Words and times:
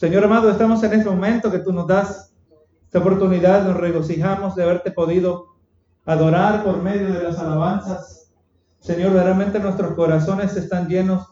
Señor 0.00 0.24
amado, 0.24 0.50
estamos 0.50 0.82
en 0.82 0.94
este 0.94 1.10
momento 1.10 1.50
que 1.50 1.58
tú 1.58 1.74
nos 1.74 1.86
das 1.86 2.32
esta 2.84 3.00
oportunidad, 3.00 3.64
nos 3.64 3.76
regocijamos 3.76 4.54
de 4.54 4.62
haberte 4.62 4.92
podido 4.92 5.48
adorar 6.06 6.64
por 6.64 6.82
medio 6.82 7.12
de 7.12 7.22
las 7.22 7.38
alabanzas. 7.38 8.32
Señor, 8.78 9.12
realmente 9.12 9.58
nuestros 9.58 9.92
corazones 9.92 10.56
están 10.56 10.88
llenos 10.88 11.28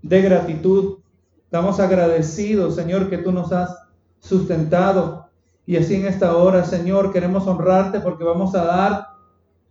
de 0.00 0.22
gratitud. 0.22 0.98
Estamos 1.42 1.80
agradecidos, 1.80 2.76
Señor, 2.76 3.10
que 3.10 3.18
tú 3.18 3.32
nos 3.32 3.50
has 3.50 3.76
sustentado. 4.20 5.28
Y 5.66 5.76
así 5.76 5.96
en 5.96 6.06
esta 6.06 6.36
hora, 6.36 6.64
Señor, 6.64 7.12
queremos 7.12 7.48
honrarte 7.48 7.98
porque 7.98 8.22
vamos 8.22 8.54
a 8.54 8.64
dar 8.64 9.06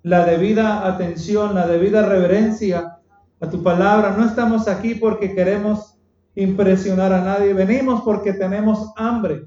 la 0.01 0.25
debida 0.25 0.85
atención, 0.85 1.55
la 1.55 1.65
debida 1.65 2.05
reverencia 2.05 2.97
a 3.39 3.49
tu 3.49 3.63
palabra. 3.63 4.17
No 4.17 4.25
estamos 4.25 4.67
aquí 4.67 4.95
porque 4.95 5.33
queremos 5.33 5.92
impresionar 6.35 7.13
a 7.13 7.23
nadie. 7.23 7.53
Venimos 7.53 8.01
porque 8.01 8.33
tenemos 8.33 8.91
hambre. 8.95 9.45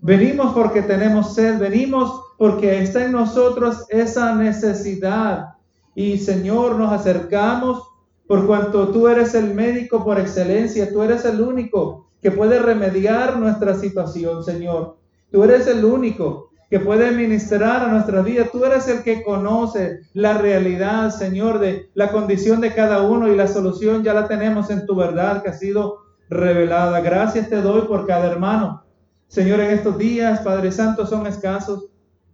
Venimos 0.00 0.52
porque 0.52 0.82
tenemos 0.82 1.34
sed. 1.34 1.58
Venimos 1.58 2.20
porque 2.38 2.82
está 2.82 3.04
en 3.04 3.12
nosotros 3.12 3.84
esa 3.88 4.34
necesidad. 4.34 5.54
Y 5.94 6.18
Señor, 6.18 6.76
nos 6.76 6.92
acercamos 6.92 7.82
por 8.26 8.46
cuanto 8.46 8.88
tú 8.88 9.08
eres 9.08 9.34
el 9.34 9.54
médico 9.54 10.04
por 10.04 10.18
excelencia. 10.18 10.92
Tú 10.92 11.02
eres 11.02 11.24
el 11.24 11.40
único 11.40 12.08
que 12.20 12.30
puede 12.30 12.58
remediar 12.58 13.38
nuestra 13.38 13.74
situación, 13.74 14.42
Señor. 14.42 14.96
Tú 15.30 15.44
eres 15.44 15.66
el 15.66 15.84
único 15.84 16.50
que 16.70 16.80
puede 16.80 17.12
ministrar 17.12 17.82
a 17.82 17.88
nuestra 17.88 18.22
vida. 18.22 18.48
Tú 18.50 18.64
eres 18.64 18.88
el 18.88 19.02
que 19.02 19.22
conoce 19.22 20.00
la 20.14 20.38
realidad, 20.38 21.10
Señor, 21.10 21.58
de 21.60 21.90
la 21.94 22.10
condición 22.10 22.60
de 22.60 22.74
cada 22.74 23.02
uno 23.02 23.28
y 23.28 23.36
la 23.36 23.46
solución 23.46 24.02
ya 24.02 24.14
la 24.14 24.26
tenemos 24.26 24.70
en 24.70 24.86
tu 24.86 24.96
verdad 24.96 25.42
que 25.42 25.50
ha 25.50 25.52
sido 25.52 26.03
revelada. 26.28 27.00
Gracias 27.00 27.48
te 27.48 27.60
doy 27.60 27.82
por 27.82 28.06
cada 28.06 28.26
hermano. 28.26 28.84
Señor, 29.28 29.60
en 29.60 29.70
estos 29.70 29.98
días, 29.98 30.40
Padre 30.40 30.70
Santo, 30.72 31.06
son 31.06 31.26
escasos. 31.26 31.86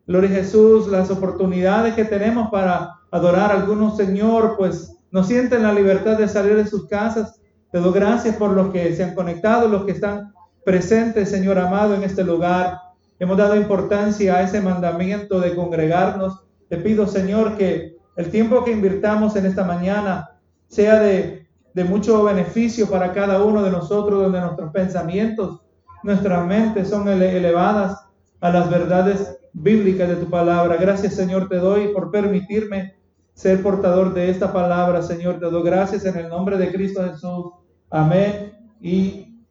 Gloria 0.06 0.31
a 0.31 0.34
Jesús, 0.34 0.89
las 0.89 1.11
oportunidades 1.11 1.95
que 1.95 2.05
tenemos 2.05 2.50
para 2.50 2.91
adorar 3.11 3.53
a 3.53 3.55
algunos, 3.55 3.97
Señor, 3.97 4.56
pues 4.56 4.97
no 5.11 5.25
sienten 5.25 5.62
la 5.62 5.73
libertad 5.73 6.19
de 6.19 6.28
salir 6.28 6.56
de 6.56 6.67
sus 6.67 6.89
casas. 6.89 7.41
Te 7.73 7.78
doy 7.78 7.92
gracias 7.92 8.37
por 8.37 8.50
los 8.50 8.73
que 8.73 8.95
se 8.95 9.05
han 9.05 9.15
conectado, 9.15 9.69
los 9.69 9.84
que 9.84 9.93
están 9.93 10.33
presentes, 10.65 11.31
Señor 11.31 11.59
amado, 11.59 11.95
en 11.95 12.03
este 12.03 12.25
lugar. 12.25 12.78
Hemos 13.19 13.37
dado 13.37 13.56
importancia 13.56 14.37
a 14.37 14.43
ese 14.43 14.61
mandamiento 14.61 15.41
de 15.41 15.55
congregarnos. 15.55 16.45
Te 16.69 16.77
pido, 16.77 17.06
Señor, 17.06 17.56
que 17.56 17.97
el 18.17 18.31
tiempo 18.31 18.65
que 18.65 18.72
invirtamos 18.72 19.37
en 19.37 19.47
esta 19.47 19.65
mañana 19.65 20.31
sea 20.69 21.00
de, 21.00 21.48
de 21.75 21.85
mucho 21.85 22.25
beneficio 22.25 22.89
para 22.89 23.13
cada 23.13 23.43
uno 23.43 23.63
de 23.63 23.71
nosotros, 23.71 24.23
donde 24.23 24.41
nuestros 24.41 24.73
pensamientos, 24.73 25.61
nuestras 26.03 26.47
mentes 26.47 26.89
son 26.89 27.09
elevadas 27.09 27.99
a 28.41 28.51
las 28.51 28.71
verdades 28.71 29.39
bíblicas 29.53 30.09
de 30.09 30.17
tu 30.17 30.29
palabra. 30.29 30.77
Gracias, 30.77 31.15
Señor, 31.15 31.49
te 31.49 31.57
doy 31.57 31.89
por 31.89 32.11
permitirme 32.11 32.97
ser 33.35 33.62
portador 33.62 34.12
de 34.15 34.31
esta 34.31 34.53
palabra, 34.53 35.03
Señor. 35.03 35.39
Te 35.39 35.47
doy 35.47 35.62
gracias 35.62 36.05
en 36.05 36.17
el 36.17 36.29
nombre 36.29 36.57
de 36.57 36.73
Cristo 36.73 37.03
Jesús. 37.05 37.53
Amén 37.91 38.53
y 38.81 39.43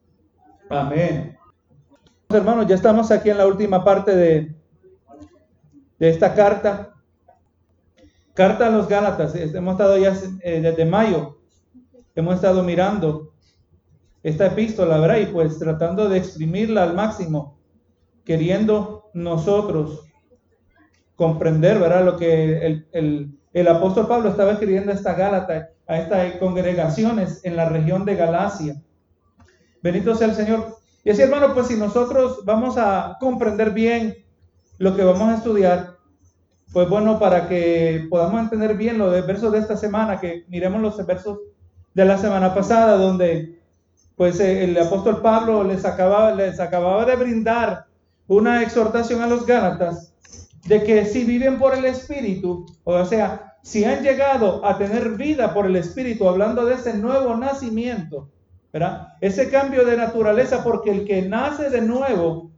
amén. 0.69 1.37
Hermanos, 2.29 2.67
ya 2.67 2.75
estamos 2.75 3.11
aquí 3.11 3.29
en 3.29 3.37
la 3.37 3.47
última 3.47 3.83
parte 3.83 4.15
de, 4.15 4.55
de 5.97 6.09
esta 6.09 6.33
carta. 6.33 6.93
Carta 8.33 8.67
a 8.67 8.69
los 8.69 8.87
Gálatas. 8.87 9.35
Hemos 9.35 9.73
estado 9.73 9.97
ya 9.97 10.15
eh, 10.41 10.61
desde 10.61 10.85
mayo. 10.85 11.38
Hemos 12.19 12.35
estado 12.35 12.63
mirando 12.63 13.31
esta 14.23 14.47
epístola, 14.47 14.97
¿verdad? 14.97 15.19
Y 15.19 15.27
pues 15.27 15.57
tratando 15.57 16.09
de 16.09 16.17
exprimirla 16.17 16.83
al 16.83 16.93
máximo, 16.93 17.57
queriendo 18.25 19.09
nosotros 19.13 20.05
comprender, 21.15 21.79
¿verdad? 21.79 22.03
Lo 22.03 22.17
que 22.17 22.57
el, 22.91 23.39
el, 23.53 23.67
apóstol 23.69 24.07
Pablo 24.07 24.27
estaba 24.27 24.51
escribiendo 24.51 24.91
a 24.91 24.95
esta 24.95 25.13
Gálata, 25.13 25.69
a 25.87 25.97
estas 25.97 26.35
congregaciones 26.35 27.39
en 27.45 27.55
la 27.55 27.69
región 27.69 28.03
de 28.03 28.17
Galacia. 28.17 28.75
Bendito 29.81 30.13
sea 30.13 30.27
el 30.27 30.35
Señor. 30.35 30.75
Y 31.05 31.11
así, 31.11 31.21
hermano, 31.21 31.53
pues 31.53 31.67
si 31.67 31.77
nosotros 31.77 32.43
vamos 32.43 32.75
a 32.77 33.15
comprender 33.21 33.71
bien 33.71 34.13
lo 34.77 34.93
que 34.93 35.05
vamos 35.05 35.29
a 35.29 35.35
estudiar, 35.35 35.95
pues 36.73 36.89
bueno, 36.89 37.17
para 37.17 37.47
que 37.47 38.07
podamos 38.09 38.41
entender 38.41 38.75
bien 38.75 38.97
los 38.97 39.25
versos 39.25 39.53
de 39.53 39.59
esta 39.59 39.77
semana, 39.77 40.19
que 40.19 40.43
miremos 40.49 40.81
los 40.81 41.05
versos 41.05 41.39
de 41.99 42.05
la 42.05 42.17
semana 42.17 42.53
pasada, 42.53 42.95
donde 42.95 43.59
pues 44.15 44.39
eh, 44.39 44.63
el 44.63 44.77
apóstol 44.77 45.21
Pablo 45.21 45.65
les 45.65 45.83
acababa, 45.83 46.33
les 46.33 46.57
acababa 46.57 47.03
de 47.03 47.17
brindar 47.17 47.87
una 48.27 48.63
exhortación 48.63 49.21
a 49.21 49.27
los 49.27 49.45
Gálatas 49.45 50.13
de 50.65 50.81
que 50.83 51.03
si 51.03 51.25
viven 51.25 51.59
por 51.59 51.75
el 51.75 51.83
Espíritu, 51.83 52.65
o 52.85 53.05
sea, 53.05 53.57
si 53.63 53.83
han 53.83 54.01
llegado 54.01 54.65
a 54.65 54.77
tener 54.77 55.09
vida 55.17 55.53
por 55.53 55.65
el 55.65 55.75
Espíritu, 55.75 56.29
hablando 56.29 56.63
de 56.63 56.75
ese 56.75 56.93
nuevo 56.93 57.35
nacimiento, 57.35 58.29
¿verdad? 58.71 59.09
Ese 59.19 59.49
cambio 59.49 59.83
de 59.83 59.97
naturaleza, 59.97 60.63
porque 60.63 60.91
el 60.91 61.05
que 61.05 61.23
nace 61.23 61.69
de 61.69 61.81
nuevo, 61.81 62.49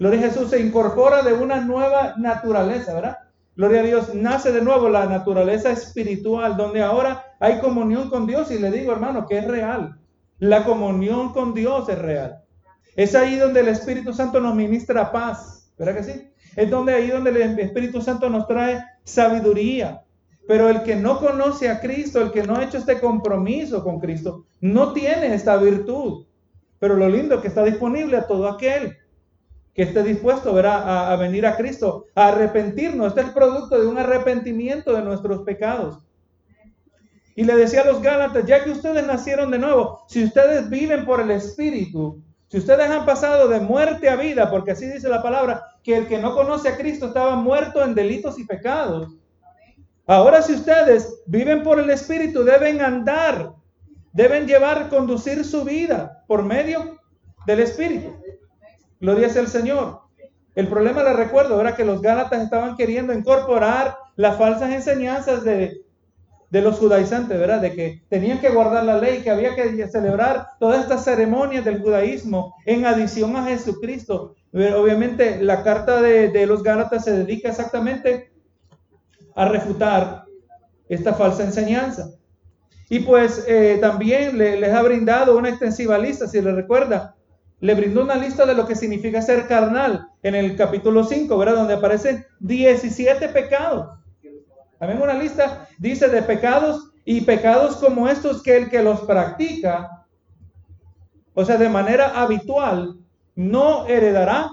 Gloria 0.00 0.18
a 0.18 0.22
Jesús, 0.30 0.50
se 0.50 0.58
incorpora 0.58 1.22
de 1.22 1.32
una 1.32 1.60
nueva 1.60 2.14
naturaleza, 2.16 2.92
¿verdad? 2.94 3.18
Gloria 3.54 3.82
a 3.82 3.84
Dios, 3.84 4.14
nace 4.14 4.50
de 4.50 4.62
nuevo 4.62 4.88
la 4.88 5.06
naturaleza 5.06 5.70
espiritual, 5.70 6.56
donde 6.56 6.82
ahora 6.82 7.33
hay 7.44 7.60
comunión 7.60 8.08
con 8.08 8.26
Dios. 8.26 8.50
Y 8.50 8.58
le 8.58 8.70
digo, 8.70 8.92
hermano, 8.92 9.26
que 9.26 9.38
es 9.38 9.46
real. 9.46 9.98
La 10.38 10.64
comunión 10.64 11.32
con 11.32 11.54
Dios 11.54 11.88
es 11.88 11.98
real. 11.98 12.42
Es 12.96 13.14
ahí 13.14 13.36
donde 13.36 13.60
el 13.60 13.68
Espíritu 13.68 14.12
Santo 14.12 14.40
nos 14.40 14.54
ministra 14.54 15.10
paz, 15.10 15.72
¿verdad 15.78 15.96
que 15.96 16.04
sí? 16.04 16.30
Es 16.56 16.70
donde 16.70 16.94
ahí 16.94 17.08
donde 17.08 17.30
el 17.30 17.58
Espíritu 17.58 18.00
Santo 18.00 18.30
nos 18.30 18.46
trae 18.46 18.80
sabiduría, 19.02 20.02
pero 20.46 20.68
el 20.68 20.82
que 20.84 20.94
no 20.94 21.18
conoce 21.18 21.68
a 21.68 21.80
Cristo, 21.80 22.20
el 22.20 22.30
que 22.30 22.44
no 22.44 22.56
ha 22.56 22.64
hecho 22.64 22.78
este 22.78 23.00
compromiso 23.00 23.82
con 23.82 23.98
Cristo, 23.98 24.46
no 24.60 24.92
tiene 24.92 25.34
esta 25.34 25.56
virtud. 25.56 26.26
Pero 26.78 26.96
lo 26.96 27.08
lindo 27.08 27.36
es 27.36 27.40
que 27.40 27.48
está 27.48 27.64
disponible 27.64 28.16
a 28.16 28.26
todo 28.26 28.48
aquel 28.48 28.96
que 29.74 29.82
esté 29.82 30.04
dispuesto 30.04 30.56
a, 30.56 31.12
a, 31.12 31.16
venir 31.16 31.44
a 31.46 31.56
Cristo, 31.56 32.06
a 32.14 32.28
arrepentirnos. 32.28 33.08
Este 33.08 33.22
es 33.22 33.26
el 33.28 33.34
producto 33.34 33.80
de 33.80 33.88
un 33.88 33.98
arrepentimiento 33.98 34.92
de 34.92 35.02
nuestros 35.02 35.42
pecados. 35.42 35.98
Y 37.36 37.44
le 37.44 37.56
decía 37.56 37.82
a 37.82 37.86
los 37.86 38.00
Gálatas, 38.00 38.46
ya 38.46 38.62
que 38.62 38.70
ustedes 38.70 39.06
nacieron 39.06 39.50
de 39.50 39.58
nuevo, 39.58 40.04
si 40.08 40.24
ustedes 40.24 40.70
viven 40.70 41.04
por 41.04 41.20
el 41.20 41.30
Espíritu, 41.30 42.22
si 42.48 42.58
ustedes 42.58 42.88
han 42.88 43.04
pasado 43.04 43.48
de 43.48 43.60
muerte 43.60 44.08
a 44.08 44.16
vida, 44.16 44.50
porque 44.50 44.72
así 44.72 44.86
dice 44.86 45.08
la 45.08 45.22
palabra, 45.22 45.62
que 45.82 45.96
el 45.96 46.06
que 46.06 46.18
no 46.18 46.34
conoce 46.34 46.68
a 46.68 46.76
Cristo 46.76 47.06
estaba 47.06 47.34
muerto 47.34 47.82
en 47.82 47.94
delitos 47.94 48.38
y 48.38 48.44
pecados, 48.44 49.08
Ahora 50.06 50.42
si 50.42 50.52
ustedes 50.52 51.22
viven 51.26 51.62
por 51.62 51.80
el 51.80 51.88
Espíritu, 51.88 52.44
deben 52.44 52.82
andar, 52.82 53.54
deben 54.12 54.46
llevar, 54.46 54.90
conducir 54.90 55.44
su 55.44 55.64
vida 55.64 56.24
por 56.26 56.42
medio 56.42 56.98
del 57.46 57.60
Espíritu. 57.60 58.14
Gloria 59.00 59.30
sea 59.30 59.42
el 59.42 59.48
Señor. 59.48 60.00
El 60.54 60.68
problema, 60.68 61.02
le 61.02 61.14
recuerdo, 61.14 61.58
era 61.60 61.74
que 61.74 61.84
los 61.84 62.02
Gálatas 62.02 62.42
estaban 62.42 62.76
queriendo 62.76 63.14
incorporar 63.14 63.96
las 64.16 64.36
falsas 64.36 64.70
enseñanzas 64.72 65.42
de, 65.42 65.83
de 66.54 66.62
los 66.62 66.78
judaizantes, 66.78 67.36
¿verdad? 67.36 67.60
De 67.60 67.74
que 67.74 68.02
tenían 68.08 68.38
que 68.38 68.48
guardar 68.48 68.84
la 68.84 68.98
ley, 68.98 69.22
que 69.22 69.30
había 69.30 69.56
que 69.56 69.88
celebrar 69.88 70.50
todas 70.60 70.82
estas 70.82 71.02
ceremonias 71.02 71.64
del 71.64 71.82
judaísmo 71.82 72.54
en 72.64 72.86
adición 72.86 73.36
a 73.36 73.42
Jesucristo. 73.42 74.36
Obviamente 74.52 75.42
la 75.42 75.64
carta 75.64 76.00
de, 76.00 76.46
los 76.46 76.62
Gálatas 76.62 77.02
se 77.02 77.10
dedica 77.10 77.48
exactamente 77.48 78.30
a 79.34 79.48
refutar 79.48 80.26
esta 80.88 81.12
falsa 81.14 81.42
enseñanza. 81.42 82.12
Y 82.88 83.00
pues 83.00 83.44
eh, 83.48 83.78
también 83.80 84.38
les 84.38 84.72
ha 84.72 84.82
brindado 84.82 85.36
una 85.36 85.48
extensiva 85.48 85.98
lista, 85.98 86.28
si 86.28 86.40
le 86.40 86.52
recuerda, 86.52 87.16
le 87.58 87.74
brindó 87.74 88.04
una 88.04 88.14
lista 88.14 88.46
de 88.46 88.54
lo 88.54 88.64
que 88.64 88.76
significa 88.76 89.20
ser 89.22 89.48
carnal 89.48 90.06
en 90.22 90.36
el 90.36 90.54
capítulo 90.54 91.02
5, 91.02 91.36
¿verdad? 91.36 91.56
Donde 91.56 91.74
aparecen 91.74 92.24
17 92.38 93.28
pecados. 93.30 94.03
También 94.84 95.02
una 95.02 95.14
lista 95.14 95.66
dice 95.78 96.08
de 96.08 96.20
pecados 96.20 96.90
y 97.06 97.22
pecados 97.22 97.76
como 97.76 98.06
estos 98.06 98.42
que 98.42 98.54
el 98.54 98.68
que 98.68 98.82
los 98.82 99.00
practica, 99.00 100.04
o 101.32 101.42
sea, 101.42 101.56
de 101.56 101.70
manera 101.70 102.20
habitual, 102.20 102.98
no 103.34 103.86
heredará 103.86 104.50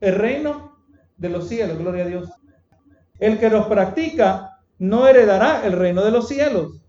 el 0.00 0.14
reino 0.14 0.78
de 1.18 1.28
los 1.28 1.48
cielos, 1.48 1.76
gloria 1.76 2.04
a 2.04 2.06
Dios. 2.06 2.30
El 3.18 3.38
que 3.38 3.50
los 3.50 3.66
practica 3.66 4.58
no 4.78 5.06
heredará 5.06 5.66
el 5.66 5.72
reino 5.72 6.02
de 6.02 6.12
los 6.12 6.28
cielos. 6.28 6.80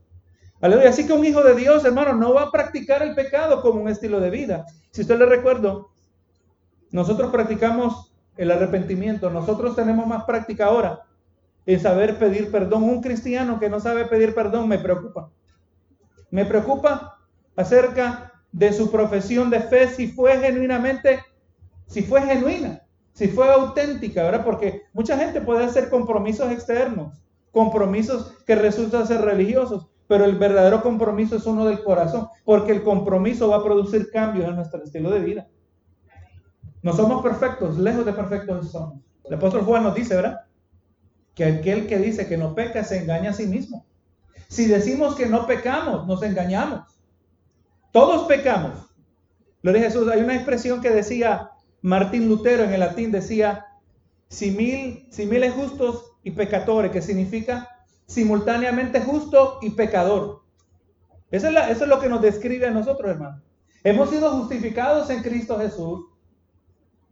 Aleluya. 0.62 0.88
Así 0.88 1.06
que 1.06 1.12
un 1.12 1.26
hijo 1.26 1.44
de 1.44 1.54
Dios, 1.54 1.84
hermano, 1.84 2.14
no 2.14 2.34
va 2.34 2.44
a 2.44 2.52
practicar 2.52 3.04
el 3.04 3.14
pecado 3.14 3.62
como 3.62 3.82
un 3.82 3.90
estilo 3.90 4.22
de 4.22 4.30
vida. 4.30 4.66
Si 4.92 5.02
usted 5.02 5.20
le 5.20 5.26
recuerdo, 5.26 5.92
nosotros 6.92 7.30
practicamos 7.30 8.14
el 8.38 8.52
arrepentimiento. 8.52 9.30
Nosotros 9.30 9.76
tenemos 9.76 10.08
más 10.08 10.24
práctica 10.24 10.68
ahora 10.68 11.05
en 11.66 11.80
saber 11.80 12.18
pedir 12.18 12.52
perdón. 12.52 12.84
Un 12.84 13.02
cristiano 13.02 13.60
que 13.60 13.70
no 13.70 13.80
sabe 13.80 14.06
pedir 14.06 14.34
perdón 14.34 14.68
me 14.68 14.80
preocupa. 14.80 15.30
Me 16.32 16.46
preocupa 16.46 17.20
acerca 17.56 18.32
de 18.52 18.74
su 18.74 18.92
profesión 18.92 19.50
de 19.50 19.62
fe 19.62 19.88
si 19.88 20.08
fue 20.08 20.38
genuinamente 20.40 21.20
si 21.88 22.02
fue 22.02 22.22
genuina, 22.22 22.82
si 23.14 23.28
fue 23.28 23.52
auténtica, 23.52 24.24
¿verdad? 24.24 24.44
Porque 24.44 24.84
mucha 24.94 25.18
gente 25.18 25.42
puede 25.42 25.64
hacer 25.64 25.90
compromisos 25.90 26.52
externos, 26.52 27.22
compromisos 27.52 28.34
que 28.46 28.56
resultan 28.56 29.08
ser 29.08 29.22
religiosos, 29.22 29.88
pero 30.08 30.26
el 30.26 30.36
verdadero 30.36 30.82
compromiso 30.82 31.36
es 31.36 31.46
uno 31.46 31.66
del 31.66 31.84
corazón, 31.84 32.28
porque 32.44 32.72
el 32.72 32.84
compromiso 32.84 33.50
va 33.50 33.58
a 33.58 33.64
producir 33.64 34.10
cambios 34.12 34.48
en 34.48 34.56
nuestro 34.56 34.84
estilo 34.84 35.10
de 35.10 35.20
vida. 35.20 35.48
No 36.82 36.94
somos 36.94 37.24
perfectos, 37.24 37.78
lejos 37.78 38.06
de 38.06 38.14
perfectos 38.14 38.72
somos. 38.72 39.00
El 39.24 39.34
apóstol 39.36 39.64
Juan 39.64 39.84
nos 39.84 39.96
dice, 39.96 40.16
¿verdad? 40.16 40.42
Que 41.36 41.46
aquel 41.46 41.88
que 41.88 42.00
dice 42.00 42.28
que 42.28 42.38
no 42.38 42.56
peca 42.56 42.84
se 42.84 42.98
engaña 42.98 43.32
a 43.32 43.34
sí 43.34 43.46
mismo. 43.46 43.86
Si 44.48 44.66
decimos 44.66 45.16
que 45.16 45.26
no 45.26 45.46
pecamos, 45.46 46.08
nos 46.08 46.24
engañamos. 46.24 47.00
Todos 47.92 48.28
pecamos. 48.28 48.74
Gloria 49.62 49.82
a 49.82 49.86
Jesús. 49.86 50.08
Hay 50.08 50.22
una 50.22 50.36
expresión 50.36 50.82
que 50.82 50.90
decía 50.90 51.52
Martín 51.82 52.28
Lutero 52.28 52.64
en 52.64 52.74
el 52.74 52.80
latín, 52.80 53.12
decía 53.12 53.66
simil, 54.30 55.08
similes 55.12 55.54
justos 55.54 56.14
y 56.24 56.32
pecadores, 56.32 56.92
que 56.92 57.02
significa 57.02 57.70
simultáneamente 58.06 59.02
justo 59.02 59.60
y 59.62 59.72
pecador. 59.72 60.44
Eso 61.32 61.48
es, 61.48 61.56
eso 61.70 61.84
es 61.84 61.90
lo 61.90 62.00
que 62.00 62.10
nos 62.10 62.22
describe 62.22 62.68
a 62.68 62.72
nosotros, 62.72 63.12
hermano. 63.12 63.42
Hemos 63.84 64.10
sido 64.10 64.32
justificados 64.32 65.10
en 65.10 65.22
Cristo 65.22 65.60
Jesús, 65.60 66.06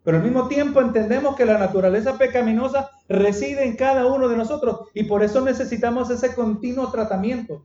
pero 0.04 0.18
al 0.18 0.24
mismo 0.24 0.48
tiempo 0.48 0.82
entendemos 0.82 1.36
que 1.36 1.46
la 1.46 1.58
naturaleza 1.58 2.18
pecaminosa 2.18 2.90
reside 3.10 3.66
en 3.66 3.76
cada 3.76 4.06
uno 4.06 4.28
de 4.30 4.38
nosotros 4.38 4.88
y 4.94 5.04
por 5.04 5.24
eso 5.24 5.42
necesitamos 5.42 6.10
ese 6.10 6.34
continuo 6.34 6.90
tratamiento 6.92 7.64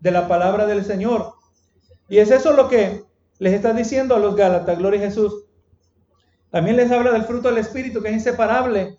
de 0.00 0.10
la 0.10 0.28
palabra 0.28 0.66
del 0.66 0.84
Señor. 0.84 1.34
Y 2.08 2.18
es 2.18 2.30
eso 2.30 2.52
lo 2.52 2.68
que 2.68 3.04
les 3.38 3.54
está 3.54 3.72
diciendo 3.72 4.14
a 4.14 4.18
los 4.18 4.36
Gálatas, 4.36 4.78
gloria 4.78 5.00
a 5.00 5.04
Jesús. 5.04 5.44
También 6.50 6.76
les 6.76 6.90
habla 6.90 7.12
del 7.12 7.24
fruto 7.24 7.48
del 7.48 7.58
Espíritu 7.58 8.02
que 8.02 8.08
es 8.08 8.14
inseparable. 8.14 8.96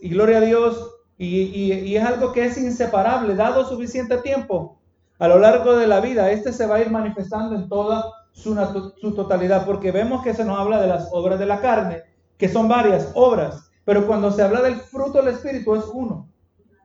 Y 0.00 0.10
gloria 0.10 0.38
a 0.38 0.42
Dios. 0.42 0.94
Y, 1.16 1.96
es 1.96 2.04
algo 2.04 2.32
que 2.32 2.44
es 2.44 2.56
inseparable, 2.58 3.34
dado 3.34 3.68
suficiente 3.68 4.18
tiempo 4.18 4.78
a 5.18 5.26
lo 5.26 5.40
largo 5.40 5.76
de 5.76 5.88
la 5.88 6.00
vida. 6.00 6.30
Este 6.30 6.52
se 6.52 6.66
va 6.66 6.76
a 6.76 6.80
ir 6.80 6.90
manifestando 6.90 7.56
en 7.56 7.68
toda 7.68 8.04
su, 8.30 8.54
su 9.00 9.14
totalidad, 9.14 9.66
porque 9.66 9.90
vemos 9.90 10.22
que 10.22 10.34
se 10.34 10.44
nos 10.44 10.60
habla 10.60 10.80
de 10.80 10.86
las 10.86 11.08
obras 11.10 11.40
de 11.40 11.46
la 11.46 11.60
carne, 11.60 12.02
que 12.36 12.48
son 12.48 12.68
varias 12.68 13.10
obras. 13.14 13.67
Pero 13.88 14.06
cuando 14.06 14.30
se 14.30 14.42
habla 14.42 14.60
del 14.60 14.74
fruto 14.74 15.22
del 15.22 15.32
Espíritu 15.32 15.74
es 15.74 15.86
uno, 15.90 16.28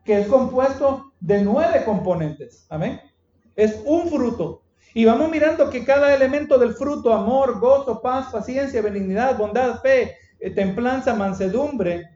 que 0.06 0.22
es 0.22 0.28
compuesto 0.28 1.12
de 1.20 1.42
nueve 1.42 1.84
componentes. 1.84 2.66
Amén. 2.70 3.02
Es 3.58 3.82
un 3.84 4.08
fruto. 4.08 4.62
Y 4.94 5.04
vamos 5.04 5.30
mirando 5.30 5.70
que 5.70 5.84
cada 5.84 6.16
elemento 6.16 6.58
del 6.58 6.74
fruto, 6.74 7.14
amor, 7.14 7.60
gozo, 7.60 8.02
paz, 8.02 8.32
paciencia, 8.32 8.82
benignidad, 8.82 9.38
bondad, 9.38 9.82
fe, 9.82 10.16
eh, 10.40 10.52
templanza, 10.52 11.14
mansedumbre, 11.14 12.10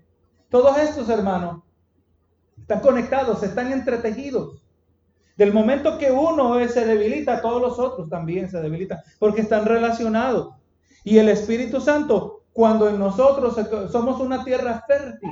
todos 0.47 0.77
estos 0.77 1.09
hermanos 1.09 1.63
están 2.57 2.79
conectados, 2.79 3.43
están 3.43 3.73
entretejidos. 3.73 4.63
Del 5.35 5.51
momento 5.51 5.97
que 5.97 6.11
uno 6.11 6.65
se 6.69 6.85
debilita, 6.85 7.41
todos 7.41 7.61
los 7.61 7.77
otros 7.77 8.09
también 8.09 8.49
se 8.49 8.61
debilitan, 8.61 8.99
porque 9.19 9.41
están 9.41 9.65
relacionados. 9.65 10.55
Y 11.03 11.17
el 11.17 11.27
Espíritu 11.27 11.81
Santo, 11.81 12.36
cuando 12.57 12.89
en 12.89 12.97
nosotros 12.97 13.55
somos 13.91 14.19
una 14.19 14.43
tierra 14.43 14.83
fértil, 14.87 15.29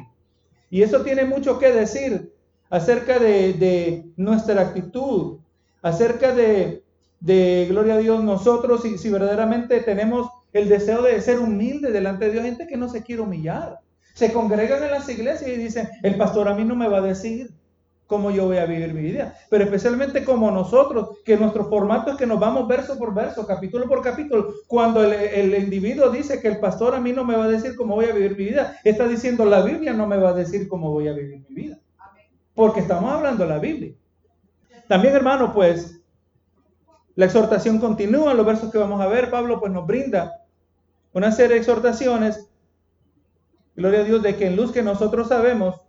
y 0.69 0.83
eso 0.83 1.01
tiene 1.01 1.25
mucho 1.25 1.57
que 1.57 1.71
decir 1.71 2.31
acerca 2.69 3.17
de, 3.17 3.53
de 3.53 4.05
nuestra 4.15 4.61
actitud, 4.61 5.39
acerca 5.81 6.35
de, 6.35 6.83
de, 7.19 7.65
gloria 7.67 7.95
a 7.95 7.97
Dios, 7.97 8.23
nosotros, 8.23 8.83
si, 8.83 8.99
si 8.99 9.09
verdaderamente 9.09 9.79
tenemos 9.79 10.29
el 10.53 10.69
deseo 10.69 11.01
de 11.01 11.19
ser 11.19 11.39
humilde 11.39 11.91
delante 11.91 12.25
de 12.25 12.33
Dios, 12.33 12.43
gente 12.43 12.67
que 12.67 12.77
no 12.77 12.89
se 12.89 13.01
quiere 13.01 13.23
humillar. 13.23 13.79
Se 14.13 14.31
congregan 14.31 14.83
en 14.83 14.91
las 14.91 15.09
iglesias 15.09 15.49
y 15.49 15.57
dicen, 15.57 15.89
el 16.03 16.17
pastor 16.17 16.47
a 16.47 16.53
mí 16.53 16.63
no 16.63 16.75
me 16.75 16.87
va 16.87 16.99
a 16.99 17.01
decir 17.01 17.49
cómo 18.07 18.31
yo 18.31 18.45
voy 18.45 18.57
a 18.57 18.65
vivir 18.65 18.93
mi 18.93 19.01
vida. 19.01 19.35
Pero 19.49 19.63
especialmente 19.63 20.23
como 20.23 20.51
nosotros, 20.51 21.19
que 21.23 21.37
nuestro 21.37 21.69
formato 21.69 22.11
es 22.11 22.17
que 22.17 22.25
nos 22.25 22.39
vamos 22.39 22.67
verso 22.67 22.97
por 22.97 23.13
verso, 23.13 23.45
capítulo 23.45 23.87
por 23.87 24.01
capítulo. 24.01 24.53
Cuando 24.67 25.03
el, 25.03 25.13
el, 25.13 25.63
individuo 25.63 26.09
dice 26.09 26.39
que 26.41 26.47
el 26.47 26.59
pastor 26.59 26.95
a 26.95 26.99
mí 26.99 27.11
no 27.11 27.23
me 27.23 27.35
va 27.35 27.45
a 27.45 27.49
decir 27.49 27.75
cómo 27.75 27.95
voy 27.95 28.05
a 28.05 28.13
vivir 28.13 28.37
mi 28.37 28.45
vida, 28.45 28.77
está 28.83 29.07
diciendo 29.07 29.45
la 29.45 29.61
Biblia 29.61 29.93
no 29.93 30.07
me 30.07 30.17
va 30.17 30.29
a 30.29 30.33
decir 30.33 30.67
cómo 30.67 30.91
voy 30.91 31.07
a 31.07 31.13
vivir 31.13 31.43
mi 31.49 31.55
vida. 31.55 31.79
Porque 32.53 32.79
estamos 32.79 33.11
hablando 33.11 33.43
de 33.43 33.49
la 33.49 33.59
Biblia. 33.59 33.93
También, 34.87 35.15
hermano, 35.15 35.51
pues, 35.51 35.99
la 37.15 37.25
exhortación 37.25 37.79
continúa, 37.79 38.33
los 38.33 38.45
versos 38.45 38.71
que 38.71 38.77
vamos 38.77 39.01
a 39.01 39.07
ver, 39.07 39.31
Pablo 39.31 39.59
pues 39.59 39.71
nos 39.71 39.87
brinda 39.87 40.41
una 41.13 41.31
serie 41.31 41.55
de 41.55 41.61
exhortaciones, 41.61 42.49
gloria 43.75 44.01
a 44.01 44.03
Dios, 44.03 44.21
de 44.21 44.35
que 44.35 44.47
en 44.47 44.57
luz 44.57 44.73
que 44.73 44.83
nosotros 44.83 45.29
sabemos 45.29 45.84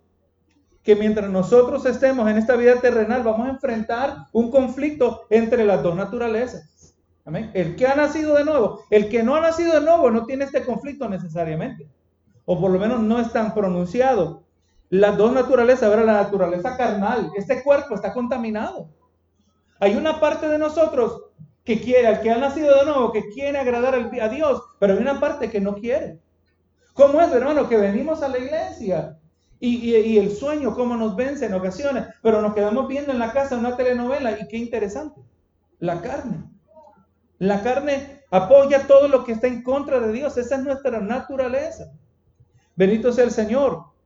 que 0.86 0.94
mientras 0.94 1.28
nosotros 1.28 1.84
estemos 1.84 2.30
en 2.30 2.38
esta 2.38 2.54
vida 2.54 2.76
terrenal 2.76 3.24
vamos 3.24 3.48
a 3.48 3.50
enfrentar 3.50 4.18
un 4.32 4.52
conflicto 4.52 5.22
entre 5.30 5.64
las 5.64 5.82
dos 5.82 5.96
naturalezas. 5.96 6.94
Amén. 7.24 7.50
El 7.54 7.74
que 7.74 7.88
ha 7.88 7.96
nacido 7.96 8.36
de 8.36 8.44
nuevo, 8.44 8.84
el 8.90 9.08
que 9.08 9.24
no 9.24 9.34
ha 9.34 9.40
nacido 9.40 9.74
de 9.74 9.80
nuevo 9.80 10.12
no 10.12 10.26
tiene 10.26 10.44
este 10.44 10.64
conflicto 10.64 11.08
necesariamente, 11.08 11.90
o 12.44 12.60
por 12.60 12.70
lo 12.70 12.78
menos 12.78 13.00
no 13.00 13.18
es 13.18 13.32
tan 13.32 13.52
pronunciado. 13.52 14.44
Las 14.88 15.16
dos 15.16 15.32
naturalezas, 15.32 15.82
ahora 15.82 16.04
la 16.04 16.22
naturaleza 16.22 16.76
carnal, 16.76 17.32
este 17.34 17.64
cuerpo 17.64 17.96
está 17.96 18.12
contaminado. 18.12 18.88
Hay 19.80 19.96
una 19.96 20.20
parte 20.20 20.48
de 20.48 20.56
nosotros 20.56 21.20
que 21.64 21.80
quiere, 21.80 22.06
al 22.06 22.20
que 22.20 22.30
ha 22.30 22.38
nacido 22.38 22.78
de 22.78 22.84
nuevo, 22.84 23.10
que 23.10 23.28
quiere 23.30 23.58
agradar 23.58 23.96
a 23.96 24.28
Dios, 24.28 24.62
pero 24.78 24.92
hay 24.92 25.00
una 25.00 25.18
parte 25.18 25.50
que 25.50 25.60
no 25.60 25.74
quiere. 25.74 26.20
¿Cómo 26.92 27.20
es, 27.20 27.32
hermano? 27.32 27.68
Que 27.68 27.76
venimos 27.76 28.22
a 28.22 28.28
la 28.28 28.38
iglesia 28.38 29.18
y, 29.58 30.18
el 30.18 30.30
sueño, 30.36 30.74
cómo 30.74 30.96
nos 30.96 31.16
vence 31.16 31.46
en 31.46 31.54
ocasiones, 31.54 32.04
pero 32.22 32.42
nos 32.42 32.54
quedamos 32.54 32.88
viendo 32.88 33.12
en 33.12 33.18
la 33.18 33.32
casa 33.32 33.56
una 33.56 33.76
telenovela 33.76 34.38
y 34.38 34.48
qué 34.48 34.58
interesante. 34.58 35.20
La 35.78 36.00
carne. 36.00 36.44
La 37.38 37.62
carne 37.62 38.22
apoya 38.30 38.86
todo 38.86 39.08
lo 39.08 39.24
que 39.24 39.32
está 39.32 39.46
en 39.46 39.62
contra 39.62 40.00
de 40.00 40.12
Dios. 40.12 40.36
Esa 40.36 40.56
es 40.56 40.62
nuestra 40.62 41.00
naturaleza. 41.00 41.92
Bendito 42.76 43.12
sea 43.12 43.24
el 43.24 43.30
Señor 43.30 43.96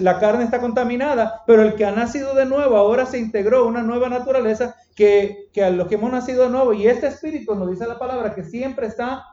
la 0.00 0.18
carne 0.18 0.44
está 0.44 0.60
contaminada, 0.60 1.42
pero 1.46 1.62
el 1.62 1.74
que 1.74 1.84
ha 1.84 1.92
nacido 1.92 2.34
de 2.34 2.44
nuevo 2.44 2.76
ahora 2.76 3.06
se 3.06 3.18
integró 3.18 3.66
una 3.66 3.82
nueva 3.82 4.08
naturaleza 4.08 4.74
que, 4.96 5.48
que 5.52 5.62
a 5.62 5.70
los 5.70 5.86
que 5.86 5.94
hemos 5.94 6.10
nacido 6.10 6.44
de 6.44 6.50
nuevo, 6.50 6.72
y 6.72 6.88
este 6.88 7.06
espíritu 7.06 7.54
nos 7.54 7.70
dice 7.70 7.86
la 7.86 7.98
palabra 7.98 8.34
que 8.34 8.42
siempre 8.42 8.88
está 8.88 9.24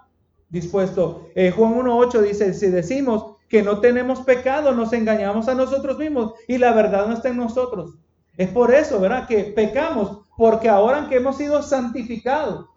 dispuesto. 0.49 1.29
Eh, 1.33 1.51
Juan 1.51 1.73
1.8 1.73 2.21
dice, 2.21 2.53
si 2.53 2.67
decimos 2.67 3.30
que 3.51 3.61
no 3.61 3.81
tenemos 3.81 4.21
pecado, 4.21 4.71
nos 4.71 4.93
engañamos 4.93 5.49
a 5.49 5.55
nosotros 5.55 5.97
mismos 5.97 6.33
y 6.47 6.57
la 6.57 6.71
verdad 6.71 7.07
no 7.07 7.13
está 7.15 7.27
en 7.27 7.37
nosotros. 7.37 7.95
Es 8.37 8.47
por 8.49 8.73
eso, 8.73 8.97
¿verdad? 9.01 9.27
Que 9.27 9.43
pecamos, 9.43 10.19
porque 10.37 10.69
ahora 10.69 11.09
que 11.09 11.17
hemos 11.17 11.35
sido 11.35 11.61
santificados, 11.61 12.67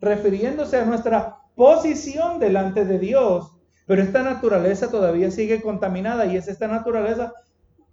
refiriéndose 0.00 0.78
a 0.80 0.84
nuestra 0.84 1.36
posición 1.54 2.40
delante 2.40 2.84
de 2.84 2.98
Dios, 2.98 3.52
pero 3.86 4.02
esta 4.02 4.24
naturaleza 4.24 4.90
todavía 4.90 5.30
sigue 5.30 5.62
contaminada 5.62 6.26
y 6.26 6.36
es 6.36 6.48
esta 6.48 6.66
naturaleza 6.66 7.32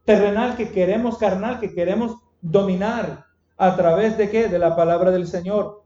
terrenal 0.04 0.58
que 0.58 0.72
queremos, 0.72 1.20
carnal, 1.20 1.60
que 1.60 1.72
queremos 1.72 2.16
dominar 2.42 3.26
a 3.58 3.76
través 3.76 4.18
de 4.18 4.32
qué? 4.32 4.48
De 4.48 4.58
la 4.58 4.76
palabra 4.76 5.12
del 5.12 5.28
Señor. 5.28 5.84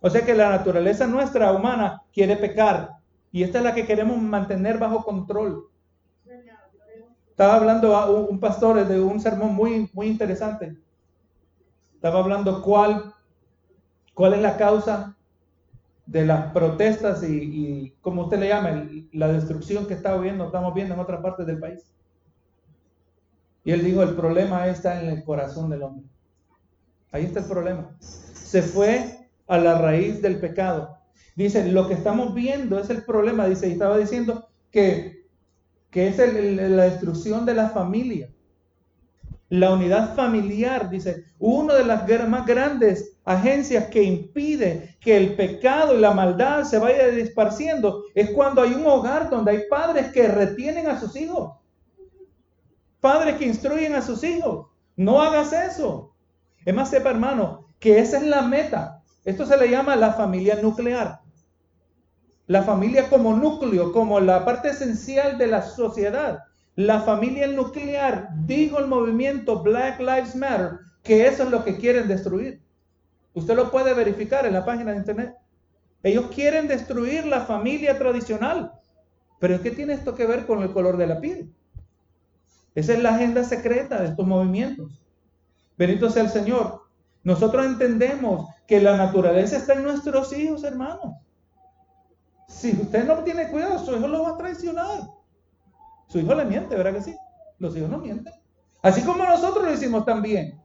O 0.00 0.10
sea 0.10 0.22
que 0.22 0.34
la 0.34 0.50
naturaleza 0.50 1.06
nuestra 1.06 1.52
humana 1.52 2.02
quiere 2.12 2.36
pecar 2.36 2.99
y 3.32 3.42
esta 3.42 3.58
es 3.58 3.64
la 3.64 3.74
que 3.74 3.86
queremos 3.86 4.18
mantener 4.18 4.78
bajo 4.78 5.04
control. 5.04 5.68
Estaba 7.30 7.56
hablando 7.56 7.96
a 7.96 8.10
un 8.10 8.38
pastor 8.38 8.86
de 8.86 9.00
un 9.00 9.18
sermón 9.18 9.54
muy, 9.54 9.88
muy 9.94 10.08
interesante. 10.08 10.76
Estaba 11.94 12.20
hablando 12.20 12.60
cuál, 12.60 13.14
cuál 14.14 14.34
es 14.34 14.42
la 14.42 14.56
causa 14.56 15.16
de 16.04 16.26
las 16.26 16.52
protestas 16.52 17.22
y, 17.22 17.94
como 18.02 18.24
usted 18.24 18.40
le 18.40 18.48
llama, 18.48 18.86
la 19.12 19.28
destrucción 19.28 19.86
que 19.86 19.94
está 19.94 20.16
viendo, 20.16 20.44
estamos 20.44 20.74
viendo 20.74 20.92
en 20.94 21.00
otras 21.00 21.22
partes 21.22 21.46
del 21.46 21.58
país. 21.58 21.90
Y 23.64 23.70
él 23.70 23.84
dijo, 23.84 24.02
el 24.02 24.16
problema 24.16 24.66
está 24.66 25.00
en 25.00 25.08
el 25.08 25.24
corazón 25.24 25.70
del 25.70 25.82
hombre. 25.82 26.06
Ahí 27.12 27.24
está 27.24 27.40
el 27.40 27.46
problema. 27.46 27.96
Se 28.00 28.60
fue 28.60 29.28
a 29.46 29.58
la 29.58 29.78
raíz 29.78 30.20
del 30.20 30.40
pecado. 30.40 30.99
Dice, 31.36 31.70
lo 31.70 31.88
que 31.88 31.94
estamos 31.94 32.34
viendo 32.34 32.78
es 32.78 32.90
el 32.90 33.04
problema, 33.04 33.46
dice, 33.46 33.68
y 33.68 33.72
estaba 33.72 33.96
diciendo 33.96 34.48
que, 34.70 35.26
que 35.90 36.08
es 36.08 36.18
la 36.18 36.84
destrucción 36.84 37.46
de 37.46 37.54
la 37.54 37.70
familia. 37.70 38.30
La 39.48 39.72
unidad 39.72 40.14
familiar, 40.14 40.90
dice, 40.90 41.24
una 41.38 41.74
de 41.74 41.84
las 41.84 42.06
más 42.28 42.46
grandes 42.46 43.18
agencias 43.24 43.86
que 43.86 44.02
impide 44.02 44.96
que 45.00 45.16
el 45.16 45.34
pecado 45.34 45.96
y 45.96 46.00
la 46.00 46.12
maldad 46.12 46.64
se 46.64 46.78
vaya 46.78 47.08
disparciendo 47.08 48.04
es 48.14 48.30
cuando 48.30 48.62
hay 48.62 48.74
un 48.74 48.86
hogar 48.86 49.28
donde 49.28 49.52
hay 49.52 49.62
padres 49.68 50.12
que 50.12 50.28
retienen 50.28 50.86
a 50.86 51.00
sus 51.00 51.16
hijos. 51.16 51.56
Padres 53.00 53.36
que 53.36 53.46
instruyen 53.46 53.94
a 53.94 54.02
sus 54.02 54.22
hijos. 54.22 54.68
No 54.94 55.20
hagas 55.22 55.52
eso. 55.52 56.14
Es 56.64 56.74
más, 56.74 56.90
sepa 56.90 57.10
hermano, 57.10 57.66
que 57.78 57.98
esa 57.98 58.18
es 58.18 58.24
la 58.24 58.42
meta. 58.42 58.99
Esto 59.24 59.44
se 59.46 59.56
le 59.56 59.68
llama 59.68 59.96
la 59.96 60.12
familia 60.12 60.58
nuclear. 60.62 61.20
La 62.46 62.62
familia 62.62 63.08
como 63.08 63.34
núcleo, 63.34 63.92
como 63.92 64.18
la 64.20 64.44
parte 64.44 64.70
esencial 64.70 65.38
de 65.38 65.46
la 65.46 65.62
sociedad. 65.62 66.40
La 66.74 67.00
familia 67.00 67.46
nuclear, 67.46 68.28
dijo 68.46 68.78
el 68.78 68.86
movimiento 68.86 69.62
Black 69.62 70.00
Lives 70.00 70.34
Matter, 70.34 70.78
que 71.02 71.26
eso 71.26 71.44
es 71.44 71.50
lo 71.50 71.64
que 71.64 71.76
quieren 71.76 72.08
destruir. 72.08 72.60
Usted 73.34 73.54
lo 73.54 73.70
puede 73.70 73.94
verificar 73.94 74.46
en 74.46 74.54
la 74.54 74.64
página 74.64 74.92
de 74.92 74.98
internet. 74.98 75.34
Ellos 76.02 76.26
quieren 76.34 76.66
destruir 76.66 77.26
la 77.26 77.42
familia 77.42 77.98
tradicional. 77.98 78.72
Pero 79.38 79.60
¿qué 79.62 79.70
tiene 79.70 79.94
esto 79.94 80.14
que 80.14 80.26
ver 80.26 80.46
con 80.46 80.62
el 80.62 80.72
color 80.72 80.96
de 80.96 81.06
la 81.06 81.20
piel? 81.20 81.52
Esa 82.74 82.94
es 82.94 83.02
la 83.02 83.14
agenda 83.14 83.44
secreta 83.44 84.00
de 84.00 84.08
estos 84.08 84.26
movimientos. 84.26 85.00
Bendito 85.76 86.10
sea 86.10 86.22
el 86.22 86.30
Señor. 86.30 86.79
Nosotros 87.22 87.66
entendemos 87.66 88.48
que 88.66 88.80
la 88.80 88.96
naturaleza 88.96 89.56
está 89.56 89.74
en 89.74 89.82
nuestros 89.82 90.32
hijos, 90.32 90.64
hermanos. 90.64 91.16
Si 92.48 92.72
usted 92.72 93.04
no 93.04 93.18
tiene 93.18 93.48
cuidado, 93.48 93.78
su 93.78 93.94
hijo 93.94 94.08
lo 94.08 94.22
va 94.22 94.30
a 94.30 94.36
traicionar. 94.36 95.02
Su 96.08 96.18
hijo 96.18 96.34
le 96.34 96.44
miente, 96.44 96.76
¿verdad 96.76 96.94
que 96.94 97.02
sí? 97.02 97.16
Los 97.58 97.76
hijos 97.76 97.90
no 97.90 97.98
mienten. 97.98 98.32
Así 98.82 99.02
como 99.02 99.24
nosotros 99.24 99.64
lo 99.64 99.72
hicimos 99.72 100.04
también. 100.04 100.60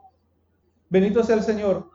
Bendito 0.90 1.24
sea 1.24 1.36
el 1.36 1.44
Señor. 1.44 1.90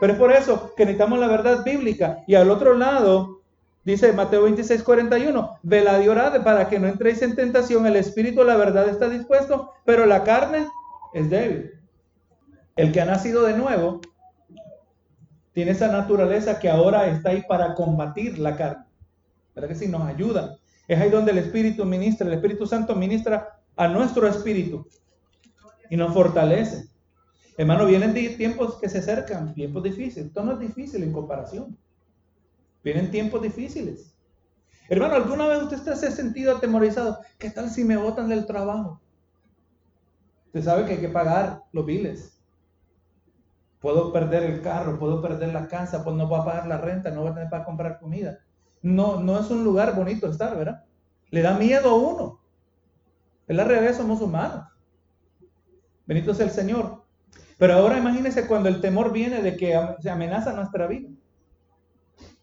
Pero 0.00 0.14
es 0.14 0.18
por 0.18 0.32
eso 0.32 0.74
que 0.74 0.84
necesitamos 0.84 1.18
la 1.18 1.28
verdad 1.28 1.62
bíblica. 1.62 2.24
Y 2.26 2.34
al 2.34 2.50
otro 2.50 2.74
lado, 2.74 3.42
dice 3.84 4.12
Mateo 4.12 4.44
26, 4.44 4.82
41, 4.82 5.58
velad 5.62 6.00
y 6.00 6.08
orad 6.08 6.42
para 6.42 6.68
que 6.68 6.78
no 6.78 6.88
entréis 6.88 7.20
en 7.22 7.36
tentación. 7.36 7.86
El 7.86 7.96
espíritu, 7.96 8.42
la 8.42 8.56
verdad, 8.56 8.88
está 8.88 9.08
dispuesto, 9.08 9.72
pero 9.84 10.06
la 10.06 10.24
carne 10.24 10.66
es 11.12 11.28
débil. 11.28 11.79
El 12.80 12.92
que 12.92 13.00
ha 13.02 13.04
nacido 13.04 13.44
de 13.44 13.52
nuevo 13.52 14.00
tiene 15.52 15.72
esa 15.72 15.88
naturaleza 15.88 16.58
que 16.58 16.70
ahora 16.70 17.08
está 17.08 17.28
ahí 17.28 17.44
para 17.46 17.74
combatir 17.74 18.38
la 18.38 18.56
carne. 18.56 18.86
¿Verdad 19.54 19.68
que 19.68 19.74
sí? 19.74 19.86
Nos 19.86 20.08
ayuda. 20.08 20.56
Es 20.88 20.98
ahí 20.98 21.10
donde 21.10 21.32
el 21.32 21.36
Espíritu 21.36 21.84
ministra, 21.84 22.26
el 22.26 22.32
Espíritu 22.32 22.66
Santo 22.66 22.96
ministra 22.96 23.60
a 23.76 23.86
nuestro 23.86 24.26
espíritu 24.26 24.88
y 25.90 25.96
nos 25.98 26.14
fortalece. 26.14 26.88
Hermano, 27.58 27.84
vienen 27.84 28.14
tiempos 28.14 28.76
que 28.80 28.88
se 28.88 29.00
acercan, 29.00 29.52
tiempos 29.52 29.82
difíciles. 29.82 30.28
Esto 30.28 30.42
no 30.42 30.52
es 30.52 30.60
difícil 30.60 31.02
en 31.02 31.12
comparación. 31.12 31.76
Vienen 32.82 33.10
tiempos 33.10 33.42
difíciles. 33.42 34.14
Hermano, 34.88 35.16
¿alguna 35.16 35.48
vez 35.48 35.62
usted 35.64 35.94
se 35.96 36.06
ha 36.06 36.10
sentido 36.10 36.56
atemorizado? 36.56 37.18
¿Qué 37.36 37.50
tal 37.50 37.68
si 37.68 37.84
me 37.84 37.98
botan 37.98 38.30
del 38.30 38.46
trabajo? 38.46 39.02
Usted 40.46 40.62
sabe 40.62 40.86
que 40.86 40.92
hay 40.92 41.00
que 41.00 41.10
pagar 41.10 41.62
los 41.72 41.84
biles. 41.84 42.39
Puedo 43.80 44.12
perder 44.12 44.42
el 44.42 44.60
carro, 44.60 44.98
puedo 44.98 45.22
perder 45.22 45.52
la 45.54 45.66
casa, 45.66 46.04
pues 46.04 46.14
no 46.14 46.28
voy 46.28 46.40
a 46.40 46.44
pagar 46.44 46.66
la 46.66 46.78
renta, 46.78 47.10
no 47.10 47.22
voy 47.22 47.30
a 47.30 47.34
tener 47.34 47.48
para 47.48 47.64
comprar 47.64 47.98
comida. 47.98 48.38
No, 48.82 49.20
no 49.20 49.40
es 49.40 49.50
un 49.50 49.64
lugar 49.64 49.96
bonito 49.96 50.28
estar, 50.28 50.56
¿verdad? 50.56 50.84
Le 51.30 51.40
da 51.40 51.56
miedo 51.56 51.90
a 51.90 51.94
uno. 51.94 52.40
Es 53.48 53.56
la 53.56 53.64
realidad, 53.64 53.96
somos 53.96 54.20
humanos. 54.20 54.66
Bendito 56.06 56.34
sea 56.34 56.46
el 56.46 56.52
Señor. 56.52 57.04
Pero 57.56 57.74
ahora 57.74 57.98
imagínense 57.98 58.46
cuando 58.46 58.68
el 58.68 58.80
temor 58.82 59.12
viene 59.12 59.42
de 59.42 59.56
que 59.56 59.78
se 60.00 60.10
amenaza 60.10 60.52
nuestra 60.52 60.86
vida. 60.86 61.08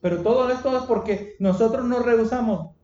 Pero 0.02 0.22
todo 0.22 0.50
esto 0.50 0.76
es 0.76 0.84
porque 0.84 1.36
nosotros 1.40 1.86
no 1.86 2.00
rehusamos 2.00 2.76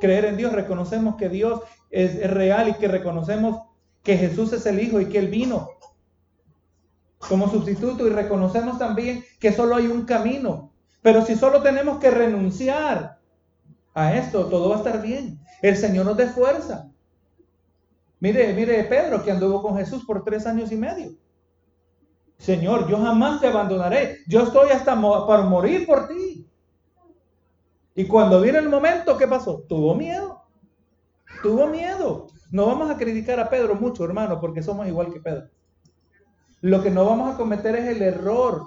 creer 0.00 0.24
en 0.24 0.36
Dios, 0.36 0.52
reconocemos 0.52 1.16
que 1.16 1.28
Dios 1.28 1.60
es, 1.90 2.16
es 2.16 2.30
real 2.30 2.68
y 2.68 2.74
que 2.74 2.88
reconocemos 2.88 3.62
que 4.02 4.16
Jesús 4.16 4.52
es 4.52 4.66
el 4.66 4.80
Hijo 4.80 5.00
y 5.00 5.06
que 5.06 5.18
Él 5.18 5.28
vino 5.28 5.68
como 7.28 7.50
sustituto 7.50 8.06
y 8.06 8.10
reconocemos 8.10 8.78
también 8.78 9.24
que 9.38 9.52
solo 9.52 9.76
hay 9.76 9.86
un 9.86 10.04
camino. 10.04 10.72
Pero 11.02 11.24
si 11.24 11.36
solo 11.36 11.62
tenemos 11.62 11.98
que 11.98 12.10
renunciar 12.10 13.18
a 13.94 14.14
esto, 14.14 14.46
todo 14.46 14.68
va 14.70 14.76
a 14.76 14.78
estar 14.78 15.02
bien. 15.02 15.40
El 15.60 15.76
Señor 15.76 16.06
nos 16.06 16.16
dé 16.16 16.28
fuerza. 16.28 16.90
Mire, 18.20 18.52
mire 18.54 18.84
Pedro 18.84 19.22
que 19.22 19.32
anduvo 19.32 19.62
con 19.62 19.76
Jesús 19.76 20.04
por 20.04 20.24
tres 20.24 20.46
años 20.46 20.70
y 20.70 20.76
medio. 20.76 21.12
Señor, 22.38 22.88
yo 22.88 22.98
jamás 22.98 23.40
te 23.40 23.48
abandonaré. 23.48 24.18
Yo 24.26 24.42
estoy 24.42 24.70
hasta 24.70 25.00
para 25.00 25.42
morir 25.42 25.86
por 25.86 26.08
ti. 26.08 26.48
Y 27.94 28.06
cuando 28.06 28.40
viene 28.40 28.58
el 28.58 28.68
momento, 28.68 29.16
¿qué 29.16 29.28
pasó? 29.28 29.64
Tuvo 29.68 29.94
miedo. 29.94 30.42
Tuvo 31.42 31.66
miedo. 31.66 32.28
No 32.50 32.66
vamos 32.66 32.90
a 32.90 32.96
criticar 32.96 33.38
a 33.38 33.48
Pedro 33.48 33.74
mucho, 33.74 34.04
hermano, 34.04 34.40
porque 34.40 34.62
somos 34.62 34.86
igual 34.86 35.12
que 35.12 35.20
Pedro. 35.20 35.48
Lo 36.62 36.80
que 36.80 36.90
no 36.90 37.04
vamos 37.04 37.34
a 37.34 37.36
cometer 37.36 37.74
es 37.74 37.88
el 37.88 38.02
error 38.02 38.62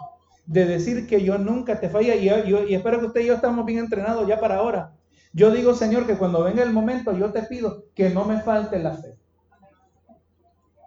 de 0.45 0.65
decir 0.65 1.07
que 1.07 1.23
yo 1.23 1.37
nunca 1.37 1.79
te 1.79 1.89
falla 1.89 2.13
y, 2.13 2.27
espero 2.73 2.99
que 2.99 3.05
usted 3.05 3.21
y 3.21 3.27
yo 3.27 3.35
estamos 3.35 3.65
bien 3.65 3.79
entrenados 3.79 4.27
ya 4.27 4.39
para 4.39 4.57
ahora. 4.57 4.93
Yo 5.31 5.49
digo, 5.49 5.73
Señor, 5.73 6.05
que 6.05 6.17
cuando 6.17 6.43
venga 6.43 6.61
el 6.61 6.73
momento, 6.73 7.13
yo 7.13 7.31
te 7.31 7.43
pido 7.43 7.85
que 7.95 8.09
no 8.09 8.25
me 8.25 8.41
falte 8.41 8.79
la 8.79 8.95
fe. 8.95 9.17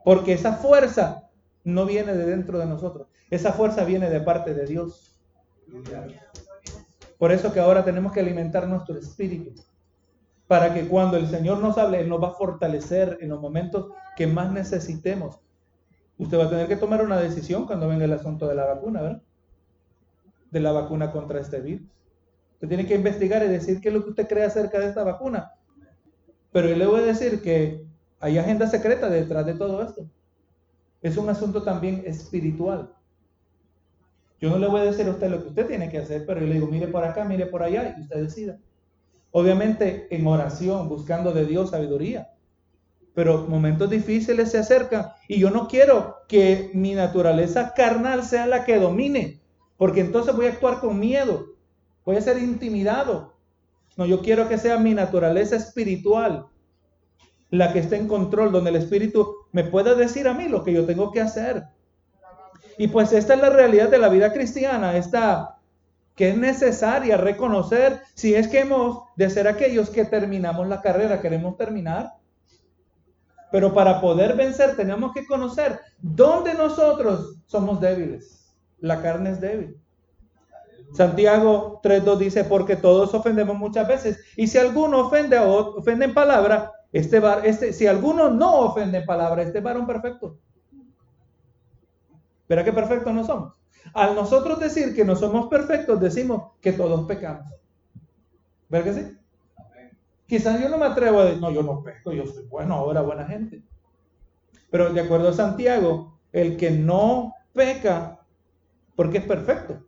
Porque 0.04 0.34
esa 0.34 0.52
fuerza 0.52 1.30
no 1.64 1.86
viene 1.86 2.14
de 2.14 2.26
dentro 2.26 2.58
de 2.58 2.66
nosotros. 2.66 3.08
Esa 3.30 3.52
fuerza 3.52 3.84
viene 3.84 4.10
de 4.10 4.20
parte 4.20 4.52
de 4.52 4.66
Dios. 4.66 5.18
Por 7.18 7.32
eso 7.32 7.52
que 7.54 7.60
ahora 7.60 7.84
tenemos 7.86 8.12
que 8.12 8.20
alimentar 8.20 8.68
nuestro 8.68 8.98
espíritu. 8.98 9.54
Para 10.46 10.74
que 10.74 10.86
cuando 10.86 11.16
el 11.16 11.26
Señor 11.26 11.58
nos 11.58 11.78
hable, 11.78 12.00
Él 12.00 12.08
nos 12.10 12.22
va 12.22 12.28
a 12.28 12.34
fortalecer 12.34 13.16
en 13.22 13.30
los 13.30 13.40
momentos 13.40 13.92
que 14.14 14.26
más 14.26 14.52
necesitemos 14.52 15.40
usted 16.18 16.38
va 16.38 16.44
a 16.44 16.50
tener 16.50 16.68
que 16.68 16.76
tomar 16.76 17.02
una 17.02 17.18
decisión 17.18 17.66
cuando 17.66 17.88
venga 17.88 18.04
el 18.04 18.12
asunto 18.12 18.46
de 18.46 18.54
la 18.54 18.66
vacuna, 18.66 19.02
¿verdad? 19.02 19.22
De 20.50 20.60
la 20.60 20.72
vacuna 20.72 21.12
contra 21.12 21.40
este 21.40 21.60
virus. 21.60 21.86
Usted 22.54 22.68
tiene 22.68 22.86
que 22.86 22.96
investigar 22.96 23.44
y 23.44 23.48
decir 23.48 23.80
qué 23.80 23.88
es 23.88 23.94
lo 23.94 24.02
que 24.02 24.10
usted 24.10 24.28
cree 24.28 24.44
acerca 24.44 24.80
de 24.80 24.88
esta 24.88 25.04
vacuna. 25.04 25.52
Pero 26.50 26.68
yo 26.68 26.76
le 26.76 26.86
voy 26.86 27.00
a 27.00 27.04
decir 27.04 27.40
que 27.40 27.84
hay 28.18 28.36
agenda 28.36 28.66
secreta 28.66 29.08
detrás 29.08 29.46
de 29.46 29.54
todo 29.54 29.82
esto. 29.82 30.06
Es 31.00 31.16
un 31.16 31.28
asunto 31.28 31.62
también 31.62 32.02
espiritual. 32.04 32.92
Yo 34.40 34.50
no 34.50 34.58
le 34.58 34.66
voy 34.66 34.80
a 34.80 34.84
decir 34.84 35.06
a 35.06 35.10
usted 35.10 35.30
lo 35.30 35.42
que 35.42 35.48
usted 35.48 35.66
tiene 35.66 35.88
que 35.88 35.98
hacer, 35.98 36.26
pero 36.26 36.40
yo 36.40 36.46
le 36.46 36.54
digo, 36.54 36.66
mire 36.66 36.88
por 36.88 37.04
acá, 37.04 37.24
mire 37.24 37.46
por 37.46 37.62
allá, 37.62 37.94
y 37.96 38.02
usted 38.02 38.22
decida. 38.22 38.58
Obviamente 39.30 40.08
en 40.10 40.26
oración, 40.26 40.88
buscando 40.88 41.32
de 41.32 41.44
Dios 41.44 41.70
sabiduría 41.70 42.32
pero 43.18 43.48
momentos 43.48 43.90
difíciles 43.90 44.52
se 44.52 44.58
acercan 44.58 45.08
y 45.26 45.40
yo 45.40 45.50
no 45.50 45.66
quiero 45.66 46.18
que 46.28 46.70
mi 46.72 46.94
naturaleza 46.94 47.74
carnal 47.74 48.22
sea 48.22 48.46
la 48.46 48.64
que 48.64 48.78
domine, 48.78 49.40
porque 49.76 50.02
entonces 50.02 50.36
voy 50.36 50.46
a 50.46 50.50
actuar 50.50 50.78
con 50.78 51.00
miedo, 51.00 51.46
voy 52.04 52.14
a 52.14 52.20
ser 52.20 52.38
intimidado. 52.38 53.34
No, 53.96 54.06
yo 54.06 54.22
quiero 54.22 54.48
que 54.48 54.56
sea 54.56 54.78
mi 54.78 54.94
naturaleza 54.94 55.56
espiritual 55.56 56.46
la 57.50 57.72
que 57.72 57.80
esté 57.80 57.96
en 57.96 58.06
control, 58.06 58.52
donde 58.52 58.70
el 58.70 58.76
Espíritu 58.76 59.34
me 59.50 59.64
pueda 59.64 59.96
decir 59.96 60.28
a 60.28 60.34
mí 60.34 60.46
lo 60.46 60.62
que 60.62 60.72
yo 60.72 60.86
tengo 60.86 61.10
que 61.10 61.20
hacer. 61.20 61.64
Y 62.78 62.86
pues 62.86 63.12
esta 63.12 63.34
es 63.34 63.40
la 63.40 63.50
realidad 63.50 63.88
de 63.88 63.98
la 63.98 64.10
vida 64.10 64.32
cristiana, 64.32 64.96
esta 64.96 65.58
que 66.14 66.28
es 66.28 66.36
necesaria 66.36 67.16
reconocer 67.16 68.00
si 68.14 68.36
es 68.36 68.46
que 68.46 68.60
hemos 68.60 69.02
de 69.16 69.28
ser 69.28 69.48
aquellos 69.48 69.90
que 69.90 70.04
terminamos 70.04 70.68
la 70.68 70.82
carrera, 70.82 71.20
queremos 71.20 71.56
terminar 71.56 72.17
pero 73.50 73.72
para 73.72 74.00
poder 74.00 74.36
vencer 74.36 74.76
tenemos 74.76 75.12
que 75.12 75.26
conocer 75.26 75.80
dónde 75.98 76.54
nosotros 76.54 77.36
somos 77.46 77.80
débiles. 77.80 78.54
La 78.80 79.00
carne 79.02 79.30
es 79.30 79.40
débil. 79.40 79.80
Santiago 80.92 81.80
3.2 81.82 82.18
dice, 82.18 82.44
porque 82.44 82.76
todos 82.76 83.12
ofendemos 83.14 83.56
muchas 83.56 83.86
veces. 83.86 84.20
Y 84.36 84.46
si 84.46 84.58
alguno 84.58 85.00
ofende, 85.00 85.38
ofende 85.38 86.06
en 86.06 86.14
palabra, 86.14 86.72
este, 86.92 87.20
este, 87.44 87.72
si 87.72 87.86
alguno 87.86 88.30
no 88.30 88.60
ofende 88.60 88.98
en 88.98 89.06
palabra, 89.06 89.42
este 89.42 89.60
varón 89.60 89.86
perfecto. 89.86 90.38
¿Verá 92.48 92.64
qué 92.64 92.72
perfectos 92.72 93.12
no 93.12 93.24
somos? 93.24 93.54
Al 93.92 94.14
nosotros 94.14 94.58
decir 94.58 94.94
que 94.94 95.04
no 95.04 95.14
somos 95.14 95.48
perfectos, 95.48 96.00
decimos 96.00 96.52
que 96.60 96.72
todos 96.72 97.06
pecamos. 97.06 97.44
¿Verdad 98.68 98.84
que 98.84 99.00
sí? 99.00 99.17
Quizás 100.28 100.60
yo 100.60 100.68
no 100.68 100.76
me 100.76 100.84
atrevo 100.84 101.20
a 101.20 101.24
decir, 101.24 101.40
no, 101.40 101.50
yo 101.50 101.62
no 101.62 101.82
peco, 101.82 102.12
yo 102.12 102.26
soy 102.26 102.44
bueno, 102.44 102.74
ahora 102.74 103.00
buena 103.00 103.24
gente. 103.24 103.64
Pero 104.70 104.92
de 104.92 105.00
acuerdo 105.00 105.30
a 105.30 105.32
Santiago, 105.32 106.20
el 106.32 106.58
que 106.58 106.70
no 106.70 107.32
peca, 107.54 108.20
porque 108.94 109.18
es 109.18 109.24
perfecto. 109.24 109.82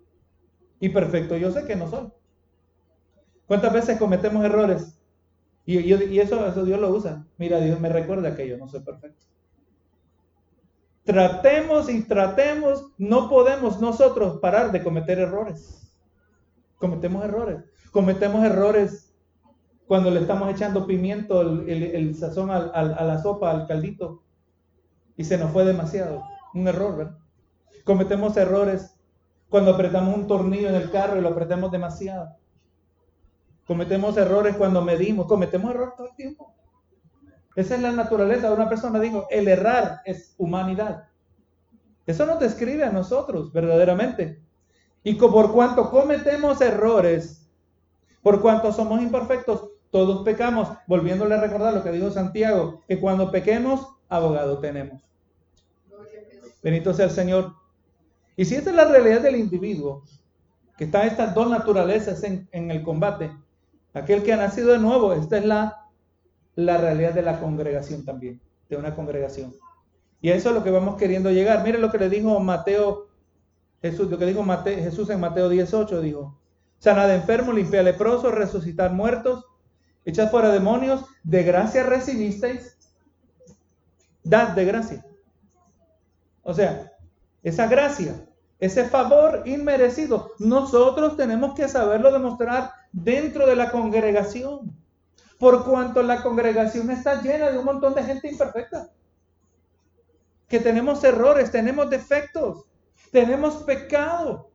Y 0.80 0.88
perfecto 0.88 1.36
yo 1.36 1.52
sé 1.52 1.66
que 1.66 1.76
no 1.76 1.90
soy. 1.90 2.10
¿Cuántas 3.46 3.70
veces 3.70 3.98
cometemos 3.98 4.42
errores? 4.42 4.98
Y, 5.66 5.78
y 5.78 6.20
eso, 6.20 6.46
eso 6.46 6.64
Dios 6.64 6.80
lo 6.80 6.88
usa. 6.88 7.26
Mira, 7.36 7.60
Dios 7.60 7.78
me 7.78 7.90
recuerda 7.90 8.34
que 8.34 8.48
yo 8.48 8.56
no 8.56 8.66
soy 8.66 8.80
perfecto. 8.80 9.26
Tratemos 11.04 11.90
y 11.90 12.02
tratemos, 12.04 12.92
no 12.96 13.28
podemos 13.28 13.78
nosotros 13.78 14.38
parar 14.40 14.72
de 14.72 14.82
cometer 14.82 15.18
errores. 15.18 15.92
Cometemos 16.78 17.22
errores. 17.24 17.62
Cometemos 17.90 18.42
errores 18.42 19.09
cuando 19.90 20.12
le 20.12 20.20
estamos 20.20 20.48
echando 20.48 20.86
pimiento, 20.86 21.40
el, 21.40 22.14
sazón 22.14 22.48
a 22.52 22.80
la 22.80 23.20
sopa, 23.20 23.50
al 23.50 23.66
caldito, 23.66 24.22
y 25.16 25.24
se 25.24 25.36
nos 25.36 25.50
fue 25.50 25.64
demasiado. 25.64 26.22
Un 26.54 26.68
error, 26.68 26.96
¿verdad? 26.96 27.18
Cometemos 27.82 28.36
errores 28.36 28.94
cuando 29.48 29.74
apretamos 29.74 30.14
un 30.14 30.28
tornillo 30.28 30.68
en 30.68 30.76
el 30.76 30.92
carro 30.92 31.18
y 31.18 31.20
lo 31.20 31.30
apretamos 31.30 31.72
demasiado. 31.72 32.36
Cometemos 33.66 34.16
errores 34.16 34.54
cuando 34.54 34.80
medimos, 34.80 35.26
cometemos 35.26 35.72
errores 35.72 35.96
todo 35.96 36.06
el 36.06 36.14
tiempo. 36.14 36.54
Esa 37.56 37.74
es 37.74 37.82
la 37.82 37.90
naturaleza 37.90 38.46
de 38.46 38.54
una 38.54 38.68
persona. 38.68 39.00
Dijo, 39.00 39.26
el 39.28 39.48
errar 39.48 40.02
es 40.04 40.36
humanidad. 40.38 41.08
Eso 42.06 42.26
nos 42.26 42.38
describe 42.38 42.84
a 42.84 42.92
nosotros 42.92 43.52
verdaderamente. 43.52 44.40
Y 45.02 45.14
por 45.14 45.50
cuanto 45.50 45.90
cometemos 45.90 46.60
errores, 46.60 47.50
por 48.22 48.40
cuanto 48.40 48.72
somos 48.72 49.02
imperfectos, 49.02 49.69
todos 49.90 50.24
pecamos. 50.24 50.68
Volviéndole 50.86 51.34
a 51.34 51.40
recordar 51.40 51.74
lo 51.74 51.82
que 51.82 51.92
dijo 51.92 52.10
Santiago, 52.10 52.82
que 52.86 52.98
cuando 52.98 53.30
pequemos, 53.30 53.86
abogado 54.08 54.58
tenemos. 54.58 55.02
Benito 56.62 56.92
sea 56.92 57.06
el 57.06 57.10
Señor. 57.10 57.54
Y 58.36 58.44
si 58.44 58.54
esta 58.54 58.70
es 58.70 58.76
la 58.76 58.86
realidad 58.86 59.20
del 59.20 59.36
individuo, 59.36 60.04
que 60.76 60.84
están 60.84 61.06
estas 61.06 61.34
dos 61.34 61.50
naturalezas 61.50 62.22
en, 62.22 62.48
en 62.52 62.70
el 62.70 62.82
combate, 62.82 63.30
aquel 63.92 64.22
que 64.22 64.32
ha 64.32 64.36
nacido 64.36 64.72
de 64.72 64.78
nuevo, 64.78 65.12
esta 65.12 65.38
es 65.38 65.44
la 65.44 65.80
la 66.54 66.78
realidad 66.78 67.14
de 67.14 67.22
la 67.22 67.40
congregación 67.40 68.04
también, 68.04 68.40
de 68.68 68.76
una 68.76 68.94
congregación. 68.94 69.54
Y 70.20 70.30
a 70.30 70.34
eso 70.34 70.50
es 70.50 70.54
lo 70.54 70.64
que 70.64 70.70
vamos 70.70 70.96
queriendo 70.96 71.30
llegar. 71.30 71.64
Mire 71.64 71.78
lo 71.78 71.90
que 71.90 71.98
le 71.98 72.08
dijo 72.08 72.38
Mateo, 72.40 73.08
Jesús, 73.80 74.10
lo 74.10 74.18
que 74.18 74.26
dijo 74.26 74.44
Jesús 74.64 75.08
en 75.10 75.20
Mateo 75.20 75.48
18, 75.48 76.00
dijo, 76.00 76.38
sanar 76.78 77.08
de 77.08 77.16
enfermo, 77.16 77.52
limpiar 77.52 77.84
leprosos, 77.84 78.34
resucitar 78.34 78.92
muertos, 78.92 79.46
echar 80.04 80.30
fuera 80.30 80.50
demonios, 80.50 81.04
de 81.22 81.42
gracia 81.42 81.82
recibisteis, 81.82 82.76
dad 84.22 84.48
de 84.48 84.64
gracia. 84.64 85.06
O 86.42 86.54
sea, 86.54 86.92
esa 87.42 87.66
gracia, 87.66 88.26
ese 88.58 88.84
favor 88.84 89.42
inmerecido, 89.46 90.32
nosotros 90.38 91.16
tenemos 91.16 91.54
que 91.54 91.68
saberlo 91.68 92.12
demostrar 92.12 92.72
dentro 92.92 93.46
de 93.46 93.56
la 93.56 93.70
congregación 93.70 94.76
por 95.40 95.64
cuanto 95.64 96.02
la 96.02 96.22
congregación 96.22 96.90
está 96.90 97.22
llena 97.22 97.50
de 97.50 97.58
un 97.58 97.64
montón 97.64 97.94
de 97.94 98.04
gente 98.04 98.30
imperfecta, 98.30 98.90
que 100.46 100.60
tenemos 100.60 101.02
errores, 101.02 101.50
tenemos 101.50 101.88
defectos, 101.88 102.66
tenemos 103.10 103.62
pecado. 103.62 104.50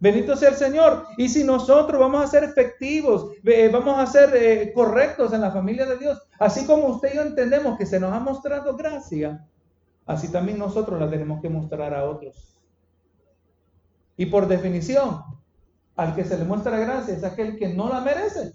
Bendito 0.00 0.36
sea 0.36 0.50
el 0.50 0.56
Señor. 0.56 1.06
Y 1.16 1.28
si 1.28 1.44
nosotros 1.44 2.00
vamos 2.00 2.22
a 2.22 2.28
ser 2.28 2.44
efectivos, 2.44 3.32
eh, 3.44 3.68
vamos 3.72 3.98
a 3.98 4.06
ser 4.06 4.34
eh, 4.36 4.72
correctos 4.72 5.32
en 5.32 5.40
la 5.40 5.50
familia 5.50 5.86
de 5.86 5.98
Dios, 5.98 6.22
así 6.38 6.66
como 6.66 6.86
usted 6.86 7.12
y 7.12 7.16
yo 7.16 7.22
entendemos 7.22 7.76
que 7.76 7.86
se 7.86 7.98
nos 7.98 8.12
ha 8.12 8.20
mostrado 8.20 8.76
gracia, 8.76 9.44
así 10.06 10.30
también 10.30 10.58
nosotros 10.58 11.00
la 11.00 11.10
tenemos 11.10 11.40
que 11.40 11.48
mostrar 11.48 11.94
a 11.94 12.04
otros. 12.04 12.36
Y 14.16 14.26
por 14.26 14.46
definición, 14.46 15.22
al 15.96 16.14
que 16.14 16.24
se 16.24 16.38
le 16.38 16.44
muestra 16.44 16.78
gracia 16.78 17.14
es 17.14 17.24
aquel 17.24 17.56
que 17.56 17.68
no 17.68 17.88
la 17.88 18.00
merece. 18.00 18.52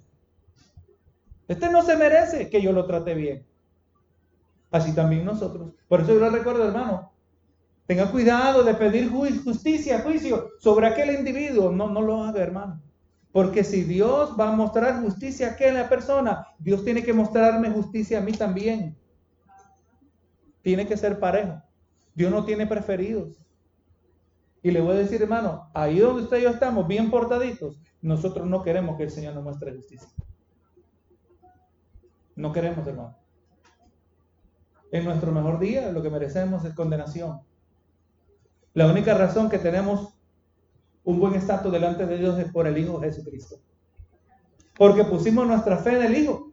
Este 1.47 1.69
no 1.69 1.81
se 1.81 1.97
merece 1.97 2.49
que 2.49 2.61
yo 2.61 2.71
lo 2.71 2.85
trate 2.85 3.13
bien. 3.13 3.45
Así 4.71 4.93
también 4.93 5.25
nosotros. 5.25 5.73
Por 5.87 6.01
eso 6.01 6.13
yo 6.13 6.19
le 6.19 6.29
recuerdo, 6.29 6.65
hermano, 6.65 7.12
tenga 7.85 8.11
cuidado 8.11 8.63
de 8.63 8.73
pedir 8.73 9.09
justicia, 9.09 10.01
juicio 10.01 10.49
sobre 10.59 10.87
aquel 10.87 11.15
individuo. 11.15 11.71
No, 11.71 11.89
no 11.89 12.01
lo 12.01 12.23
haga, 12.23 12.41
hermano. 12.41 12.81
Porque 13.31 13.63
si 13.63 13.83
Dios 13.83 14.35
va 14.39 14.49
a 14.49 14.55
mostrar 14.55 15.01
justicia 15.01 15.47
a 15.47 15.51
aquella 15.51 15.89
persona, 15.89 16.47
Dios 16.59 16.83
tiene 16.83 17.03
que 17.03 17.13
mostrarme 17.13 17.71
justicia 17.71 18.19
a 18.19 18.21
mí 18.21 18.31
también. 18.31 18.95
Tiene 20.61 20.87
que 20.87 20.95
ser 20.95 21.19
parejo. 21.19 21.61
Dios 22.13 22.31
no 22.31 22.45
tiene 22.45 22.67
preferidos. 22.67 23.37
Y 24.61 24.71
le 24.71 24.79
voy 24.79 24.93
a 24.93 24.99
decir, 24.99 25.21
hermano, 25.21 25.69
ahí 25.73 25.99
donde 25.99 26.23
usted 26.23 26.37
y 26.37 26.43
yo 26.43 26.49
estamos, 26.49 26.87
bien 26.87 27.09
portaditos, 27.09 27.77
nosotros 28.01 28.47
no 28.47 28.61
queremos 28.61 28.97
que 28.97 29.03
el 29.03 29.09
Señor 29.09 29.33
nos 29.33 29.43
muestre 29.43 29.75
justicia. 29.75 30.07
No 32.35 32.53
queremos, 32.53 32.85
hermano. 32.87 33.17
En 34.91 35.05
nuestro 35.05 35.31
mejor 35.31 35.59
día 35.59 35.91
lo 35.91 36.03
que 36.03 36.09
merecemos 36.09 36.63
es 36.65 36.73
condenación. 36.73 37.41
La 38.73 38.87
única 38.87 39.13
razón 39.13 39.49
que 39.49 39.59
tenemos 39.59 40.13
un 41.03 41.19
buen 41.19 41.35
estatus 41.35 41.71
delante 41.71 42.05
de 42.05 42.17
Dios 42.17 42.39
es 42.39 42.51
por 42.51 42.67
el 42.67 42.77
Hijo 42.77 42.99
Jesucristo. 42.99 43.57
Porque 44.77 45.03
pusimos 45.03 45.45
nuestra 45.45 45.77
fe 45.77 45.97
en 45.97 46.03
el 46.03 46.17
Hijo. 46.17 46.51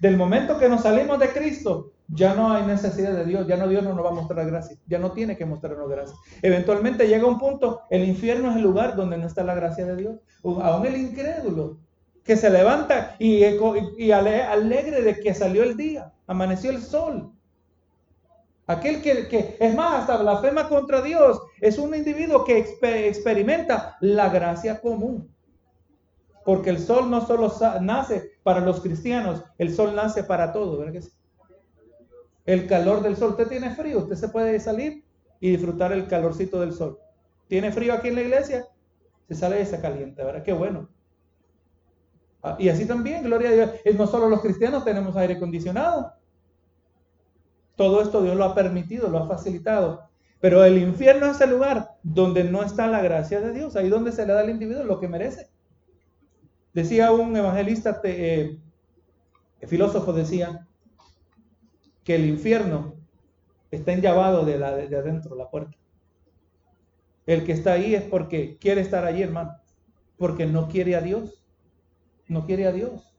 Del 0.00 0.16
momento 0.16 0.58
que 0.58 0.68
nos 0.68 0.82
salimos 0.82 1.20
de 1.20 1.28
Cristo, 1.28 1.92
ya 2.08 2.34
no 2.34 2.52
hay 2.52 2.64
necesidad 2.66 3.12
de 3.12 3.24
Dios, 3.24 3.46
ya 3.46 3.56
no 3.56 3.68
Dios 3.68 3.84
no 3.84 3.94
nos 3.94 4.04
va 4.04 4.10
a 4.10 4.14
mostrar 4.14 4.46
gracia, 4.46 4.76
ya 4.86 4.98
no 4.98 5.12
tiene 5.12 5.36
que 5.36 5.46
mostrarnos 5.46 5.88
gracia. 5.88 6.16
Eventualmente 6.42 7.06
llega 7.06 7.26
un 7.26 7.38
punto, 7.38 7.82
el 7.88 8.04
infierno 8.04 8.50
es 8.50 8.56
el 8.56 8.62
lugar 8.62 8.96
donde 8.96 9.16
no 9.16 9.26
está 9.26 9.44
la 9.44 9.54
gracia 9.54 9.86
de 9.86 9.96
Dios. 9.96 10.16
Aún 10.42 10.86
el 10.86 10.96
incrédulo 10.96 11.78
que 12.24 12.36
se 12.36 12.50
levanta 12.50 13.16
y, 13.18 13.44
y 13.96 14.10
alegre 14.10 15.02
de 15.02 15.20
que 15.20 15.34
salió 15.34 15.62
el 15.62 15.76
día, 15.76 16.12
amaneció 16.26 16.70
el 16.70 16.82
sol. 16.82 17.32
Aquel 18.66 19.02
que, 19.02 19.56
es 19.58 19.74
más, 19.74 20.00
hasta 20.00 20.18
blasfema 20.18 20.68
contra 20.68 21.02
Dios, 21.02 21.40
es 21.60 21.78
un 21.78 21.94
individuo 21.94 22.44
que 22.44 22.58
experimenta 22.58 23.96
la 24.00 24.28
gracia 24.28 24.80
común. 24.80 25.28
Porque 26.44 26.70
el 26.70 26.78
sol 26.78 27.10
no 27.10 27.26
solo 27.26 27.52
nace 27.80 28.32
para 28.42 28.60
los 28.60 28.80
cristianos, 28.80 29.44
el 29.58 29.74
sol 29.74 29.94
nace 29.94 30.24
para 30.24 30.52
todos, 30.52 30.78
¿verdad? 30.78 31.02
El 32.44 32.66
calor 32.66 33.02
del 33.02 33.16
sol, 33.16 33.30
usted 33.30 33.48
tiene 33.48 33.74
frío, 33.74 33.98
usted 33.98 34.16
se 34.16 34.28
puede 34.28 34.58
salir 34.58 35.04
y 35.38 35.50
disfrutar 35.50 35.92
el 35.92 36.08
calorcito 36.08 36.60
del 36.60 36.72
sol. 36.72 36.98
¿Tiene 37.48 37.70
frío 37.70 37.94
aquí 37.94 38.08
en 38.08 38.14
la 38.16 38.22
iglesia? 38.22 38.66
Se 39.28 39.34
sale 39.34 39.60
y 39.60 39.66
se 39.66 39.80
calienta, 39.80 40.24
¿verdad? 40.24 40.42
Qué 40.42 40.52
bueno. 40.52 40.88
Ah, 42.42 42.56
y 42.58 42.68
así 42.68 42.86
también, 42.86 43.22
gloria 43.22 43.50
a 43.50 43.52
Dios, 43.52 43.70
no 43.96 44.06
solo 44.06 44.28
los 44.28 44.40
cristianos 44.40 44.84
tenemos 44.84 45.16
aire 45.16 45.34
acondicionado. 45.34 46.12
Todo 47.76 48.02
esto 48.02 48.22
Dios 48.22 48.36
lo 48.36 48.44
ha 48.44 48.54
permitido, 48.54 49.08
lo 49.08 49.18
ha 49.18 49.28
facilitado. 49.28 50.08
Pero 50.40 50.64
el 50.64 50.78
infierno 50.78 51.26
es 51.26 51.40
el 51.40 51.50
lugar 51.50 51.96
donde 52.02 52.44
no 52.44 52.62
está 52.62 52.86
la 52.86 53.00
gracia 53.00 53.40
de 53.40 53.52
Dios, 53.52 53.76
ahí 53.76 53.88
donde 53.88 54.12
se 54.12 54.26
le 54.26 54.32
da 54.32 54.40
al 54.40 54.50
individuo 54.50 54.84
lo 54.84 54.98
que 54.98 55.08
merece. 55.08 55.48
Decía 56.74 57.12
un 57.12 57.36
evangelista, 57.36 58.00
eh, 58.04 58.58
filósofo, 59.66 60.12
decía 60.12 60.66
que 62.02 62.16
el 62.16 62.26
infierno 62.26 62.94
está 63.70 63.92
enllavado 63.92 64.44
de, 64.44 64.58
la, 64.58 64.74
de 64.74 64.96
adentro, 64.96 65.36
la 65.36 65.50
puerta. 65.50 65.76
El 67.26 67.44
que 67.44 67.52
está 67.52 67.74
ahí 67.74 67.94
es 67.94 68.02
porque 68.02 68.56
quiere 68.58 68.80
estar 68.80 69.04
allí, 69.04 69.22
hermano, 69.22 69.56
porque 70.16 70.46
no 70.46 70.68
quiere 70.68 70.96
a 70.96 71.00
Dios 71.00 71.42
no 72.32 72.46
quiere 72.46 72.66
a 72.66 72.72
Dios. 72.72 73.14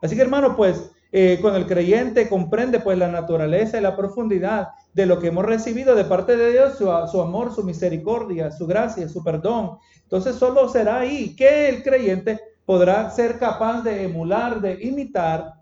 Así 0.00 0.16
que 0.16 0.22
hermano, 0.22 0.56
pues 0.56 0.92
eh, 1.14 1.38
con 1.42 1.54
el 1.54 1.66
creyente 1.66 2.26
comprende 2.26 2.80
pues 2.80 2.96
la 2.96 3.08
naturaleza 3.08 3.76
y 3.78 3.82
la 3.82 3.94
profundidad 3.94 4.70
de 4.94 5.04
lo 5.04 5.20
que 5.20 5.26
hemos 5.28 5.44
recibido 5.44 5.94
de 5.94 6.06
parte 6.06 6.38
de 6.38 6.52
Dios, 6.52 6.78
su, 6.78 6.90
su, 7.10 7.20
amor, 7.20 7.54
su 7.54 7.62
misericordia, 7.64 8.50
su 8.50 8.66
gracia, 8.66 9.08
su 9.10 9.22
perdón. 9.22 9.76
Entonces 10.02 10.36
solo 10.36 10.70
será 10.70 11.00
ahí 11.00 11.36
que 11.36 11.68
el 11.68 11.82
creyente 11.82 12.40
podrá 12.64 13.10
ser 13.10 13.38
capaz 13.38 13.82
de 13.82 14.04
emular, 14.04 14.62
de 14.62 14.82
imitar 14.82 15.54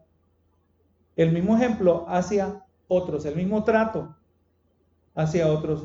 el 1.16 1.32
mismo 1.32 1.56
ejemplo 1.56 2.04
hacia 2.08 2.64
otros, 2.86 3.24
el 3.24 3.34
mismo 3.34 3.64
trato 3.64 4.14
hacia 5.16 5.48
otros. 5.48 5.82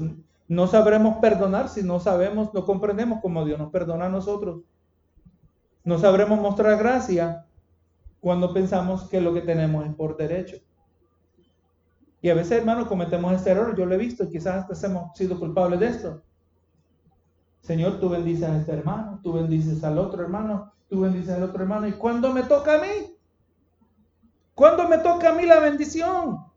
No 0.48 0.68
sabremos 0.68 1.18
perdonar 1.18 1.70
si 1.70 1.82
no 1.82 2.00
sabemos, 2.00 2.54
no 2.54 2.66
comprendemos 2.66 3.20
cómo 3.20 3.44
Dios 3.44 3.58
nos 3.58 3.72
perdona 3.72 4.06
a 4.06 4.10
nosotros. 4.10 4.62
No 5.84 5.98
sabremos 5.98 6.40
mostrar 6.40 6.78
gracia 6.78 7.48
cuando 8.26 8.52
pensamos 8.52 9.08
que 9.08 9.22
lo 9.22 9.36
que 9.36 9.42
tenemos 9.42 9.86
es 9.86 9.94
por 9.94 10.18
derecho. 10.18 10.58
Y 12.24 12.32
a 12.32 12.34
veces, 12.34 12.54
hermanos, 12.54 12.88
cometemos 12.88 13.32
este 13.34 13.52
error. 13.52 13.78
Yo 13.78 13.86
lo 13.86 13.94
he 13.94 14.00
visto 14.00 14.24
y 14.24 14.30
quizás 14.30 14.68
hasta 14.68 14.88
hemos 14.88 15.16
sido 15.16 15.40
culpables 15.40 15.80
de 15.80 15.88
esto. 15.90 16.24
Señor, 17.62 18.00
tú 18.00 18.10
bendices 18.10 18.50
a 18.50 18.58
este 18.58 18.72
hermano, 18.72 19.20
tú 19.22 19.34
bendices 19.34 19.84
al 19.84 20.00
otro 20.00 20.24
hermano, 20.24 20.74
tú 20.90 21.02
bendices 21.02 21.36
al 21.36 21.44
otro 21.44 21.62
hermano. 21.62 21.88
¿Y 21.88 21.92
cuando 21.92 22.34
me 22.34 22.42
toca 22.42 22.80
a 22.80 22.82
mí? 22.82 23.16
¿Cuándo 24.56 24.88
me 24.88 24.98
toca 24.98 25.30
a 25.30 25.34
mí 25.34 25.46
la 25.46 25.60
bendición? 25.60 26.48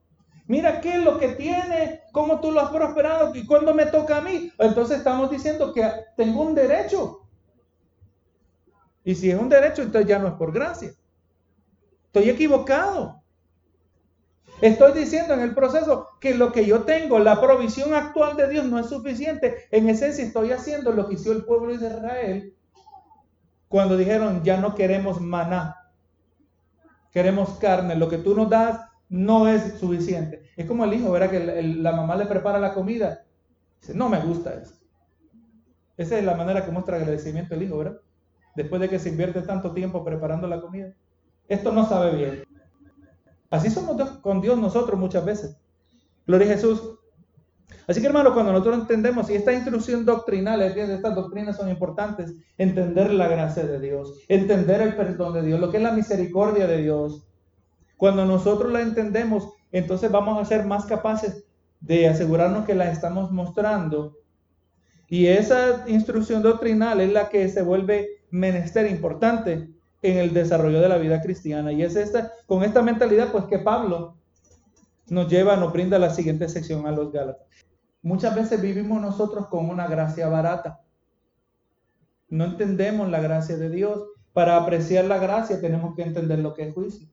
Mira 0.46 0.80
qué 0.80 0.94
es 0.94 1.04
lo 1.04 1.18
que 1.18 1.34
tiene, 1.34 2.00
cómo 2.12 2.40
tú 2.40 2.50
lo 2.50 2.60
has 2.62 2.70
prosperado 2.70 3.34
y 3.34 3.44
cuando 3.44 3.74
me 3.74 3.84
toca 3.84 4.16
a 4.16 4.22
mí. 4.22 4.50
Entonces 4.58 4.96
estamos 4.96 5.30
diciendo 5.30 5.74
que 5.74 5.86
tengo 6.16 6.40
un 6.40 6.54
derecho. 6.54 7.28
Y 9.04 9.14
si 9.14 9.30
es 9.30 9.38
un 9.38 9.50
derecho, 9.50 9.82
entonces 9.82 10.08
ya 10.08 10.18
no 10.18 10.28
es 10.28 10.34
por 10.34 10.50
gracia. 10.50 10.92
Estoy 12.08 12.30
equivocado. 12.30 13.22
Estoy 14.60 14.92
diciendo 14.92 15.34
en 15.34 15.40
el 15.40 15.54
proceso 15.54 16.08
que 16.20 16.34
lo 16.34 16.50
que 16.50 16.66
yo 16.66 16.82
tengo, 16.82 17.20
la 17.20 17.40
provisión 17.40 17.94
actual 17.94 18.36
de 18.36 18.48
Dios 18.48 18.64
no 18.66 18.78
es 18.78 18.86
suficiente. 18.86 19.68
En 19.70 19.88
esencia 19.88 20.24
estoy 20.24 20.50
haciendo 20.50 20.90
lo 20.92 21.08
que 21.08 21.14
hizo 21.14 21.32
el 21.32 21.44
pueblo 21.44 21.68
de 21.68 21.86
Israel 21.86 22.54
cuando 23.68 23.96
dijeron, 23.96 24.42
ya 24.42 24.56
no 24.56 24.74
queremos 24.74 25.20
maná, 25.20 25.76
queremos 27.12 27.50
carne, 27.58 27.94
lo 27.94 28.08
que 28.08 28.18
tú 28.18 28.34
nos 28.34 28.48
das 28.48 28.80
no 29.08 29.46
es 29.46 29.78
suficiente. 29.78 30.42
Es 30.56 30.66
como 30.66 30.84
el 30.84 30.94
hijo, 30.94 31.12
¿verdad? 31.12 31.30
Que 31.30 31.62
la 31.62 31.92
mamá 31.92 32.16
le 32.16 32.26
prepara 32.26 32.58
la 32.58 32.74
comida. 32.74 33.24
Dice, 33.80 33.94
no 33.94 34.08
me 34.08 34.18
gusta 34.20 34.54
eso. 34.54 34.74
Esa 35.96 36.18
es 36.18 36.24
la 36.24 36.34
manera 36.34 36.64
que 36.64 36.70
muestra 36.70 36.96
agradecimiento 36.96 37.54
el 37.54 37.62
hijo, 37.62 37.78
¿verdad? 37.78 38.00
después 38.58 38.80
de 38.80 38.88
que 38.88 38.98
se 38.98 39.10
invierte 39.10 39.42
tanto 39.42 39.72
tiempo 39.72 40.04
preparando 40.04 40.48
la 40.48 40.60
comida. 40.60 40.92
Esto 41.48 41.72
no 41.72 41.88
sabe 41.88 42.16
bien. 42.16 42.44
Así 43.50 43.70
somos 43.70 44.10
con 44.20 44.40
Dios 44.40 44.58
nosotros 44.58 45.00
muchas 45.00 45.24
veces. 45.24 45.56
Gloria 46.26 46.46
a 46.46 46.54
Jesús. 46.54 46.98
Así 47.86 48.02
que 48.02 48.06
hermano, 48.06 48.34
cuando 48.34 48.52
nosotros 48.52 48.80
entendemos, 48.80 49.30
y 49.30 49.34
esta 49.34 49.52
instrucción 49.52 50.04
doctrinal, 50.04 50.60
estas 50.60 51.14
doctrinas 51.14 51.56
son 51.56 51.70
importantes, 51.70 52.34
entender 52.58 53.10
la 53.12 53.28
gracia 53.28 53.64
de 53.64 53.80
Dios, 53.80 54.20
entender 54.28 54.82
el 54.82 54.94
perdón 54.94 55.32
de 55.34 55.42
Dios, 55.42 55.58
lo 55.58 55.70
que 55.70 55.78
es 55.78 55.82
la 55.82 55.92
misericordia 55.92 56.66
de 56.66 56.82
Dios. 56.82 57.26
Cuando 57.96 58.26
nosotros 58.26 58.70
la 58.70 58.82
entendemos, 58.82 59.48
entonces 59.72 60.10
vamos 60.10 60.38
a 60.38 60.44
ser 60.44 60.66
más 60.66 60.84
capaces 60.84 61.44
de 61.80 62.08
asegurarnos 62.08 62.66
que 62.66 62.74
la 62.74 62.90
estamos 62.90 63.30
mostrando. 63.32 64.18
Y 65.08 65.26
esa 65.26 65.84
instrucción 65.88 66.42
doctrinal 66.42 67.00
es 67.00 67.10
la 67.10 67.30
que 67.30 67.48
se 67.48 67.62
vuelve 67.62 68.22
menester 68.30 68.90
importante 68.90 69.70
en 70.02 70.18
el 70.18 70.32
desarrollo 70.32 70.80
de 70.80 70.88
la 70.88 70.98
vida 70.98 71.20
cristiana. 71.20 71.72
Y 71.72 71.82
es 71.82 71.96
esta, 71.96 72.32
con 72.46 72.62
esta 72.62 72.82
mentalidad, 72.82 73.32
pues 73.32 73.44
que 73.44 73.58
Pablo 73.58 74.16
nos 75.08 75.28
lleva, 75.28 75.56
nos 75.56 75.72
brinda 75.72 75.98
la 75.98 76.10
siguiente 76.10 76.48
sección 76.48 76.86
a 76.86 76.92
los 76.92 77.12
Gálatas. 77.12 77.46
Muchas 78.02 78.34
veces 78.34 78.60
vivimos 78.60 79.00
nosotros 79.00 79.48
con 79.48 79.68
una 79.68 79.86
gracia 79.86 80.28
barata. 80.28 80.80
No 82.28 82.44
entendemos 82.44 83.08
la 83.08 83.20
gracia 83.20 83.56
de 83.56 83.70
Dios. 83.70 84.02
Para 84.32 84.56
apreciar 84.56 85.06
la 85.06 85.18
gracia 85.18 85.60
tenemos 85.60 85.96
que 85.96 86.02
entender 86.02 86.38
lo 86.38 86.54
que 86.54 86.68
es 86.68 86.74
juicio. 86.74 87.08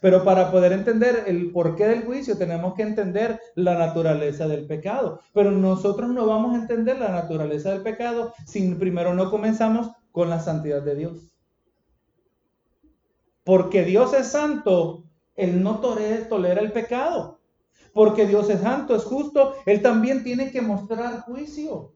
Pero 0.00 0.24
para 0.24 0.50
poder 0.50 0.72
entender 0.72 1.24
el 1.26 1.52
porqué 1.52 1.86
del 1.86 2.04
juicio 2.04 2.36
tenemos 2.36 2.74
que 2.74 2.82
entender 2.82 3.38
la 3.54 3.78
naturaleza 3.78 4.48
del 4.48 4.66
pecado. 4.66 5.20
Pero 5.32 5.50
nosotros 5.50 6.10
no 6.10 6.26
vamos 6.26 6.54
a 6.54 6.62
entender 6.62 6.98
la 6.98 7.10
naturaleza 7.10 7.70
del 7.70 7.82
pecado 7.82 8.32
si 8.46 8.74
primero 8.74 9.14
no 9.14 9.30
comenzamos 9.30 9.90
con 10.10 10.28
la 10.28 10.40
santidad 10.40 10.82
de 10.82 10.96
Dios. 10.96 11.31
Porque 13.44 13.84
Dios 13.84 14.14
es 14.14 14.28
santo, 14.28 15.04
Él 15.34 15.62
no 15.62 15.80
tolera 15.80 16.60
el 16.60 16.72
pecado. 16.72 17.40
Porque 17.92 18.26
Dios 18.26 18.48
es 18.48 18.60
santo, 18.60 18.94
es 18.94 19.04
justo, 19.04 19.54
Él 19.66 19.82
también 19.82 20.22
tiene 20.22 20.50
que 20.50 20.62
mostrar 20.62 21.20
juicio. 21.22 21.92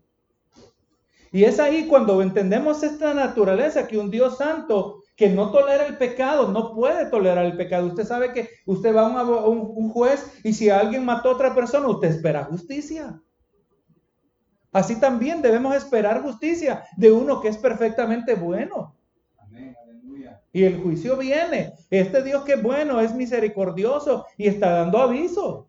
Y 1.33 1.45
es 1.45 1.59
ahí 1.61 1.87
cuando 1.87 2.23
entendemos 2.23 2.83
esta 2.83 3.13
naturaleza 3.13 3.87
que 3.87 3.99
un 3.99 4.11
Dios 4.11 4.39
santo 4.39 5.03
que 5.17 5.31
no 5.31 5.51
tolera 5.51 5.87
el 5.87 5.97
pecado, 5.97 6.49
no 6.49 6.75
puede 6.75 7.07
tolerar 7.07 7.47
el 7.47 7.57
pecado. 7.57 7.87
Usted 7.87 8.05
sabe 8.05 8.33
que 8.33 8.51
usted 8.67 8.95
va 8.95 9.07
a 9.07 9.25
un, 9.49 9.89
juez 9.91 10.41
y 10.45 10.53
si 10.53 10.69
alguien 10.69 11.05
mató 11.05 11.31
a 11.31 11.35
otra 11.35 11.55
persona, 11.55 11.89
usted 11.89 12.09
espera 12.09 12.45
justicia. 12.45 13.21
Así 14.73 15.01
también 15.01 15.41
debemos 15.41 15.75
esperar 15.75 16.23
justicia 16.23 16.85
de 16.99 17.11
uno 17.11 17.41
que 17.41 17.49
es 17.49 17.57
perfectamente 17.57 18.35
bueno. 18.35 18.95
Y 20.53 20.65
el 20.65 20.81
juicio 20.81 21.17
viene. 21.17 21.75
Este 21.91 22.23
Dios 22.23 22.45
que 22.45 22.55
es 22.55 22.63
bueno, 22.63 23.01
es 23.01 23.15
misericordioso 23.15 24.27
y 24.37 24.49
está 24.49 24.71
dando 24.71 24.99
aviso. 24.99 25.69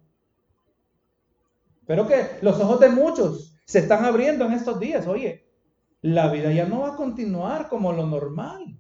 Pero 1.86 2.08
que 2.08 2.28
los 2.42 2.60
ojos 2.60 2.80
de 2.80 2.90
muchos 2.90 3.58
se 3.66 3.80
están 3.80 4.06
abriendo 4.06 4.46
en 4.46 4.54
estos 4.54 4.80
días. 4.80 5.08
Oye, 5.08 5.46
la 6.02 6.32
vida 6.32 6.52
ya 6.52 6.66
no 6.66 6.82
va 6.82 6.90
a 6.90 6.96
continuar 6.96 7.70
como 7.70 7.92
lo 7.92 8.06
normal. 8.06 8.78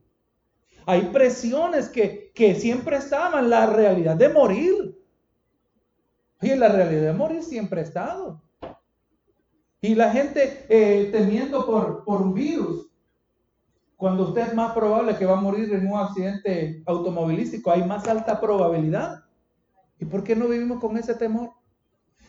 Hay 0.85 1.01
presiones 1.11 1.89
que, 1.89 2.31
siempre 2.57 2.97
estaban, 2.97 3.49
la 3.49 3.65
realidad 3.65 4.15
de 4.15 4.29
morir. 4.29 4.97
Y 6.41 6.55
la 6.55 6.69
realidad 6.69 7.07
de 7.07 7.13
morir 7.13 7.43
siempre 7.43 7.81
ha 7.81 7.83
estado. 7.83 8.41
Y 9.81 9.95
la 9.95 10.11
gente 10.11 10.65
eh, 10.69 11.09
temiendo 11.11 11.65
por, 11.65 12.05
por 12.05 12.21
un 12.21 12.33
virus. 12.33 12.86
Cuando 13.97 14.27
usted 14.27 14.49
es 14.49 14.53
más 14.53 14.73
probable 14.73 15.17
que 15.17 15.25
va 15.25 15.37
a 15.37 15.41
morir 15.41 15.73
en 15.73 15.91
un 15.91 15.99
accidente 15.99 16.83
automovilístico, 16.85 17.71
hay 17.71 17.83
más 17.83 18.07
alta 18.07 18.39
probabilidad. 18.39 19.23
¿Y 19.99 20.05
por 20.05 20.23
qué 20.23 20.35
no 20.35 20.47
vivimos 20.47 20.79
con 20.79 20.95
ese 20.97 21.15
temor? 21.15 21.49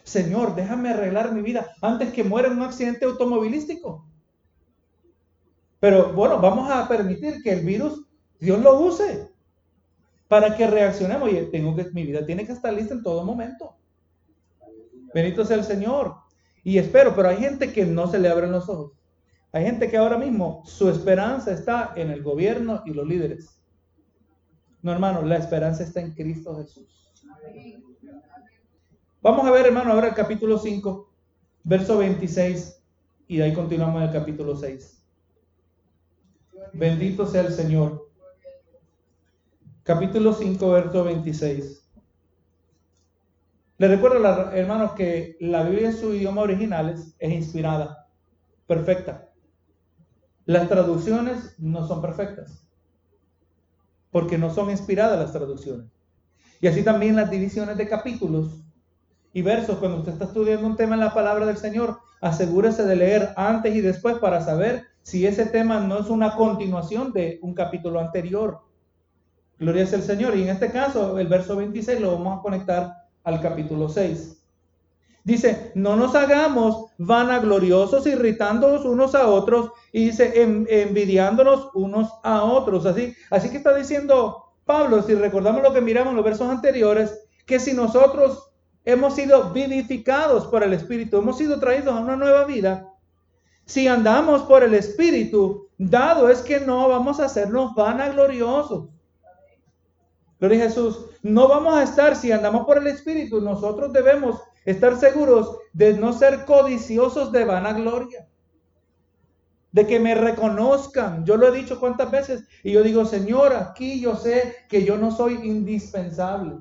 Señor, 0.02 0.54
déjame 0.54 0.88
arreglar 0.88 1.32
mi 1.32 1.42
vida 1.42 1.70
antes 1.82 2.10
que 2.14 2.24
muera 2.24 2.48
en 2.48 2.54
un 2.54 2.62
accidente 2.62 3.04
automovilístico. 3.04 4.06
Pero 5.78 6.14
bueno, 6.14 6.40
vamos 6.40 6.70
a 6.70 6.88
permitir 6.88 7.42
que 7.42 7.52
el 7.52 7.66
virus 7.66 8.02
Dios 8.40 8.58
lo 8.60 8.80
use 8.80 9.30
para 10.26 10.56
que 10.56 10.66
reaccionemos. 10.66 11.30
Y 11.30 11.50
tengo 11.50 11.76
que, 11.76 11.84
mi 11.92 12.04
vida 12.04 12.24
tiene 12.24 12.46
que 12.46 12.52
estar 12.52 12.72
lista 12.72 12.94
en 12.94 13.02
todo 13.02 13.22
momento. 13.24 13.76
Bendito 15.12 15.44
sea 15.44 15.58
el 15.58 15.64
Señor. 15.64 16.14
Y 16.64 16.78
espero, 16.78 17.14
pero 17.14 17.28
hay 17.28 17.36
gente 17.36 17.70
que 17.72 17.84
no 17.84 18.06
se 18.08 18.18
le 18.18 18.30
abren 18.30 18.52
los 18.52 18.66
ojos. 18.70 18.97
Hay 19.58 19.64
gente 19.64 19.90
que 19.90 19.96
ahora 19.96 20.16
mismo 20.16 20.62
su 20.64 20.88
esperanza 20.88 21.50
está 21.50 21.92
en 21.96 22.12
el 22.12 22.22
gobierno 22.22 22.80
y 22.86 22.94
los 22.94 23.04
líderes. 23.04 23.60
No, 24.82 24.92
hermano, 24.92 25.22
la 25.22 25.36
esperanza 25.36 25.82
está 25.82 26.00
en 26.00 26.14
Cristo 26.14 26.54
Jesús. 26.58 27.12
Vamos 29.20 29.44
a 29.44 29.50
ver, 29.50 29.66
hermano, 29.66 29.92
ahora 29.92 30.06
el 30.06 30.14
capítulo 30.14 30.58
5, 30.58 31.12
verso 31.64 31.98
26, 31.98 32.84
y 33.26 33.40
ahí 33.40 33.52
continuamos 33.52 34.00
el 34.00 34.12
capítulo 34.12 34.54
6. 34.54 35.04
Bendito 36.74 37.26
sea 37.26 37.40
el 37.40 37.52
Señor 37.52 38.08
capítulo 39.82 40.34
5, 40.34 40.70
verso 40.70 41.02
26. 41.02 41.90
Le 43.78 43.88
recuerdo, 43.88 44.52
hermanos, 44.52 44.92
que 44.92 45.36
la 45.40 45.64
Biblia 45.64 45.88
en 45.88 45.96
su 45.96 46.14
idioma 46.14 46.42
original 46.42 46.90
es, 46.90 47.16
inspirada, 47.28 48.06
perfecta. 48.68 49.27
Las 50.48 50.66
traducciones 50.66 51.54
no 51.58 51.86
son 51.86 52.00
perfectas, 52.00 52.66
porque 54.10 54.38
no 54.38 54.48
son 54.48 54.70
inspiradas 54.70 55.18
las 55.18 55.30
traducciones. 55.30 55.92
Y 56.62 56.68
así 56.68 56.82
también 56.82 57.16
las 57.16 57.30
divisiones 57.30 57.76
de 57.76 57.86
capítulos 57.86 58.64
y 59.34 59.42
versos. 59.42 59.76
Cuando 59.76 59.98
usted 59.98 60.12
está 60.12 60.24
estudiando 60.24 60.66
un 60.66 60.74
tema 60.74 60.94
en 60.94 61.02
la 61.02 61.12
palabra 61.12 61.44
del 61.44 61.58
Señor, 61.58 61.98
asegúrese 62.22 62.86
de 62.86 62.96
leer 62.96 63.34
antes 63.36 63.76
y 63.76 63.82
después 63.82 64.16
para 64.16 64.40
saber 64.40 64.86
si 65.02 65.26
ese 65.26 65.44
tema 65.44 65.80
no 65.80 65.98
es 65.98 66.08
una 66.08 66.34
continuación 66.34 67.12
de 67.12 67.38
un 67.42 67.52
capítulo 67.52 68.00
anterior. 68.00 68.60
Gloria 69.58 69.82
es 69.82 69.92
el 69.92 70.02
Señor. 70.02 70.34
Y 70.34 70.44
en 70.44 70.48
este 70.48 70.70
caso, 70.72 71.18
el 71.18 71.28
verso 71.28 71.56
26 71.56 72.00
lo 72.00 72.12
vamos 72.12 72.38
a 72.38 72.40
conectar 72.40 72.94
al 73.22 73.42
capítulo 73.42 73.90
6. 73.90 74.37
Dice, 75.28 75.72
no 75.74 75.94
nos 75.94 76.14
hagamos 76.14 76.86
vanagloriosos, 76.96 78.06
irritándonos 78.06 78.86
unos 78.86 79.14
a 79.14 79.26
otros 79.26 79.72
y 79.92 80.06
dice, 80.06 80.32
envidiándonos 80.40 81.68
unos 81.74 82.08
a 82.22 82.44
otros. 82.44 82.86
Así, 82.86 83.14
así 83.28 83.50
que 83.50 83.58
está 83.58 83.74
diciendo 83.74 84.54
Pablo, 84.64 85.02
si 85.02 85.14
recordamos 85.14 85.62
lo 85.62 85.74
que 85.74 85.82
miramos 85.82 86.12
en 86.12 86.16
los 86.16 86.24
versos 86.24 86.48
anteriores, 86.48 87.28
que 87.44 87.60
si 87.60 87.74
nosotros 87.74 88.52
hemos 88.86 89.16
sido 89.16 89.50
vivificados 89.52 90.46
por 90.46 90.62
el 90.62 90.72
Espíritu, 90.72 91.18
hemos 91.18 91.36
sido 91.36 91.60
traídos 91.60 91.94
a 91.94 92.00
una 92.00 92.16
nueva 92.16 92.44
vida, 92.44 92.88
si 93.66 93.86
andamos 93.86 94.44
por 94.44 94.64
el 94.64 94.72
Espíritu, 94.72 95.68
dado 95.76 96.30
es 96.30 96.40
que 96.40 96.60
no 96.60 96.88
vamos 96.88 97.20
a 97.20 97.26
hacernos 97.26 97.74
vanagloriosos. 97.74 98.88
Gloria 100.40 100.64
a 100.64 100.68
Jesús. 100.68 101.04
No 101.22 101.48
vamos 101.48 101.74
a 101.74 101.82
estar, 101.82 102.16
si 102.16 102.32
andamos 102.32 102.64
por 102.64 102.78
el 102.78 102.86
Espíritu, 102.86 103.42
nosotros 103.42 103.92
debemos 103.92 104.40
estar 104.64 104.98
seguros 104.98 105.58
de 105.72 105.94
no 105.94 106.12
ser 106.12 106.44
codiciosos 106.44 107.32
de 107.32 107.44
vanagloria. 107.44 108.28
De 109.72 109.86
que 109.86 110.00
me 110.00 110.14
reconozcan. 110.14 111.24
Yo 111.24 111.36
lo 111.36 111.48
he 111.48 111.56
dicho 111.56 111.78
cuántas 111.78 112.10
veces. 112.10 112.44
Y 112.62 112.72
yo 112.72 112.82
digo, 112.82 113.04
Señor, 113.04 113.54
aquí 113.54 114.00
yo 114.00 114.16
sé 114.16 114.56
que 114.68 114.84
yo 114.84 114.96
no 114.96 115.10
soy 115.10 115.34
indispensable. 115.34 116.58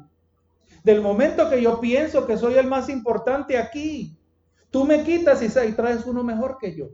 Del 0.84 1.02
momento 1.02 1.50
que 1.50 1.62
yo 1.62 1.80
pienso 1.80 2.26
que 2.26 2.38
soy 2.38 2.56
el 2.56 2.68
más 2.68 2.90
importante 2.90 3.58
aquí, 3.58 4.18
tú 4.70 4.86
me 4.86 5.04
quitas 5.04 5.42
y 5.42 5.72
traes 5.74 6.06
uno 6.06 6.24
mejor 6.24 6.58
que 6.60 6.76
yo. 6.76 6.88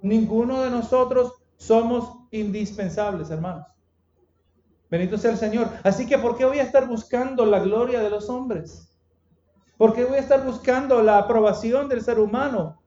Ninguno 0.00 0.62
de 0.62 0.70
nosotros 0.70 1.32
somos 1.56 2.28
indispensables, 2.30 3.30
hermanos. 3.30 3.66
Bendito 4.90 5.18
sea 5.18 5.32
el 5.32 5.38
Señor. 5.38 5.68
Así 5.82 6.06
que, 6.06 6.18
¿por 6.18 6.36
qué 6.36 6.44
voy 6.44 6.58
a 6.60 6.62
estar 6.62 6.86
buscando 6.86 7.44
la 7.44 7.58
gloria 7.58 8.00
de 8.00 8.10
los 8.10 8.30
hombres? 8.30 8.87
¿Por 9.78 9.94
qué 9.94 10.04
voy 10.04 10.16
a 10.16 10.20
estar 10.20 10.44
buscando 10.44 11.00
la 11.02 11.18
aprobación 11.18 11.88
del 11.88 12.02
ser 12.02 12.18
humano? 12.18 12.82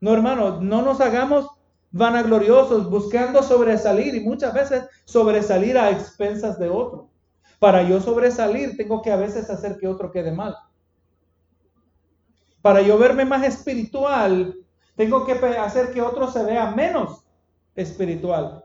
No, 0.00 0.14
hermano, 0.14 0.60
no 0.60 0.80
nos 0.80 1.00
hagamos 1.02 1.48
vanagloriosos 1.90 2.90
buscando 2.90 3.42
sobresalir 3.42 4.14
y 4.14 4.20
muchas 4.20 4.54
veces 4.54 4.84
sobresalir 5.04 5.76
a 5.78 5.90
expensas 5.90 6.58
de 6.58 6.70
otro. 6.70 7.10
Para 7.58 7.82
yo 7.82 8.00
sobresalir, 8.00 8.76
tengo 8.76 9.02
que 9.02 9.12
a 9.12 9.16
veces 9.16 9.50
hacer 9.50 9.76
que 9.76 9.86
otro 9.86 10.10
quede 10.10 10.32
mal. 10.32 10.56
Para 12.62 12.80
yo 12.80 12.98
verme 12.98 13.26
más 13.26 13.44
espiritual, 13.44 14.56
tengo 14.96 15.26
que 15.26 15.32
hacer 15.32 15.92
que 15.92 16.00
otro 16.00 16.30
se 16.30 16.42
vea 16.42 16.70
menos 16.70 17.26
espiritual. 17.76 18.64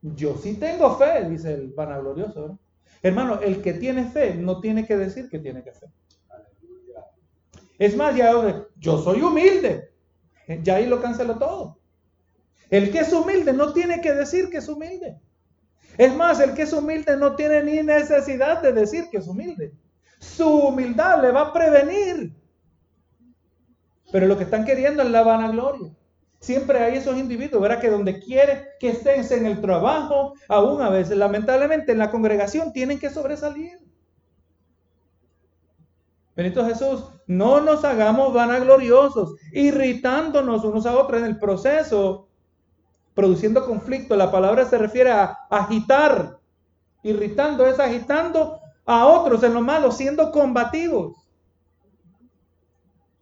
Yo 0.00 0.36
sí 0.36 0.54
tengo 0.54 0.96
fe, 0.96 1.28
dice 1.28 1.52
el 1.54 1.72
vanaglorioso. 1.72 2.58
Hermano, 3.02 3.40
el 3.40 3.60
que 3.60 3.72
tiene 3.72 4.04
fe 4.06 4.34
no 4.34 4.60
tiene 4.60 4.86
que 4.86 4.96
decir 4.96 5.28
que 5.28 5.40
tiene 5.40 5.64
que 5.64 5.72
fe. 5.72 5.86
Es 7.82 7.96
más, 7.96 8.14
ya 8.14 8.32
yo 8.76 9.02
soy 9.02 9.20
humilde. 9.22 9.90
Ya 10.62 10.76
ahí 10.76 10.86
lo 10.86 11.02
canceló 11.02 11.36
todo. 11.36 11.80
El 12.70 12.92
que 12.92 13.00
es 13.00 13.12
humilde 13.12 13.52
no 13.52 13.72
tiene 13.72 14.00
que 14.00 14.12
decir 14.12 14.50
que 14.50 14.58
es 14.58 14.68
humilde. 14.68 15.20
Es 15.98 16.14
más, 16.14 16.38
el 16.38 16.54
que 16.54 16.62
es 16.62 16.72
humilde 16.72 17.16
no 17.16 17.34
tiene 17.34 17.60
ni 17.64 17.82
necesidad 17.82 18.62
de 18.62 18.72
decir 18.72 19.08
que 19.10 19.18
es 19.18 19.26
humilde. 19.26 19.74
Su 20.20 20.48
humildad 20.48 21.22
le 21.22 21.32
va 21.32 21.48
a 21.48 21.52
prevenir. 21.52 22.32
Pero 24.12 24.28
lo 24.28 24.38
que 24.38 24.44
están 24.44 24.64
queriendo 24.64 25.02
es 25.02 25.10
la 25.10 25.24
vanagloria. 25.24 25.92
Siempre 26.38 26.78
hay 26.78 26.98
esos 26.98 27.18
individuos, 27.18 27.60
¿verdad? 27.60 27.80
Que 27.80 27.90
donde 27.90 28.20
quiere 28.20 28.68
que 28.78 28.90
estén 28.90 29.24
en 29.28 29.46
el 29.46 29.60
trabajo, 29.60 30.34
aún 30.46 30.82
a 30.82 30.88
veces, 30.88 31.16
lamentablemente, 31.16 31.90
en 31.90 31.98
la 31.98 32.12
congregación 32.12 32.72
tienen 32.72 33.00
que 33.00 33.10
sobresalir. 33.10 33.80
Benito 36.34 36.64
Jesús, 36.64 37.04
no 37.26 37.60
nos 37.60 37.84
hagamos 37.84 38.32
vanagloriosos, 38.32 39.34
irritándonos 39.52 40.64
unos 40.64 40.86
a 40.86 40.96
otros 40.96 41.20
en 41.20 41.26
el 41.26 41.38
proceso, 41.38 42.28
produciendo 43.14 43.66
conflicto. 43.66 44.16
La 44.16 44.30
palabra 44.30 44.64
se 44.64 44.78
refiere 44.78 45.10
a 45.10 45.38
agitar. 45.50 46.38
Irritando 47.02 47.66
es 47.66 47.78
agitando 47.78 48.60
a 48.86 49.06
otros 49.06 49.42
en 49.42 49.52
lo 49.52 49.60
malo, 49.60 49.90
siendo 49.90 50.30
combativos. 50.30 51.16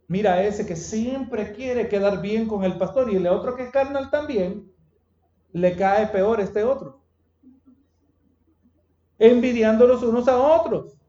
Mira 0.07 0.43
ese 0.43 0.67
que 0.67 0.77
siempre 0.77 1.53
quiere 1.53 1.89
quedar 1.89 2.21
bien 2.21 2.47
con 2.47 2.65
el 2.65 2.77
pastor 2.79 3.13
y 3.13 3.17
el 3.17 3.27
otro 3.27 3.55
que 3.57 3.65
es 3.65 3.71
carnal 3.71 4.11
también, 4.11 4.71
le 5.53 5.77
cae 5.77 6.07
peor 6.09 6.41
este 6.41 6.65
otro. 6.65 7.01
Envidiándolos 9.19 10.03
unos 10.03 10.29
a 10.29 10.37
otros. 10.37 11.00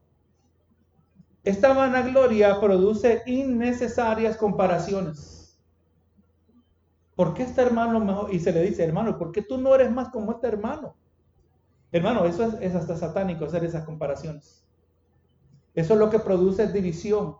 Esta 1.44 1.74
vanagloria 1.74 2.60
produce 2.60 3.24
innecesarias 3.26 4.38
comparaciones. 4.38 5.60
¿Por 7.16 7.34
qué 7.34 7.44
este 7.44 7.62
hermano 7.62 8.00
mejor? 8.00 8.34
Y 8.34 8.40
se 8.40 8.52
le 8.52 8.62
dice, 8.62 8.84
hermano, 8.84 9.18
¿por 9.18 9.32
qué 9.32 9.42
tú 9.42 9.58
no 9.58 9.74
eres 9.74 9.92
más 9.92 10.10
como 10.10 10.32
este 10.32 10.48
hermano? 10.48 10.96
Hermano, 11.92 12.26
eso 12.26 12.44
es, 12.44 12.54
es 12.62 12.76
hasta 12.76 12.96
satánico 12.96 13.46
hacer 13.46 13.66
esas 13.66 13.84
comparaciones. 13.84 14.64
Eso 15.74 15.94
es 15.94 16.00
lo 16.00 16.10
que 16.10 16.20
produce 16.20 16.68
división. 16.68 17.38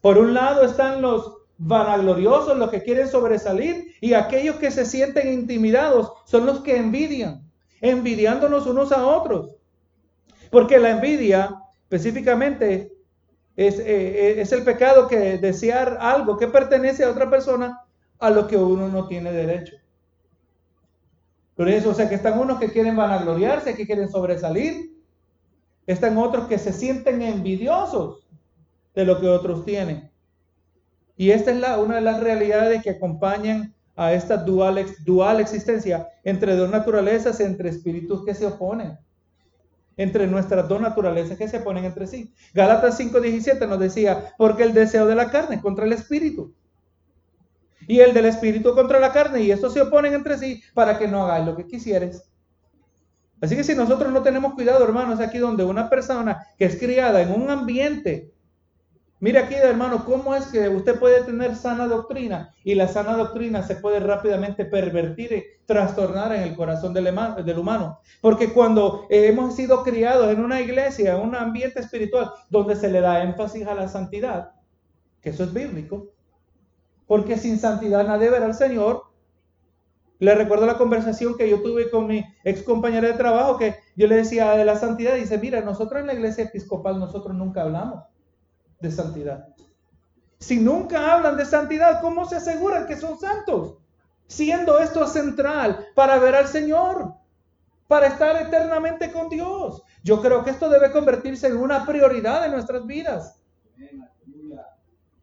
Por 0.00 0.18
un 0.18 0.32
lado 0.34 0.62
están 0.62 1.02
los 1.02 1.38
vanagloriosos, 1.58 2.56
los 2.56 2.70
que 2.70 2.82
quieren 2.82 3.08
sobresalir, 3.08 3.94
y 4.00 4.14
aquellos 4.14 4.56
que 4.56 4.70
se 4.70 4.86
sienten 4.86 5.32
intimidados 5.32 6.12
son 6.24 6.46
los 6.46 6.60
que 6.60 6.76
envidian, 6.76 7.50
envidiándonos 7.80 8.66
unos 8.66 8.92
a 8.92 9.06
otros. 9.06 9.56
Porque 10.50 10.78
la 10.78 10.90
envidia 10.90 11.62
específicamente 11.82 12.97
es, 13.58 13.80
eh, 13.80 13.84
eh, 13.86 14.40
es 14.40 14.52
el 14.52 14.62
pecado 14.62 15.08
que 15.08 15.36
desear 15.36 15.98
algo 16.00 16.36
que 16.36 16.46
pertenece 16.46 17.02
a 17.02 17.10
otra 17.10 17.28
persona 17.28 17.84
a 18.20 18.30
lo 18.30 18.46
que 18.46 18.56
uno 18.56 18.88
no 18.88 19.08
tiene 19.08 19.32
derecho. 19.32 19.74
Por 21.56 21.68
eso, 21.68 21.90
o 21.90 21.94
sea, 21.94 22.08
que 22.08 22.14
están 22.14 22.38
unos 22.38 22.60
que 22.60 22.70
quieren 22.70 22.94
vanagloriarse, 22.94 23.74
que 23.74 23.84
quieren 23.84 24.08
sobresalir. 24.08 24.96
Están 25.88 26.16
otros 26.18 26.46
que 26.46 26.56
se 26.56 26.72
sienten 26.72 27.20
envidiosos 27.20 28.28
de 28.94 29.04
lo 29.04 29.20
que 29.20 29.26
otros 29.26 29.64
tienen. 29.64 30.08
Y 31.16 31.32
esta 31.32 31.50
es 31.50 31.56
la, 31.56 31.78
una 31.78 31.96
de 31.96 32.02
las 32.02 32.20
realidades 32.20 32.80
que 32.84 32.90
acompañan 32.90 33.74
a 33.96 34.12
esta 34.12 34.36
dual, 34.36 34.86
dual 35.04 35.40
existencia 35.40 36.08
entre 36.22 36.54
dos 36.54 36.70
naturalezas, 36.70 37.40
entre 37.40 37.70
espíritus 37.70 38.24
que 38.24 38.34
se 38.34 38.46
oponen, 38.46 38.96
entre 39.98 40.26
nuestras 40.26 40.66
dos 40.66 40.80
naturalezas 40.80 41.36
que 41.36 41.48
se 41.48 41.58
oponen 41.58 41.84
entre 41.84 42.06
sí. 42.06 42.32
Gálatas 42.54 42.98
5:17 42.98 43.66
nos 43.68 43.78
decía, 43.78 44.32
porque 44.38 44.62
el 44.62 44.72
deseo 44.72 45.06
de 45.06 45.14
la 45.14 45.30
carne 45.30 45.60
contra 45.60 45.84
el 45.84 45.92
espíritu 45.92 46.54
y 47.86 48.00
el 48.00 48.14
del 48.14 48.26
espíritu 48.26 48.74
contra 48.74 49.00
la 49.00 49.12
carne, 49.12 49.42
y 49.42 49.50
estos 49.50 49.74
se 49.74 49.82
oponen 49.82 50.14
entre 50.14 50.38
sí 50.38 50.62
para 50.72 50.98
que 50.98 51.08
no 51.08 51.24
hagáis 51.24 51.44
lo 51.44 51.56
que 51.56 51.66
quisieres. 51.66 52.30
Así 53.40 53.56
que 53.56 53.64
si 53.64 53.74
nosotros 53.74 54.12
no 54.12 54.22
tenemos 54.22 54.54
cuidado, 54.54 54.84
hermanos, 54.84 55.20
aquí 55.20 55.38
donde 55.38 55.64
una 55.64 55.88
persona 55.88 56.46
que 56.56 56.64
es 56.64 56.76
criada 56.78 57.22
en 57.22 57.30
un 57.30 57.50
ambiente 57.50 58.32
Mira 59.20 59.40
aquí, 59.40 59.54
hermano, 59.54 60.04
cómo 60.04 60.32
es 60.36 60.46
que 60.46 60.68
usted 60.68 60.96
puede 60.96 61.24
tener 61.24 61.56
sana 61.56 61.88
doctrina 61.88 62.54
y 62.62 62.76
la 62.76 62.86
sana 62.86 63.16
doctrina 63.16 63.64
se 63.64 63.74
puede 63.74 63.98
rápidamente 63.98 64.64
pervertir 64.64 65.32
y 65.32 65.66
trastornar 65.66 66.32
en 66.32 66.42
el 66.42 66.54
corazón 66.54 66.94
del, 66.94 67.58
humano. 67.58 67.98
Porque 68.20 68.52
cuando 68.52 69.06
hemos 69.10 69.56
sido 69.56 69.82
criados 69.82 70.30
en 70.30 70.44
una 70.44 70.60
iglesia, 70.60 71.16
en 71.16 71.22
un 71.22 71.34
ambiente 71.34 71.80
espiritual 71.80 72.30
donde 72.48 72.76
se 72.76 72.88
le 72.88 73.00
da 73.00 73.24
énfasis 73.24 73.66
a 73.66 73.74
la 73.74 73.88
santidad, 73.88 74.52
que 75.20 75.30
eso 75.30 75.42
es 75.42 75.52
bíblico, 75.52 76.12
porque 77.08 77.36
sin 77.36 77.58
santidad 77.58 78.06
nadie 78.06 78.30
verá 78.30 78.46
al 78.46 78.54
Señor. 78.54 79.02
Le 80.20 80.34
recuerdo 80.36 80.66
la 80.66 80.78
conversación 80.78 81.36
que 81.36 81.50
yo 81.50 81.60
tuve 81.60 81.90
con 81.90 82.06
mi 82.06 82.24
ex 82.44 82.62
compañera 82.62 83.08
de 83.08 83.14
trabajo, 83.14 83.58
que 83.58 83.74
yo 83.96 84.06
le 84.06 84.16
decía 84.16 84.52
de 84.52 84.64
la 84.64 84.76
santidad, 84.76 85.16
dice, 85.16 85.38
mira, 85.38 85.60
nosotros 85.60 86.00
en 86.00 86.06
la 86.06 86.14
iglesia 86.14 86.44
episcopal, 86.44 87.00
nosotros 87.00 87.34
nunca 87.34 87.62
hablamos 87.62 88.04
de 88.80 88.90
santidad. 88.90 89.48
Si 90.38 90.60
nunca 90.60 91.12
hablan 91.12 91.36
de 91.36 91.44
santidad, 91.44 92.00
¿cómo 92.00 92.26
se 92.26 92.36
aseguran 92.36 92.86
que 92.86 92.96
son 92.96 93.18
santos? 93.18 93.78
Siendo 94.26 94.78
esto 94.78 95.06
central 95.06 95.86
para 95.94 96.18
ver 96.18 96.34
al 96.34 96.46
Señor, 96.46 97.14
para 97.88 98.06
estar 98.06 98.40
eternamente 98.40 99.10
con 99.10 99.28
Dios. 99.28 99.82
Yo 100.04 100.20
creo 100.20 100.44
que 100.44 100.50
esto 100.50 100.68
debe 100.68 100.92
convertirse 100.92 101.48
en 101.48 101.56
una 101.56 101.84
prioridad 101.84 102.44
en 102.44 102.52
nuestras 102.52 102.86
vidas. 102.86 103.42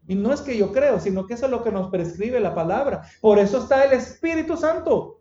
Y 0.08 0.16
no 0.16 0.34
es 0.34 0.42
que 0.42 0.58
yo 0.58 0.72
creo, 0.72 1.00
sino 1.00 1.26
que 1.26 1.36
eso 1.36 1.46
es 1.46 1.52
lo 1.52 1.64
que 1.64 1.72
nos 1.72 1.90
prescribe 1.90 2.40
la 2.40 2.54
palabra. 2.54 3.04
Por 3.22 3.40
eso 3.40 3.60
está 3.60 3.86
el 3.86 3.94
Espíritu 3.94 4.58
Santo 4.58 5.15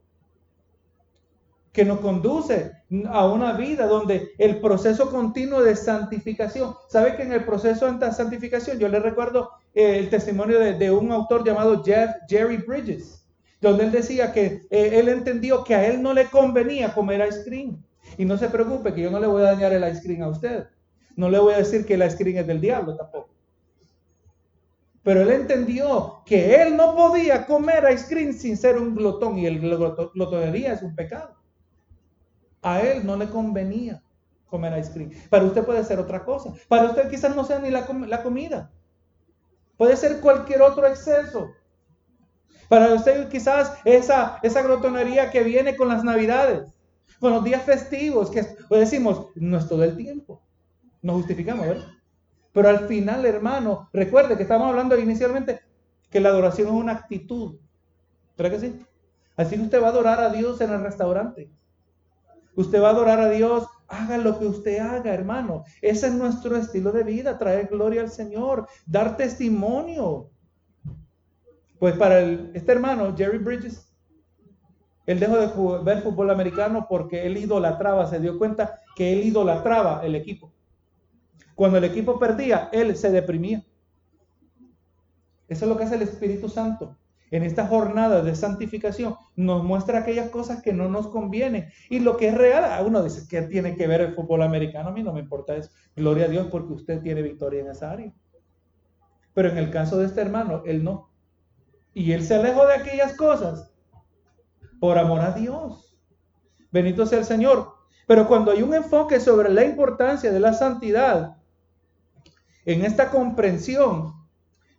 que 1.75 1.85
nos 1.85 1.99
conduce 1.99 2.71
a 3.09 3.27
una 3.27 3.53
vida 3.55 3.89
donde 3.89 4.31
el 4.39 4.61
proceso 4.61 5.11
continuo 5.11 5.61
de 5.61 5.75
santificación, 5.75 6.73
¿sabe 6.89 7.17
que 7.17 7.25
en 7.25 7.33
el 7.33 7.45
proceso 7.45 7.93
de 7.93 8.13
santificación, 8.13 8.79
yo 8.79 8.89
le 8.89 9.01
recuerdo 9.01 9.51
eh, 9.75 9.99
el 9.99 10.09
testimonio 10.09 10.61
de, 10.61 10.91
un 10.93 11.11
autor 11.11 11.45
llamado 11.45 11.83
Jeff, 11.83 12.11
Jerry 12.29 12.59
Bridges, 12.59 13.27
donde 13.61 13.87
él 13.87 13.91
decía 13.91 14.33
que 14.33 14.63
eh, 14.71 15.01
él 15.01 15.09
entendió 15.09 15.65
que 15.65 15.75
a 15.75 15.85
él 15.89 16.01
no 16.01 16.15
le 16.15 16.27
convenía 16.27 16.95
comer 16.95 17.27
ice 17.29 17.43
cream. 17.45 17.83
Y 18.17 18.25
no 18.25 18.39
se 18.39 18.49
preocupe 18.49 18.95
que 18.95 19.03
yo 19.03 19.11
no 19.11 19.19
le 19.19 19.27
voy 19.27 19.43
a 19.43 19.47
dañar 19.47 19.73
el 19.73 19.83
ice 19.93 20.03
cream 20.03 20.23
a 20.23 20.29
usted. 20.29 20.69
No 21.17 21.29
le 21.29 21.41
voy 21.41 21.55
a 21.55 21.59
decir 21.59 21.85
que 21.85 21.95
el 21.95 22.07
ice 22.07 22.17
cream 22.17 22.39
es 22.39 22.47
del 22.47 22.61
diablo 22.61 22.95
tampoco. 22.95 23.31
Pero 25.03 25.23
él 25.23 25.31
entendió 25.33 26.23
que 26.25 26.63
él 26.63 26.77
no 26.77 26.95
podía 26.95 27.47
comer 27.47 27.85
ice 27.93 28.07
cream 28.07 28.33
sin 28.33 28.57
ser 28.57 28.79
un 28.79 28.95
glotón 28.95 29.39
y 29.39 29.47
el 29.47 29.59
glotonería 29.59 30.75
es 30.75 30.83
un 30.83 30.95
pecado. 30.95 31.44
A 32.65 32.81
él 32.81 33.05
no 33.05 33.17
le 33.17 33.29
convenía 33.29 34.03
comer 34.47 34.79
ice 34.79 34.91
cream. 34.91 35.11
Para 35.29 35.45
usted 35.45 35.65
puede 35.65 35.85
ser 35.85 35.99
otra 35.99 36.25
cosa. 36.25 36.55
Para 36.67 36.87
usted 36.87 37.11
quizás 37.11 37.37
no 37.37 37.45
sea 37.45 37.59
ni 37.59 37.71
la, 37.71 37.85
comida. 38.23 38.71
Puede 39.77 39.97
ser 39.97 40.21
cualquier 40.21 40.63
otro 40.63 40.87
exceso. 40.87 41.51
Para 42.69 42.95
usted 42.95 43.29
quizás 43.29 43.77
esa, 43.85 44.39
esa 44.43 44.63
glotonería 44.63 45.31
que 45.31 45.43
viene 45.43 45.77
con 45.77 45.89
las 45.89 46.03
navidades, 46.03 46.73
con 47.21 47.33
los 47.33 47.45
días 47.45 47.63
festivos, 47.65 48.31
que 48.31 48.45
pues 48.69 48.81
decimos, 48.81 49.27
no 49.35 49.59
es 49.59 49.69
todo 49.69 49.85
el 49.85 49.95
tiempo. 49.95 50.41
Nos 51.03 51.17
justificamos, 51.17 51.67
¿verdad? 51.67 51.85
Pero 52.53 52.69
al 52.71 52.87
final, 52.87 53.27
hermano, 53.27 53.91
recuerde 53.93 54.37
que 54.37 54.45
estamos 54.45 54.69
hablando 54.69 54.99
inicialmente 54.99 55.61
que 56.09 56.21
la 56.21 56.31
adoración 56.31 56.69
es 56.69 56.75
una 56.75 56.93
actitud. 56.93 57.59
¿Verdad 58.39 58.53
que 58.53 58.61
sí? 58.61 58.87
Así 59.37 59.57
que 59.57 59.63
usted 59.63 59.83
va 59.83 59.89
a 59.89 59.91
adorar 59.91 60.21
a 60.21 60.31
Dios 60.31 60.61
en 60.63 60.71
el 60.71 60.81
restaurante. 60.81 61.51
Usted 62.57 62.81
va 62.81 62.89
a 62.89 62.91
adorar 62.93 63.21
a 63.21 63.31
Dios, 63.31 63.67
haga 63.89 64.19
lo 64.19 64.39
que 64.39 64.47
usted 64.47 64.79
haga, 64.79 65.13
hermano. 65.13 65.65
Ese 65.83 66.07
es 66.07 66.15
nuestro 66.15 66.57
estilo 66.57 66.93
de 66.93 67.03
vida, 67.03 67.39
traer 67.39 67.69
gloria 67.69 68.03
al 68.03 68.11
Señor, 68.11 68.67
dar 68.87 69.17
testimonio. 69.17 70.31
Pues 71.79 71.97
para 71.97 72.21
este 72.21 72.73
hermano, 72.73 73.15
Jerry 73.17 73.39
Bridges, 73.39 73.93
él 75.07 75.21
dejó 75.21 75.37
de 75.37 75.85
ver 75.85 76.03
fútbol 76.03 76.31
americano 76.31 76.87
porque 76.89 77.27
él 77.27 77.37
idolatraba, 77.37 78.09
se 78.09 78.21
dio 78.21 78.39
cuenta 78.39 78.81
que 78.97 79.13
él 79.13 79.25
idolatraba 79.27 80.05
el 80.05 80.15
equipo. 80.15 80.53
Cuando 81.55 81.79
el 81.79 81.85
equipo 81.85 82.19
perdía, 82.19 82.69
él 82.73 82.97
se 82.97 83.11
deprimía. 83.11 83.65
Eso 85.47 85.65
es 85.67 85.69
lo 85.69 85.77
que 85.77 85.85
hace 85.85 85.97
el 85.97 86.03
Espíritu 86.03 86.49
Santo 86.49 86.97
en 87.35 87.43
esta 87.43 87.67
jornada 87.67 88.23
de 88.23 88.37
santificación 88.37 89.17
nos 89.35 89.65
muestra 89.65 89.99
aquellas 89.99 90.31
cosas 90.31 90.63
que 90.63 90.73
no 90.73 90.89
nos 90.89 91.09
convienen. 91.09 91.69
Y 91.91 91.99
lo 91.99 92.17
que 92.17 92.29
es 92.29 92.35
real, 92.39 92.87
uno 92.87 93.03
dice, 93.03 93.27
¿qué 93.29 93.43
tiene 93.43 93.75
que 93.75 93.89
ver 93.89 94.03
el 94.03 94.15
fútbol 94.15 94.43
americano? 94.43 94.91
A 94.91 94.93
mí 94.93 95.03
no 95.03 95.13
me 95.13 95.19
importa 95.19 95.57
eso. 95.57 95.69
Gloria 95.97 96.27
a 96.27 96.29
Dios 96.29 96.47
porque 96.49 96.75
usted 96.75 97.03
tiene 97.03 97.23
victoria 97.23 97.63
en 97.63 97.71
esa 97.73 97.91
área. 97.91 98.15
Pero 99.33 99.49
en 99.49 99.59
el 99.59 99.73
caso 99.73 99.99
de 99.99 100.07
este 100.07 100.21
hermano, 100.21 100.63
él 100.65 100.85
no. 100.85 101.11
Y 101.93 102.13
él 102.13 102.23
se 102.23 102.37
alejó 102.37 102.69
de 102.69 102.75
aquellas 102.75 103.17
cosas 103.17 103.75
por 104.79 104.97
amor 104.97 105.21
a 105.21 105.33
Dios. 105.33 105.99
Benito 106.71 107.05
sea 107.05 107.19
el 107.19 107.25
Señor. 107.25 107.75
Pero 108.07 108.29
cuando 108.29 108.53
hay 108.53 108.63
un 108.63 108.75
enfoque 108.75 109.19
sobre 109.19 109.51
la 109.51 109.65
importancia 109.65 110.31
de 110.31 110.39
la 110.39 110.53
santidad, 110.53 111.39
en 112.65 112.85
esta 112.85 113.11
comprensión, 113.11 114.24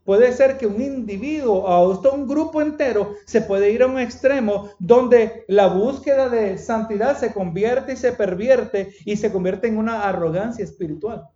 Puede 0.05 0.33
ser 0.33 0.59
que 0.59 0.67
un 0.67 0.79
individuo 0.79 1.63
o 1.63 1.91
hasta 1.91 2.11
un 2.11 2.27
grupo 2.27 2.61
entero 2.61 3.15
se 3.25 3.41
puede 3.41 3.71
ir 3.71 3.81
a 3.81 3.87
un 3.87 3.99
extremo 3.99 4.69
donde 4.77 5.43
la 5.47 5.65
búsqueda 5.65 6.29
de 6.29 6.59
santidad 6.59 7.17
se 7.17 7.33
convierte 7.33 7.93
y 7.93 7.97
se 7.97 8.11
pervierte 8.11 8.93
y 9.03 9.17
se 9.17 9.31
convierte 9.31 9.67
en 9.67 9.79
una 9.79 10.03
arrogancia 10.03 10.63
espiritual. 10.63 11.27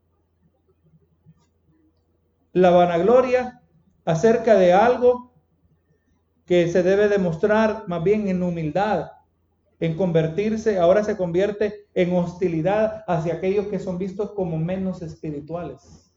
La 2.54 2.70
vanagloria 2.70 3.60
acerca 4.06 4.54
de 4.54 4.72
algo 4.72 5.34
que 6.46 6.72
se 6.72 6.84
debe 6.84 7.10
demostrar 7.10 7.86
más 7.88 8.04
bien 8.04 8.28
en 8.28 8.44
humildad, 8.44 9.14
en 9.80 9.98
convertirse, 9.98 10.78
ahora 10.78 11.04
se 11.04 11.18
convierte 11.18 11.88
en 11.96 12.16
hostilidad 12.16 13.04
hacia 13.08 13.34
aquellos 13.34 13.66
que 13.66 13.80
son 13.80 13.98
vistos 13.98 14.34
como 14.34 14.60
menos 14.60 15.02
espirituales. 15.02 16.12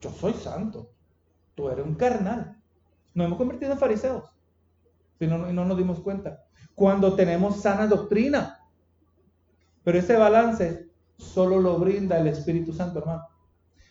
Yo 0.00 0.10
soy 0.12 0.34
santo 0.34 0.92
tú 1.54 1.68
eres 1.68 1.84
un 1.84 1.94
carnal. 1.94 2.56
Nos 3.14 3.26
hemos 3.26 3.38
convertido 3.38 3.72
en 3.72 3.78
fariseos. 3.78 4.24
Si 5.18 5.26
no, 5.26 5.38
no 5.38 5.64
nos 5.64 5.76
dimos 5.76 6.00
cuenta. 6.00 6.44
Cuando 6.74 7.14
tenemos 7.14 7.60
sana 7.60 7.86
doctrina. 7.86 8.58
Pero 9.82 9.98
ese 9.98 10.16
balance 10.16 10.90
solo 11.16 11.60
lo 11.60 11.78
brinda 11.78 12.18
el 12.18 12.28
Espíritu 12.28 12.72
Santo, 12.72 13.00
hermano. 13.00 13.26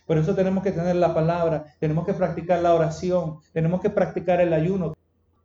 Por 0.06 0.18
eso 0.18 0.34
tenemos 0.34 0.64
que 0.64 0.72
tener 0.72 0.96
la 0.96 1.14
palabra, 1.14 1.66
tenemos 1.78 2.04
que 2.04 2.14
practicar 2.14 2.60
la 2.60 2.74
oración, 2.74 3.38
tenemos 3.52 3.80
que 3.80 3.90
practicar 3.90 4.40
el 4.40 4.52
ayuno. 4.52 4.96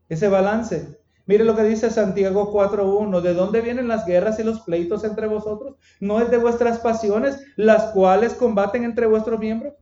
Ese 0.10 0.28
balance. 0.28 1.00
Mire 1.28 1.44
lo 1.44 1.56
que 1.56 1.64
dice 1.64 1.90
Santiago 1.90 2.52
4.1. 2.52 3.22
¿De 3.22 3.34
dónde 3.34 3.62
vienen 3.62 3.88
las 3.88 4.06
guerras 4.06 4.40
y 4.40 4.44
los 4.44 4.62
pleitos 4.62 5.04
entre 5.04 5.28
vosotros? 5.28 5.76
¿No 6.00 6.20
es 6.20 6.32
de 6.32 6.38
vuestras 6.38 6.80
pasiones 6.80 7.44
las 7.56 7.92
cuales 7.92 8.34
combaten 8.34 8.84
entre 8.84 9.08
vuestros 9.08 9.40
miembros? 9.40 9.76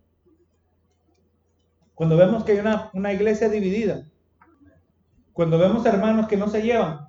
Cuando 2.04 2.18
vemos 2.18 2.44
que 2.44 2.52
hay 2.52 2.60
una, 2.60 3.14
iglesia 3.14 3.48
dividida, 3.48 4.06
cuando 5.32 5.58
vemos 5.58 5.86
hermanos 5.86 6.28
que 6.28 6.36
no 6.36 6.50
se 6.50 6.62
llevan, 6.62 7.08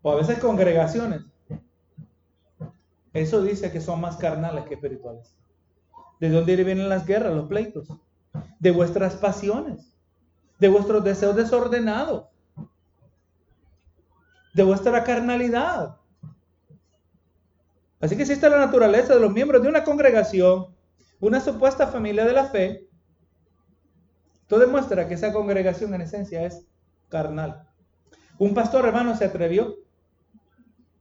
o 0.00 0.12
a 0.12 0.14
veces 0.14 0.38
congregaciones, 0.38 1.22
eso 3.12 3.42
dice 3.42 3.72
que 3.72 3.80
son 3.80 4.00
más 4.00 4.16
carnales 4.16 4.64
que 4.66 4.74
espirituales. 4.74 5.34
¿De 6.20 6.30
dónde 6.30 6.54
vienen 6.54 6.88
las 6.88 7.04
guerras, 7.04 7.34
los 7.34 7.48
pleitos? 7.48 7.88
De 8.60 8.70
vuestras 8.70 9.16
pasiones, 9.16 9.92
de 10.60 10.68
vuestros 10.68 11.02
deseos 11.02 11.34
desordenados, 11.34 12.28
de 14.54 14.62
vuestra 14.62 15.02
carnalidad. 15.02 15.96
Así 17.98 18.14
que 18.14 18.22
existe 18.22 18.48
la 18.48 18.58
naturaleza 18.58 19.14
de 19.14 19.20
los 19.20 19.32
miembros 19.32 19.62
de 19.62 19.68
una 19.68 19.82
congregación, 19.82 20.68
una 21.18 21.40
supuesta 21.40 21.88
familia 21.88 22.24
de 22.24 22.32
la 22.32 22.44
fe, 22.44 22.85
todo 24.46 24.60
demuestra 24.60 25.08
que 25.08 25.14
esa 25.14 25.32
congregación 25.32 25.94
en 25.94 26.02
esencia 26.02 26.44
es 26.44 26.66
carnal. 27.08 27.68
Un 28.38 28.54
pastor 28.54 28.86
hermano 28.86 29.16
se 29.16 29.24
atrevió 29.24 29.76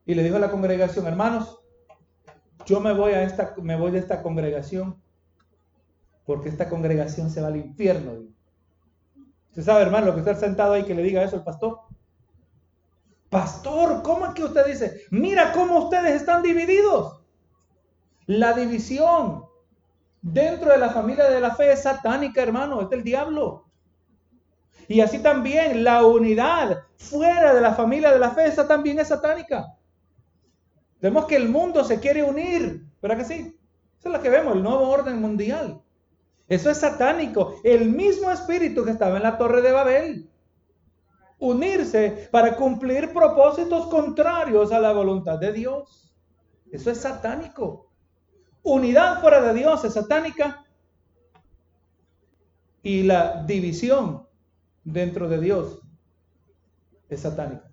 y 0.05 0.15
le 0.15 0.23
dijo 0.23 0.37
a 0.37 0.39
la 0.39 0.51
congregación, 0.51 1.05
hermanos, 1.07 1.59
yo 2.65 2.79
me 2.79 2.93
voy 2.93 3.13
a 3.13 3.23
esta, 3.23 3.53
me 3.61 3.77
voy 3.77 3.91
de 3.91 3.99
esta 3.99 4.21
congregación 4.21 5.01
porque 6.25 6.49
esta 6.49 6.69
congregación 6.69 7.29
se 7.29 7.41
va 7.41 7.47
al 7.47 7.57
infierno. 7.57 8.23
Usted 9.49 9.63
sabe, 9.63 9.83
hermano, 9.83 10.07
lo 10.07 10.13
que 10.13 10.19
está 10.21 10.35
sentado 10.35 10.73
ahí 10.73 10.83
que 10.83 10.95
le 10.95 11.03
diga 11.03 11.23
eso 11.23 11.35
al 11.35 11.43
pastor. 11.43 11.79
Pastor, 13.29 14.01
¿cómo 14.01 14.25
es 14.25 14.33
que 14.33 14.43
usted 14.43 14.65
dice? 14.65 15.01
Mira 15.11 15.51
cómo 15.51 15.77
ustedes 15.85 16.15
están 16.15 16.41
divididos. 16.41 17.21
La 18.25 18.53
división 18.53 19.44
dentro 20.25 20.71
de 20.71 20.77
la 20.79 20.89
familia 20.89 21.29
de 21.29 21.39
la 21.39 21.53
fe 21.53 21.71
es 21.71 21.83
satánica, 21.83 22.41
hermano, 22.41 22.81
es 22.81 22.89
del 22.89 23.03
diablo. 23.03 23.65
Y 24.87 25.01
así 25.01 25.19
también 25.19 25.83
la 25.83 26.03
unidad 26.03 26.83
fuera 26.97 27.53
de 27.53 27.61
la 27.61 27.73
familia 27.73 28.11
de 28.11 28.19
la 28.19 28.31
fe, 28.31 28.45
esa 28.45 28.67
también 28.67 28.99
es 28.99 29.09
satánica. 29.09 29.77
Vemos 30.99 31.25
que 31.25 31.35
el 31.35 31.49
mundo 31.49 31.83
se 31.83 31.99
quiere 31.99 32.23
unir, 32.23 32.83
¿verdad 33.01 33.17
que 33.17 33.25
sí? 33.25 33.59
Esa 33.99 34.09
es 34.09 34.13
la 34.13 34.21
que 34.21 34.29
vemos, 34.29 34.55
el 34.55 34.63
nuevo 34.63 34.89
orden 34.89 35.21
mundial. 35.21 35.81
Eso 36.47 36.69
es 36.69 36.77
satánico. 36.77 37.59
El 37.63 37.89
mismo 37.91 38.31
espíritu 38.31 38.83
que 38.83 38.91
estaba 38.91 39.17
en 39.17 39.23
la 39.23 39.37
torre 39.37 39.61
de 39.61 39.71
Babel. 39.71 40.29
Unirse 41.39 42.29
para 42.31 42.55
cumplir 42.55 43.13
propósitos 43.13 43.87
contrarios 43.87 44.71
a 44.71 44.79
la 44.79 44.93
voluntad 44.93 45.37
de 45.39 45.51
Dios. 45.51 46.13
Eso 46.71 46.91
es 46.91 46.99
satánico. 46.99 47.84
Unidad 48.65 49.21
fuera 49.21 49.41
de 49.41 49.53
Dios 49.53 49.85
es 49.85 49.93
satánica 49.93 50.65
y 52.81 53.03
la 53.03 53.43
división 53.43 54.27
dentro 54.83 55.29
de 55.29 55.39
Dios 55.39 55.81
es 57.07 57.19
satánica. 57.19 57.71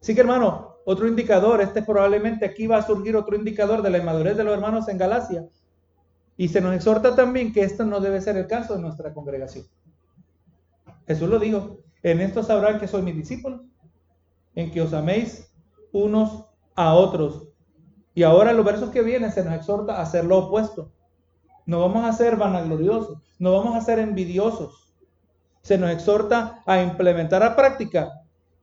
Así 0.00 0.14
que 0.14 0.20
hermano, 0.20 0.76
otro 0.84 1.08
indicador, 1.08 1.60
este 1.60 1.82
probablemente 1.82 2.46
aquí 2.46 2.68
va 2.68 2.78
a 2.78 2.86
surgir 2.86 3.16
otro 3.16 3.34
indicador 3.34 3.82
de 3.82 3.90
la 3.90 3.98
inmadurez 3.98 4.36
de 4.36 4.44
los 4.44 4.54
hermanos 4.54 4.88
en 4.88 4.96
Galacia. 4.96 5.48
Y 6.36 6.46
se 6.46 6.60
nos 6.60 6.72
exhorta 6.76 7.16
también 7.16 7.52
que 7.52 7.62
esto 7.62 7.84
no 7.84 7.98
debe 7.98 8.20
ser 8.20 8.36
el 8.36 8.46
caso 8.46 8.76
de 8.76 8.82
nuestra 8.82 9.12
congregación. 9.12 9.66
Jesús 11.08 11.28
lo 11.28 11.40
dijo, 11.40 11.80
en 12.04 12.20
esto 12.20 12.44
sabrán 12.44 12.78
que 12.78 12.86
soy 12.86 13.02
mis 13.02 13.16
discípulos, 13.16 13.62
en 14.54 14.70
que 14.70 14.82
os 14.82 14.92
améis 14.92 15.52
unos 15.90 16.46
a 16.76 16.94
otros. 16.94 17.49
Y 18.14 18.22
ahora 18.22 18.52
los 18.52 18.64
versos 18.64 18.90
que 18.90 19.02
vienen 19.02 19.32
se 19.32 19.44
nos 19.44 19.54
exhorta 19.54 19.96
a 19.96 20.02
hacer 20.02 20.24
lo 20.24 20.38
opuesto. 20.38 20.92
No 21.66 21.80
vamos 21.80 22.04
a 22.04 22.12
ser 22.12 22.36
vanagloriosos, 22.36 23.18
no 23.38 23.52
vamos 23.52 23.76
a 23.76 23.80
ser 23.80 23.98
envidiosos. 23.98 24.92
Se 25.62 25.78
nos 25.78 25.90
exhorta 25.90 26.62
a 26.66 26.82
implementar 26.82 27.42
a 27.42 27.54
práctica 27.54 28.10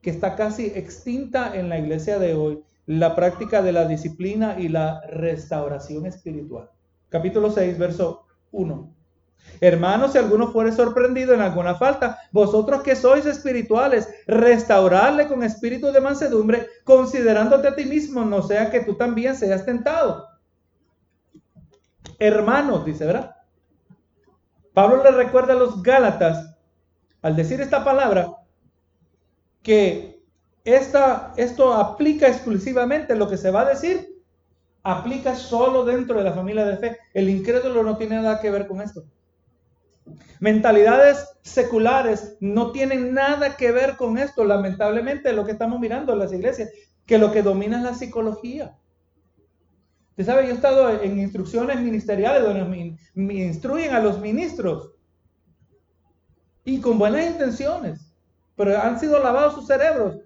que 0.01 0.09
está 0.09 0.35
casi 0.35 0.67
extinta 0.67 1.55
en 1.55 1.69
la 1.69 1.77
iglesia 1.77 2.19
de 2.19 2.33
hoy, 2.33 2.63
la 2.85 3.15
práctica 3.15 3.61
de 3.61 3.71
la 3.71 3.87
disciplina 3.87 4.59
y 4.59 4.69
la 4.69 5.01
restauración 5.09 6.05
espiritual. 6.05 6.69
Capítulo 7.09 7.51
6, 7.51 7.77
verso 7.77 8.25
1. 8.51 8.96
Hermanos, 9.59 10.11
si 10.11 10.17
alguno 10.17 10.51
fuere 10.51 10.71
sorprendido 10.71 11.33
en 11.33 11.41
alguna 11.41 11.75
falta, 11.75 12.19
vosotros 12.31 12.83
que 12.83 12.95
sois 12.95 13.25
espirituales, 13.25 14.07
restaurarle 14.27 15.27
con 15.27 15.43
espíritu 15.43 15.91
de 15.91 16.01
mansedumbre, 16.01 16.67
considerándote 16.83 17.67
a 17.67 17.75
ti 17.75 17.85
mismo, 17.85 18.23
no 18.23 18.43
sea 18.43 18.69
que 18.69 18.81
tú 18.81 18.95
también 18.95 19.35
seas 19.35 19.65
tentado. 19.65 20.27
Hermanos, 22.19 22.85
dice, 22.85 23.05
¿verdad? 23.05 23.35
Pablo 24.73 25.03
le 25.03 25.11
recuerda 25.11 25.53
a 25.53 25.57
los 25.57 25.81
Gálatas, 25.81 26.55
al 27.23 27.35
decir 27.35 27.59
esta 27.61 27.83
palabra, 27.83 28.31
que 29.63 30.21
esta, 30.63 31.33
esto 31.35 31.73
aplica 31.73 32.27
exclusivamente 32.27 33.15
lo 33.15 33.27
que 33.27 33.37
se 33.37 33.49
va 33.49 33.61
a 33.61 33.69
decir, 33.69 34.21
aplica 34.83 35.35
solo 35.35 35.83
dentro 35.83 36.17
de 36.17 36.23
la 36.23 36.33
familia 36.33 36.65
de 36.65 36.77
fe. 36.77 36.97
El 37.13 37.29
incrédulo 37.29 37.83
no 37.83 37.97
tiene 37.97 38.17
nada 38.17 38.39
que 38.39 38.51
ver 38.51 38.67
con 38.67 38.81
esto. 38.81 39.03
Mentalidades 40.39 41.27
seculares 41.41 42.37
no 42.39 42.71
tienen 42.71 43.13
nada 43.13 43.55
que 43.57 43.71
ver 43.71 43.97
con 43.97 44.17
esto, 44.17 44.43
lamentablemente, 44.43 45.33
lo 45.33 45.45
que 45.45 45.53
estamos 45.53 45.79
mirando 45.79 46.13
en 46.13 46.19
las 46.19 46.31
iglesias, 46.31 46.69
que 47.05 47.17
lo 47.17 47.31
que 47.31 47.41
domina 47.41 47.77
es 47.77 47.83
la 47.83 47.93
psicología. 47.95 48.77
Usted 50.11 50.25
sabe, 50.25 50.47
yo 50.47 50.51
he 50.51 50.55
estado 50.55 51.01
en 51.01 51.19
instrucciones 51.19 51.79
ministeriales 51.79 52.43
donde 52.43 52.97
me, 53.13 53.33
instruyen 53.33 53.93
a 53.93 53.99
los 53.99 54.19
ministros 54.19 54.91
y 56.63 56.81
con 56.81 56.99
buenas 56.99 57.25
intenciones, 57.25 58.13
pero 58.55 58.79
han 58.79 58.99
sido 58.99 59.21
lavados 59.21 59.53
sus 59.53 59.67
cerebros. 59.67 60.17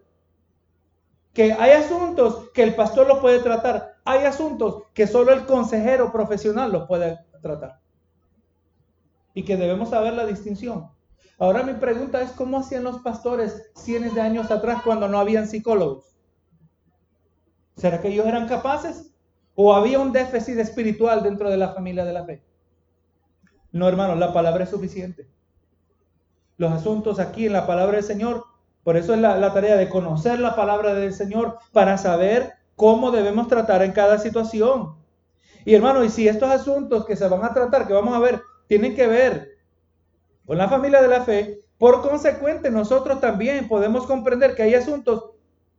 Que 1.33 1.53
hay 1.53 1.71
asuntos 1.71 2.49
que 2.53 2.63
el 2.63 2.75
pastor 2.75 3.07
lo 3.07 3.21
puede 3.21 3.39
tratar, 3.39 3.95
hay 4.03 4.25
asuntos 4.25 4.83
que 4.93 5.07
solo 5.07 5.31
el 5.31 5.45
consejero 5.45 6.11
profesional 6.11 6.71
lo 6.71 6.87
puede 6.87 7.19
tratar 7.41 7.80
y 9.33 9.43
que 9.43 9.57
debemos 9.57 9.89
saber 9.89 10.13
la 10.13 10.25
distinción. 10.25 10.89
Ahora 11.39 11.63
mi 11.63 11.73
pregunta 11.73 12.21
es, 12.21 12.31
¿cómo 12.31 12.59
hacían 12.59 12.83
los 12.83 12.99
pastores 12.99 13.71
cientos 13.75 14.13
de 14.13 14.21
años 14.21 14.51
atrás 14.51 14.83
cuando 14.83 15.07
no 15.07 15.19
habían 15.19 15.47
psicólogos? 15.47 16.05
¿Será 17.75 17.99
que 17.99 18.09
ellos 18.09 18.27
eran 18.27 18.47
capaces? 18.47 19.11
¿O 19.55 19.73
había 19.73 19.99
un 19.99 20.11
déficit 20.11 20.59
espiritual 20.59 21.23
dentro 21.23 21.49
de 21.49 21.57
la 21.57 21.73
familia 21.73 22.05
de 22.05 22.13
la 22.13 22.25
fe? 22.25 22.43
No, 23.71 23.87
hermano, 23.87 24.15
la 24.15 24.33
palabra 24.33 24.65
es 24.65 24.69
suficiente. 24.69 25.27
Los 26.57 26.71
asuntos 26.71 27.19
aquí 27.19 27.47
en 27.47 27.53
la 27.53 27.65
palabra 27.65 27.95
del 27.95 28.03
Señor, 28.03 28.43
por 28.83 28.97
eso 28.97 29.13
es 29.13 29.19
la, 29.19 29.37
la 29.37 29.53
tarea 29.53 29.77
de 29.77 29.89
conocer 29.89 30.39
la 30.39 30.55
palabra 30.55 30.93
del 30.93 31.13
Señor 31.13 31.57
para 31.71 31.97
saber 31.97 32.53
cómo 32.75 33.09
debemos 33.11 33.47
tratar 33.47 33.81
en 33.81 33.93
cada 33.93 34.19
situación. 34.19 34.95
Y 35.65 35.73
hermano, 35.73 36.03
y 36.03 36.09
si 36.09 36.27
estos 36.27 36.49
asuntos 36.49 37.05
que 37.05 37.15
se 37.15 37.27
van 37.27 37.43
a 37.43 37.53
tratar, 37.53 37.87
que 37.87 37.93
vamos 37.93 38.13
a 38.15 38.19
ver, 38.19 38.41
tienen 38.71 38.95
que 38.95 39.05
ver 39.05 39.57
con 40.45 40.57
la 40.57 40.69
familia 40.69 41.01
de 41.01 41.09
la 41.09 41.25
fe, 41.25 41.59
por 41.77 42.01
consecuente 42.01 42.71
nosotros 42.71 43.19
también 43.19 43.67
podemos 43.67 44.05
comprender 44.05 44.55
que 44.55 44.63
hay 44.63 44.75
asuntos 44.75 45.31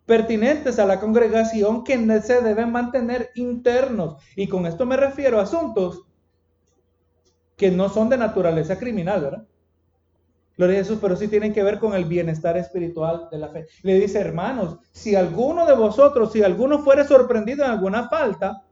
pertinentes 0.05 0.79
a 0.79 0.85
la 0.85 1.01
congregación 1.01 1.85
que 1.85 1.97
se 2.21 2.43
deben 2.43 2.71
mantener 2.71 3.31
internos. 3.35 4.23
Y 4.37 4.47
con 4.47 4.67
esto 4.67 4.85
me 4.85 4.99
refiero 4.99 5.41
a 5.41 5.45
asuntos 5.45 6.05
que 7.57 7.71
no 7.71 7.89
son 7.89 8.11
de 8.11 8.19
naturaleza 8.19 8.79
criminal, 8.79 9.23
¿verdad? 9.23 9.47
Gloria 10.59 10.81
a 10.81 10.83
Jesús, 10.83 10.99
pero 11.01 11.17
sí 11.17 11.29
tienen 11.29 11.55
que 11.55 11.63
ver 11.63 11.79
con 11.79 11.95
el 11.95 12.05
bienestar 12.05 12.59
espiritual 12.59 13.29
de 13.31 13.39
la 13.39 13.49
fe. 13.49 13.69
Le 13.85 13.99
dice, 13.99 14.21
hermanos, 14.21 14.81
si 14.91 15.15
alguno 15.15 15.65
de 15.65 15.75
vosotros, 15.75 16.31
si 16.31 16.43
alguno 16.43 16.81
fuere 16.81 17.05
sorprendido 17.05 17.65
en 17.65 17.71
alguna 17.71 18.11
falta, 18.11 18.67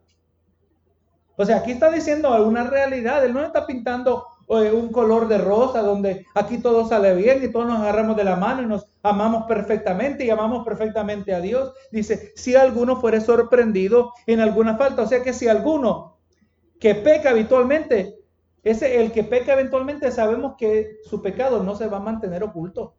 o 1.40 1.46
sea, 1.46 1.56
aquí 1.56 1.70
está 1.70 1.90
diciendo 1.90 2.34
alguna 2.34 2.64
realidad, 2.64 3.24
él 3.24 3.32
no 3.32 3.42
está 3.42 3.66
pintando 3.66 4.26
eh, 4.46 4.70
un 4.72 4.92
color 4.92 5.26
de 5.26 5.38
rosa 5.38 5.80
donde 5.80 6.26
aquí 6.34 6.58
todo 6.58 6.86
sale 6.86 7.14
bien 7.14 7.42
y 7.42 7.48
todos 7.48 7.66
nos 7.66 7.80
agarramos 7.80 8.14
de 8.18 8.24
la 8.24 8.36
mano 8.36 8.60
y 8.60 8.66
nos 8.66 8.84
amamos 9.02 9.46
perfectamente 9.46 10.26
y 10.26 10.28
amamos 10.28 10.66
perfectamente 10.66 11.32
a 11.32 11.40
Dios. 11.40 11.72
Dice, 11.90 12.34
si 12.36 12.56
alguno 12.56 13.00
fuere 13.00 13.22
sorprendido 13.22 14.12
en 14.26 14.40
alguna 14.40 14.76
falta, 14.76 15.00
o 15.00 15.06
sea 15.06 15.22
que 15.22 15.32
si 15.32 15.48
alguno 15.48 16.18
que 16.78 16.94
peca 16.94 17.30
habitualmente 17.30 18.18
ese, 18.62 19.00
el 19.00 19.10
que 19.10 19.24
peca 19.24 19.54
eventualmente, 19.54 20.12
sabemos 20.12 20.56
que 20.58 20.98
su 21.04 21.22
pecado 21.22 21.62
no 21.62 21.74
se 21.74 21.86
va 21.86 21.96
a 21.96 22.00
mantener 22.00 22.44
oculto. 22.44 22.96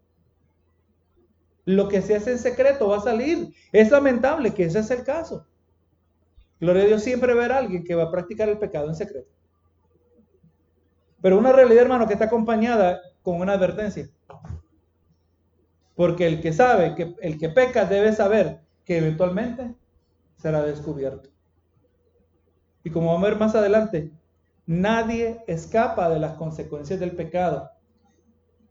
Lo 1.65 1.87
que 1.87 2.01
se 2.01 2.15
hace 2.15 2.31
en 2.31 2.39
secreto 2.39 2.87
va 2.87 2.97
a 2.97 3.01
salir. 3.01 3.53
Es 3.71 3.91
lamentable 3.91 4.51
que 4.55 4.63
ese 4.63 4.79
es 4.79 4.89
el 4.89 5.03
caso. 5.03 5.45
Gloria 6.61 6.83
a 6.83 6.87
Dios 6.87 7.03
siempre 7.03 7.33
ver 7.33 7.51
a 7.51 7.57
alguien 7.57 7.83
que 7.83 7.95
va 7.95 8.03
a 8.03 8.11
practicar 8.11 8.47
el 8.47 8.57
pecado 8.57 8.87
en 8.87 8.95
secreto. 8.95 9.29
Pero 11.21 11.37
una 11.37 11.51
realidad, 11.51 11.83
hermano, 11.83 12.07
que 12.07 12.13
está 12.13 12.25
acompañada 12.25 13.01
con 13.21 13.41
una 13.41 13.53
advertencia. 13.53 14.09
Porque 15.95 16.25
el 16.25 16.39
que 16.39 16.53
sabe, 16.53 16.95
que 16.95 17.13
el 17.21 17.37
que 17.37 17.49
peca 17.49 17.83
debe 17.83 18.13
saber 18.13 18.61
que 18.85 18.99
eventualmente 18.99 19.75
será 20.37 20.63
descubierto. 20.63 21.29
Y 22.85 22.89
como 22.89 23.07
vamos 23.07 23.27
a 23.27 23.29
ver 23.29 23.39
más 23.39 23.55
adelante, 23.55 24.11
Nadie 24.71 25.43
escapa 25.47 26.07
de 26.07 26.17
las 26.17 26.35
consecuencias 26.35 26.97
del 26.99 27.11
pecado. 27.11 27.71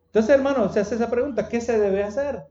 Entonces, 0.06 0.34
hermano, 0.34 0.68
se 0.70 0.80
hace 0.80 0.94
esa 0.94 1.10
pregunta, 1.10 1.46
¿qué 1.48 1.60
se 1.60 1.78
debe 1.78 2.02
hacer? 2.02 2.46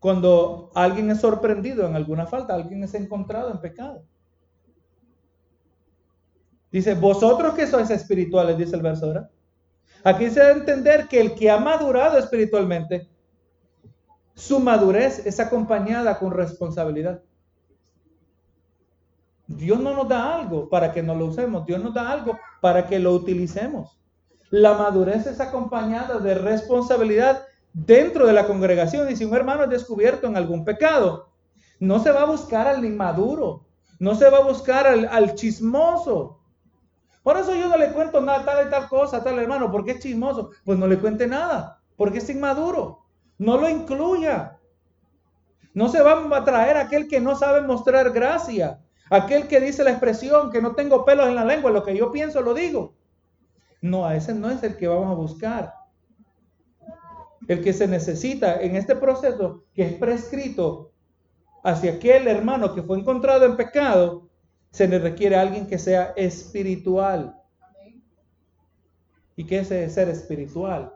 Cuando 0.00 0.70
alguien 0.74 1.08
es 1.10 1.20
sorprendido 1.20 1.86
en 1.86 1.94
alguna 1.94 2.26
falta, 2.26 2.54
alguien 2.54 2.82
es 2.82 2.94
encontrado 2.94 3.50
en 3.50 3.60
pecado. 3.60 4.04
Dice, 6.70 6.94
vosotros 6.94 7.54
que 7.54 7.66
sois 7.66 7.90
espirituales, 7.90 8.58
dice 8.58 8.76
el 8.76 8.82
verso, 8.82 9.08
¿verdad? 9.08 9.30
Aquí 10.04 10.30
se 10.30 10.40
debe 10.40 10.60
entender 10.60 11.08
que 11.08 11.20
el 11.20 11.34
que 11.34 11.50
ha 11.50 11.58
madurado 11.58 12.18
espiritualmente, 12.18 13.08
su 14.34 14.60
madurez 14.60 15.26
es 15.26 15.40
acompañada 15.40 16.18
con 16.18 16.30
responsabilidad. 16.30 17.22
Dios 19.48 19.80
no 19.80 19.94
nos 19.94 20.08
da 20.08 20.36
algo 20.36 20.68
para 20.68 20.92
que 20.92 21.02
no 21.02 21.14
lo 21.14 21.26
usemos, 21.26 21.64
Dios 21.64 21.82
nos 21.82 21.94
da 21.94 22.10
algo 22.10 22.38
para 22.60 22.86
que 22.86 22.98
lo 22.98 23.14
utilicemos. 23.14 23.98
La 24.50 24.74
madurez 24.74 25.26
es 25.26 25.40
acompañada 25.40 26.18
de 26.18 26.34
responsabilidad 26.34 27.42
dentro 27.72 28.26
de 28.26 28.32
la 28.32 28.46
congregación 28.46 29.10
y 29.10 29.16
si 29.16 29.24
un 29.24 29.34
hermano 29.34 29.64
es 29.64 29.70
descubierto 29.70 30.26
en 30.26 30.36
algún 30.36 30.64
pecado, 30.64 31.30
no 31.80 31.98
se 32.00 32.10
va 32.10 32.22
a 32.22 32.26
buscar 32.26 32.66
al 32.66 32.84
inmaduro, 32.84 33.66
no 33.98 34.14
se 34.14 34.28
va 34.28 34.38
a 34.38 34.44
buscar 34.44 34.86
al, 34.86 35.34
chismoso. 35.34 36.37
Por 37.28 37.36
eso 37.36 37.54
yo 37.54 37.68
no 37.68 37.76
le 37.76 37.92
cuento 37.92 38.22
nada, 38.22 38.42
tal 38.42 38.66
y 38.66 38.70
tal 38.70 38.88
cosa, 38.88 39.22
tal 39.22 39.38
hermano, 39.38 39.70
porque 39.70 39.90
es 39.90 39.98
chismoso. 39.98 40.48
Pues 40.64 40.78
no 40.78 40.86
le 40.86 40.98
cuente 40.98 41.26
nada, 41.26 41.78
porque 41.94 42.20
es 42.20 42.30
inmaduro. 42.30 43.04
No 43.36 43.58
lo 43.58 43.68
incluya. 43.68 44.58
No 45.74 45.90
se 45.90 46.00
va 46.00 46.26
a 46.34 46.44
traer 46.44 46.78
aquel 46.78 47.06
que 47.06 47.20
no 47.20 47.36
sabe 47.36 47.60
mostrar 47.60 48.12
gracia. 48.12 48.80
Aquel 49.10 49.46
que 49.46 49.60
dice 49.60 49.84
la 49.84 49.90
expresión 49.90 50.50
que 50.50 50.62
no 50.62 50.74
tengo 50.74 51.04
pelos 51.04 51.28
en 51.28 51.34
la 51.34 51.44
lengua, 51.44 51.70
lo 51.70 51.82
que 51.82 51.94
yo 51.94 52.10
pienso 52.10 52.40
lo 52.40 52.54
digo. 52.54 52.94
No, 53.82 54.06
a 54.06 54.16
ese 54.16 54.32
no 54.32 54.48
es 54.48 54.62
el 54.62 54.78
que 54.78 54.88
vamos 54.88 55.10
a 55.10 55.14
buscar. 55.14 55.74
El 57.46 57.62
que 57.62 57.74
se 57.74 57.86
necesita 57.86 58.58
en 58.58 58.74
este 58.74 58.96
proceso 58.96 59.64
que 59.74 59.82
es 59.82 59.92
prescrito 59.98 60.92
hacia 61.62 61.92
aquel 61.92 62.26
hermano 62.26 62.74
que 62.74 62.82
fue 62.82 62.98
encontrado 62.98 63.44
en 63.44 63.54
pecado, 63.54 64.27
se 64.70 64.88
le 64.88 64.98
requiere 64.98 65.36
alguien 65.36 65.66
que 65.66 65.78
sea 65.78 66.12
espiritual. 66.16 67.34
¿Y 69.36 69.44
qué 69.44 69.60
es 69.60 69.68
ser 69.68 70.08
espiritual? 70.08 70.92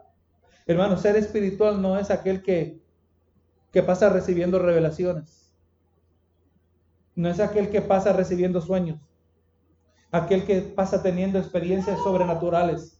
Hermano, 0.65 0.97
ser 0.97 1.15
espiritual 1.15 1.81
no 1.81 1.97
es 1.97 2.11
aquel 2.11 2.41
que, 2.41 2.81
que 3.71 3.83
pasa 3.83 4.09
recibiendo 4.09 4.59
revelaciones. 4.59 5.53
No 7.15 7.29
es 7.29 7.39
aquel 7.39 7.69
que 7.69 7.81
pasa 7.81 8.11
recibiendo 8.11 8.59
sueños, 8.59 8.99
aquel 10.11 10.45
que 10.45 10.61
pasa 10.61 11.03
teniendo 11.03 11.37
experiencias 11.37 11.99
sobrenaturales, 11.99 12.99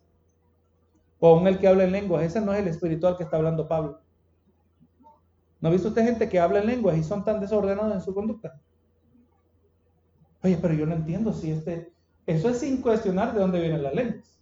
o 1.20 1.28
aún 1.30 1.48
el 1.48 1.58
que 1.58 1.68
habla 1.68 1.86
en 1.86 1.94
lenguas. 1.94 2.24
Ese 2.24 2.42
no 2.42 2.54
es 2.54 2.60
el 2.60 2.68
espiritual 2.68 3.18
que 3.18 3.24
está 3.24 3.38
hablando 3.38 3.68
Pablo. 3.68 4.02
¿No 5.62 5.70
ha 5.70 5.72
visto 5.72 5.88
usted 5.88 6.04
gente 6.04 6.28
que 6.28 6.40
habla 6.40 6.60
en 6.60 6.68
lenguas 6.68 6.98
y 6.98 7.04
son 7.04 7.24
tan 7.24 7.40
desordenados 7.40 7.94
en 7.94 8.02
su 8.02 8.14
conducta? 8.14 8.60
Oye, 10.44 10.58
pero 10.62 10.74
yo 10.74 10.86
no 10.86 10.96
entiendo 10.96 11.34
si 11.34 11.52
este... 11.52 11.92
Eso 12.26 12.50
es 12.50 12.60
sin 12.60 12.82
cuestionar 12.82 13.34
de 13.34 13.40
dónde 13.40 13.60
vienen 13.60 13.84
las 13.84 13.94
lenguas. 13.94 14.40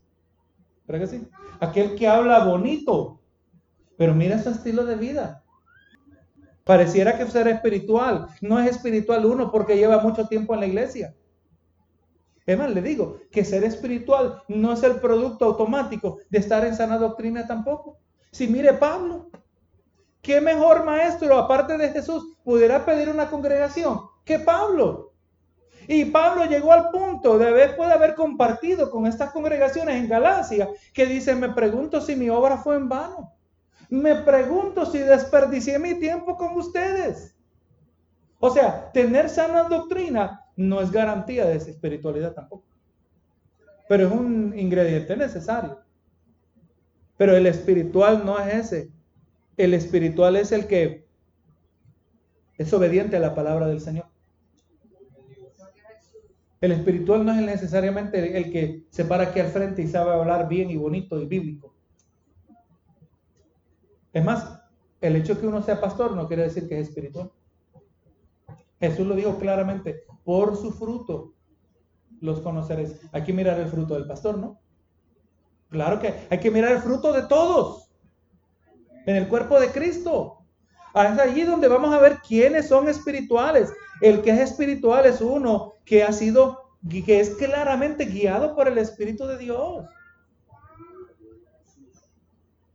¿Verdad 0.88 1.06
que 1.06 1.18
sí? 1.18 1.28
Aquel 1.60 1.95
que 1.95 2.08
habla 2.08 2.45
bonito, 2.45 3.22
pero 3.97 4.14
mira 4.14 4.41
su 4.41 4.49
estilo 4.49 4.86
de 4.86 4.95
vida. 4.95 5.43
Pareciera 6.64 7.18
que 7.18 7.26
ser 7.28 7.47
espiritual. 7.47 8.28
No 8.41 8.60
es 8.60 8.72
espiritual 8.72 9.26
uno 9.26 9.52
porque 9.52 9.78
lleva 9.78 9.99
mucho 9.99 10.28
tiempo 10.28 10.54
en 10.54 10.60
la 10.60 10.68
iglesia. 10.68 11.16
Es 12.45 12.58
más, 12.58 12.72
le 12.72 12.82
digo 12.82 13.18
que 13.32 13.45
ser 13.45 13.64
espiritual 13.64 14.41
no 14.47 14.74
es 14.74 14.84
el 14.84 14.99
producto 14.99 15.45
automático 15.45 16.18
de 16.30 16.39
estar 16.39 16.66
en 16.66 16.76
sana 16.76 16.97
doctrina 16.97 17.47
tampoco. 17.47 17.97
Si 18.32 18.47
mire 18.47 18.74
Pablo, 18.74 19.30
¿qué 20.22 20.41
mejor 20.41 20.84
maestro 20.84 21.38
aparte 21.38 21.78
de 21.78 21.89
Jesús 21.89 22.38
pudiera 22.43 22.86
pedir 22.86 23.10
una 23.10 23.30
congregación 23.30 24.02
que 24.26 24.39
Pablo? 24.39 25.11
Y 25.92 26.06
Pablo 26.06 26.46
llegó 26.46 26.72
al 26.72 26.89
punto 26.89 27.38
de 27.38 27.48
haber, 27.48 27.76
puede 27.76 27.94
haber 27.94 28.16
compartido 28.16 28.89
con 28.89 29.08
estas 29.08 29.32
congregaciones 29.32 29.96
en 29.96 30.08
Galacia 30.08 30.70
que 30.94 31.06
dice, 31.06 31.36
me 31.36 31.50
pregunto 31.50 32.00
si 32.00 32.16
mi 32.16 32.30
obra 32.30 32.58
fue 32.58 32.78
en 32.78 32.88
vano 32.88 33.34
me 33.92 34.16
pregunto 34.16 34.86
si 34.86 35.00
desperdicié 35.00 35.78
mi 35.78 35.96
tiempo 35.96 36.38
con 36.38 36.56
ustedes. 36.56 37.36
O 38.39 38.50
sea, 38.50 38.89
tener 38.94 39.30
sana 39.30 39.64
doctrina 39.64 40.46
no 40.56 40.80
es 40.80 40.92
garantía 40.92 41.46
de 41.46 41.58
esa 41.58 41.72
espiritualidad 41.72 42.34
tampoco. 42.34 42.64
Pero 43.89 44.08
es 44.08 44.14
un 44.14 44.58
ingrediente 44.58 45.18
necesario. 45.18 45.80
Pero 47.18 47.36
el 47.36 47.46
espiritual 47.46 48.26
no 48.26 48.39
es 48.39 48.72
ese. 48.72 48.92
El 49.58 49.74
espiritual 49.74 50.38
es 50.38 50.54
el 50.54 50.68
que 50.68 51.06
es 52.58 52.72
obediente 52.72 53.18
a 53.18 53.20
la 53.20 53.36
palabra 53.36 53.68
del 53.68 53.82
Señor. 53.82 54.11
El 56.62 56.72
espiritual 56.74 57.26
no 57.26 57.34
es 57.34 57.41
necesariamente 57.41 58.38
el 58.38 58.51
que 58.51 58.86
se 58.91 59.03
para 59.03 59.24
aquí 59.24 59.39
al 59.39 59.47
frente 59.47 59.82
y 59.82 59.88
sabe 59.88 60.12
hablar 60.12 60.47
bien 60.47 60.70
y 60.70 60.78
bonito 60.78 61.20
y 61.20 61.26
bíblico. 61.26 61.74
Es 64.14 64.24
más, 64.24 64.62
el 65.01 65.16
hecho 65.16 65.34
de 65.34 65.41
que 65.41 65.47
uno 65.47 65.64
sea 65.64 65.82
pastor 65.82 66.16
no 66.16 66.28
quiere 66.28 66.43
decir 66.43 66.70
que 66.70 66.80
es 66.80 66.89
espiritual. 66.89 67.32
Jesús 68.80 69.07
lo 69.07 69.16
dijo 69.16 69.38
claramente, 69.38 70.03
por 70.24 70.55
su 70.55 70.72
fruto 70.72 71.34
los 72.20 72.39
conoceréis. 72.41 72.99
Hay 73.12 73.24
que 73.24 73.34
mirar 73.34 73.59
el 73.59 73.68
fruto 73.68 73.95
del 73.95 74.05
pastor, 74.05 74.38
¿no? 74.38 74.59
Claro 75.70 75.99
que 75.99 76.14
hay 76.30 76.39
que 76.39 76.51
mirar 76.51 76.74
el 76.74 76.82
fruto 76.82 77.12
de 77.12 77.24
todos 77.24 77.89
en 79.07 79.16
el 79.16 79.28
cuerpo 79.28 79.59
de 79.59 79.72
Cristo. 79.72 80.41
Es 80.94 81.20
allí 81.20 81.44
donde 81.44 81.68
vamos 81.68 81.94
a 81.94 82.00
ver 82.00 82.20
quiénes 82.28 82.68
son 82.68 82.89
espirituales. 82.89 83.72
El 84.02 84.22
que 84.22 84.32
es 84.32 84.39
espiritual 84.39 85.06
es 85.06 85.22
uno 85.22 85.74
que 85.86 86.04
ha 86.04 86.12
sido, 86.12 86.76
que 86.89 87.20
es 87.20 87.32
claramente 87.32 88.06
guiado 88.06 88.56
por 88.56 88.68
el 88.68 88.78
Espíritu 88.78 89.26
de 89.26 89.38
Dios. 89.38 89.86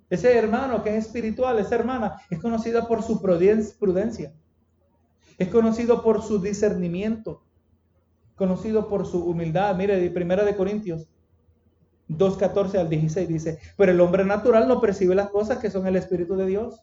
Ese 0.09 0.37
hermano 0.37 0.83
que 0.83 0.97
es 0.97 1.07
espiritual, 1.07 1.59
esa 1.59 1.75
hermana, 1.75 2.21
es 2.31 2.39
conocida 2.41 2.87
por 2.87 3.03
su 3.03 3.21
prudencia. 3.21 4.33
Es 5.37 5.49
conocido 5.49 6.03
por 6.03 6.23
su 6.23 6.41
discernimiento. 6.41 7.43
Conocido 8.37 8.89
por 8.89 9.07
su 9.07 9.25
humildad. 9.25 9.75
Mire, 9.77 9.99
de 9.99 10.11
Primera 10.11 10.45
de 10.45 10.57
Corintios 10.57 11.09
2.14 12.09 12.79
al 12.79 12.89
16 12.89 13.29
dice, 13.29 13.59
pero 13.77 13.91
el 13.93 14.01
hombre 14.01 14.25
natural 14.25 14.69
no 14.69 14.81
percibe 14.81 15.15
las 15.15 15.29
cosas 15.31 15.59
que 15.59 15.71
son 15.71 15.87
el 15.87 15.97
Espíritu 15.97 16.37
de 16.37 16.47
Dios 16.47 16.81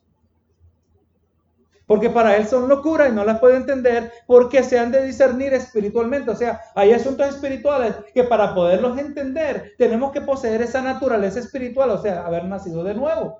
porque 1.85 2.09
para 2.09 2.37
él 2.37 2.47
son 2.47 2.69
locura 2.69 3.09
y 3.09 3.11
no 3.11 3.25
las 3.25 3.39
puede 3.39 3.57
entender 3.57 4.11
porque 4.25 4.63
se 4.63 4.79
han 4.79 4.91
de 4.91 5.05
discernir 5.05 5.53
espiritualmente. 5.53 6.31
O 6.31 6.35
sea, 6.35 6.61
hay 6.75 6.93
asuntos 6.93 7.27
espirituales 7.27 7.95
que 8.13 8.23
para 8.23 8.53
poderlos 8.53 8.97
entender 8.97 9.73
tenemos 9.77 10.11
que 10.11 10.21
poseer 10.21 10.61
esa 10.61 10.81
naturaleza 10.81 11.39
espiritual, 11.39 11.89
o 11.89 12.01
sea, 12.01 12.25
haber 12.25 12.45
nacido 12.45 12.83
de 12.83 12.93
nuevo. 12.93 13.39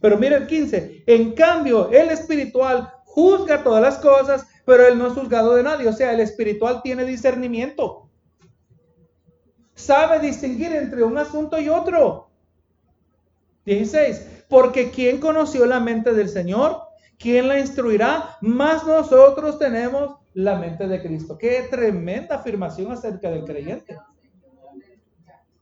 Pero 0.00 0.18
mire 0.18 0.36
el 0.36 0.46
15, 0.46 1.04
en 1.06 1.32
cambio, 1.32 1.90
el 1.90 2.10
espiritual 2.10 2.92
juzga 3.06 3.62
todas 3.62 3.80
las 3.80 3.96
cosas, 3.98 4.46
pero 4.66 4.86
él 4.86 4.98
no 4.98 5.06
es 5.06 5.14
juzgado 5.14 5.54
de 5.54 5.62
nadie. 5.62 5.88
O 5.88 5.92
sea, 5.92 6.12
el 6.12 6.20
espiritual 6.20 6.82
tiene 6.82 7.04
discernimiento. 7.04 8.02
sabe 9.74 10.20
distinguir 10.20 10.72
entre 10.72 11.02
un 11.02 11.16
asunto 11.18 11.58
y 11.58 11.68
otro. 11.68 12.28
16. 13.64 14.33
Porque 14.48 14.90
¿quién 14.90 15.20
conoció 15.20 15.66
la 15.66 15.80
mente 15.80 16.12
del 16.12 16.28
Señor? 16.28 16.78
¿Quién 17.18 17.48
la 17.48 17.58
instruirá? 17.58 18.36
Más 18.40 18.86
nosotros 18.86 19.58
tenemos 19.58 20.16
la 20.34 20.56
mente 20.56 20.86
de 20.86 21.00
Cristo. 21.00 21.38
Qué 21.38 21.66
tremenda 21.70 22.36
afirmación 22.36 22.92
acerca 22.92 23.30
del 23.30 23.44
creyente. 23.44 23.96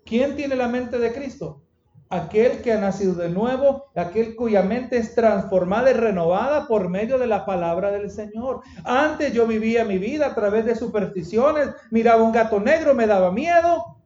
¿Quién 0.04 0.34
tiene 0.36 0.56
la 0.56 0.68
mente 0.68 0.98
de 0.98 1.12
Cristo? 1.12 1.62
Aquel 2.08 2.60
que 2.60 2.72
ha 2.72 2.80
nacido 2.80 3.14
de 3.14 3.30
nuevo, 3.30 3.86
aquel 3.94 4.36
cuya 4.36 4.62
mente 4.62 4.98
es 4.98 5.14
transformada 5.14 5.90
y 5.90 5.94
renovada 5.94 6.66
por 6.66 6.90
medio 6.90 7.18
de 7.18 7.26
la 7.26 7.46
palabra 7.46 7.90
del 7.90 8.10
Señor. 8.10 8.60
Antes 8.84 9.32
yo 9.32 9.46
vivía 9.46 9.84
mi 9.84 9.96
vida 9.96 10.26
a 10.26 10.34
través 10.34 10.66
de 10.66 10.74
supersticiones, 10.74 11.70
miraba 11.90 12.22
un 12.22 12.32
gato 12.32 12.60
negro, 12.60 12.94
me 12.94 13.06
daba 13.06 13.30
miedo. 13.30 13.96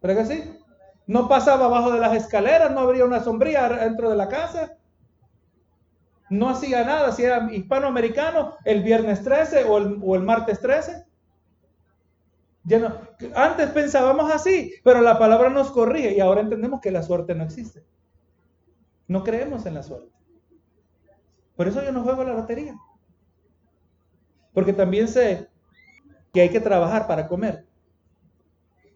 ¿Pero 0.00 0.16
que 0.16 0.24
sí? 0.24 0.57
No 1.08 1.26
pasaba 1.26 1.64
abajo 1.64 1.90
de 1.90 1.98
las 1.98 2.14
escaleras, 2.14 2.70
no 2.70 2.78
habría 2.78 3.04
una 3.04 3.24
sombría 3.24 3.68
dentro 3.68 4.08
de 4.10 4.16
la 4.16 4.28
casa. 4.28 4.76
No 6.30 6.48
hacía 6.48 6.84
nada, 6.84 7.10
si 7.10 7.24
era 7.24 7.52
hispanoamericano, 7.52 8.54
el 8.64 8.84
viernes 8.84 9.24
13 9.24 9.64
o 9.64 10.14
el, 10.14 10.22
martes 10.22 10.60
13 10.60 11.08
antes 13.34 13.70
pensábamos 13.70 14.30
así, 14.30 14.74
pero 14.84 15.00
la 15.00 15.18
palabra 15.18 15.48
nos 15.48 15.70
corrige 15.70 16.14
y 16.14 16.20
ahora 16.20 16.40
entendemos 16.40 16.80
que 16.80 16.90
la 16.90 17.02
suerte 17.02 17.34
no 17.34 17.44
existe. 17.44 17.84
No 19.06 19.24
creemos 19.24 19.64
en 19.66 19.74
la 19.74 19.82
suerte. 19.82 20.12
Por 21.56 21.66
eso 21.66 21.82
yo 21.82 21.92
no 21.92 22.02
juego 22.02 22.24
la 22.24 22.34
lotería. 22.34 22.76
Porque 24.52 24.72
también 24.72 25.08
sé 25.08 25.48
que 26.32 26.42
hay 26.42 26.50
que 26.50 26.60
trabajar 26.60 27.06
para 27.06 27.26
comer. 27.26 27.66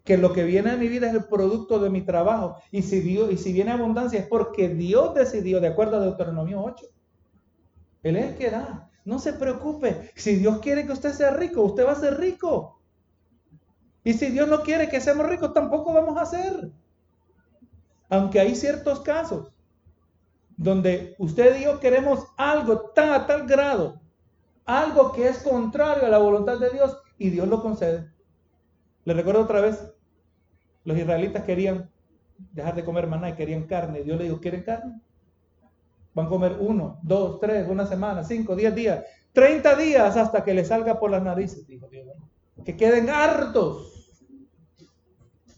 Que 0.03 0.17
lo 0.17 0.33
que 0.33 0.43
viene 0.43 0.71
a 0.71 0.77
mi 0.77 0.87
vida 0.87 1.07
es 1.07 1.13
el 1.13 1.25
producto 1.25 1.79
de 1.79 1.89
mi 1.89 2.01
trabajo. 2.01 2.57
Y 2.71 2.81
si, 2.81 2.99
Dios, 2.99 3.31
y 3.31 3.37
si 3.37 3.53
viene 3.53 3.71
abundancia 3.71 4.19
es 4.19 4.27
porque 4.27 4.69
Dios 4.69 5.13
decidió, 5.13 5.61
de 5.61 5.67
acuerdo 5.67 5.97
a 5.97 6.01
Deuteronomio 6.01 6.61
8. 6.61 6.85
Él 8.03 8.17
es 8.17 8.31
el 8.31 8.37
que 8.37 8.49
da. 8.49 8.89
No 9.05 9.19
se 9.19 9.33
preocupe. 9.33 10.11
Si 10.15 10.35
Dios 10.35 10.59
quiere 10.59 10.85
que 10.85 10.91
usted 10.91 11.11
sea 11.13 11.31
rico, 11.31 11.61
usted 11.61 11.85
va 11.85 11.93
a 11.93 11.95
ser 11.95 12.19
rico. 12.19 12.81
Y 14.03 14.13
si 14.13 14.27
Dios 14.27 14.47
no 14.47 14.61
quiere 14.63 14.89
que 14.89 14.99
seamos 14.99 15.27
ricos, 15.27 15.53
tampoco 15.53 15.93
vamos 15.93 16.17
a 16.17 16.25
ser. 16.25 16.71
Aunque 18.09 18.39
hay 18.39 18.55
ciertos 18.55 18.99
casos 18.99 19.53
donde 20.57 21.15
usted 21.17 21.59
y 21.59 21.63
yo 21.63 21.79
queremos 21.79 22.27
algo 22.37 22.91
tan 22.91 23.11
a 23.11 23.25
tal 23.25 23.47
grado, 23.47 23.99
algo 24.65 25.11
que 25.13 25.27
es 25.27 25.39
contrario 25.39 26.05
a 26.05 26.09
la 26.09 26.19
voluntad 26.19 26.59
de 26.59 26.69
Dios 26.69 26.97
y 27.17 27.29
Dios 27.29 27.47
lo 27.47 27.61
concede. 27.61 28.12
Le 29.05 29.13
recuerdo 29.13 29.41
otra 29.41 29.61
vez, 29.61 29.93
los 30.85 30.97
israelitas 30.97 31.43
querían 31.43 31.89
dejar 32.51 32.75
de 32.75 32.83
comer 32.83 33.07
maná 33.07 33.29
y 33.29 33.33
querían 33.33 33.63
carne. 33.63 34.03
Dios 34.03 34.17
le 34.17 34.25
dijo, 34.25 34.39
¿quieren 34.39 34.63
carne? 34.63 35.01
Van 36.13 36.27
a 36.27 36.29
comer 36.29 36.57
uno, 36.59 36.99
dos, 37.01 37.39
tres, 37.39 37.67
una 37.67 37.85
semana, 37.85 38.23
cinco, 38.23 38.55
diez 38.55 38.73
días, 38.75 39.03
treinta 39.31 39.75
días 39.75 40.15
hasta 40.15 40.43
que 40.43 40.53
le 40.53 40.63
salga 40.63 40.99
por 40.99 41.09
las 41.09 41.23
narices, 41.23 41.65
dijo 41.67 41.87
Dios. 41.87 42.07
Que 42.63 42.77
queden 42.77 43.09
hartos 43.09 43.89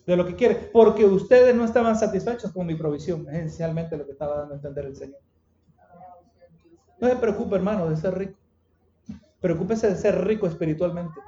de 0.06 0.16
lo 0.16 0.26
que 0.26 0.36
quiere, 0.36 0.56
porque 0.56 1.04
ustedes 1.04 1.56
no 1.56 1.66
estaban 1.66 1.98
satisfechos 1.98 2.52
con 2.54 2.66
mi 2.68 2.76
provisión, 2.76 3.28
esencialmente 3.28 3.98
lo 3.98 4.06
que 4.06 4.12
estaba 4.12 4.38
dando 4.38 4.54
a 4.54 4.58
entender 4.58 4.86
el 4.86 4.96
Señor. 4.96 5.20
No 7.00 7.10
se 7.10 7.16
preocupe, 7.18 7.56
hermano, 7.56 7.90
de 7.90 7.98
ser 7.98 8.18
rico. 8.18 8.40
Preocúpese 9.42 9.90
de 9.90 9.96
ser 9.96 10.24
rico 10.26 10.48
espiritualmente. 10.48 11.20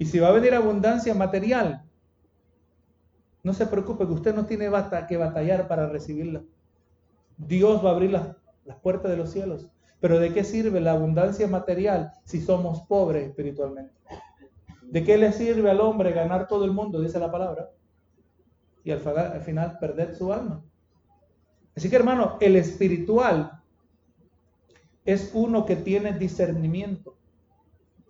Y 0.00 0.06
si 0.06 0.18
va 0.18 0.28
a 0.28 0.32
venir 0.32 0.54
abundancia 0.54 1.14
material, 1.14 1.84
no 3.42 3.52
se 3.52 3.66
preocupe 3.66 4.06
que 4.06 4.12
usted 4.14 4.34
no 4.34 4.46
tiene 4.46 4.70
que 5.06 5.16
batallar 5.18 5.68
para 5.68 5.90
recibirla. 5.90 6.42
Dios 7.36 7.84
va 7.84 7.90
a 7.90 7.92
abrir 7.92 8.10
las, 8.10 8.34
las 8.64 8.78
puertas 8.78 9.10
de 9.10 9.18
los 9.18 9.30
cielos. 9.30 9.68
Pero 10.00 10.18
¿de 10.18 10.32
qué 10.32 10.42
sirve 10.42 10.80
la 10.80 10.92
abundancia 10.92 11.46
material 11.48 12.12
si 12.24 12.40
somos 12.40 12.80
pobres 12.88 13.28
espiritualmente? 13.28 13.92
¿De 14.80 15.04
qué 15.04 15.18
le 15.18 15.32
sirve 15.32 15.70
al 15.70 15.82
hombre 15.82 16.12
ganar 16.12 16.48
todo 16.48 16.64
el 16.64 16.72
mundo, 16.72 16.98
dice 17.02 17.18
la 17.18 17.30
palabra? 17.30 17.68
Y 18.82 18.92
al, 18.92 19.00
final 19.42 19.76
perder 19.78 20.16
su 20.16 20.32
alma. 20.32 20.64
Así 21.76 21.90
que 21.90 21.96
hermano, 21.96 22.38
el 22.40 22.56
espiritual 22.56 23.60
es 25.04 25.30
uno 25.34 25.66
que 25.66 25.76
tiene 25.76 26.14
discernimiento, 26.14 27.19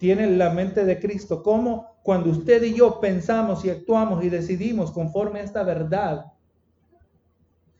tiene 0.01 0.27
la 0.31 0.49
mente 0.49 0.85
de 0.87 0.99
Cristo. 0.99 1.43
Como 1.43 1.99
cuando 2.03 2.31
usted 2.31 2.63
y 2.63 2.75
yo 2.75 2.99
pensamos 3.01 3.65
y 3.67 3.71
actuamos 3.71 4.25
y 4.25 4.31
decidimos 4.31 4.91
conforme 4.91 5.41
a 5.41 5.45
esta 5.45 5.63
verdad, 5.63 6.33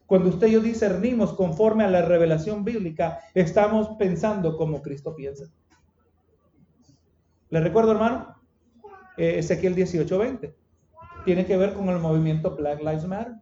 cuando 0.05 0.29
usted 0.29 0.49
y 0.49 0.53
yo 0.53 0.61
discernimos 0.61 1.33
conforme 1.33 1.83
a 1.83 1.91
la 1.91 2.03
revelación 2.03 2.63
bíblica, 2.63 3.21
estamos 3.35 3.97
pensando 3.99 4.59
como 4.59 4.83
Cristo 4.83 5.17
piensa. 5.17 5.47
¿Le 7.49 7.61
recuerdo, 7.61 7.93
hermano? 7.93 8.37
eh, 9.17 9.39
Ezequiel 9.39 9.75
18:20. 9.75 10.55
Tiene 11.25 11.47
que 11.47 11.57
ver 11.57 11.73
con 11.73 11.89
el 11.89 11.99
movimiento 11.99 12.55
Black 12.55 12.81
Lives 12.81 13.07
Matter. 13.07 13.35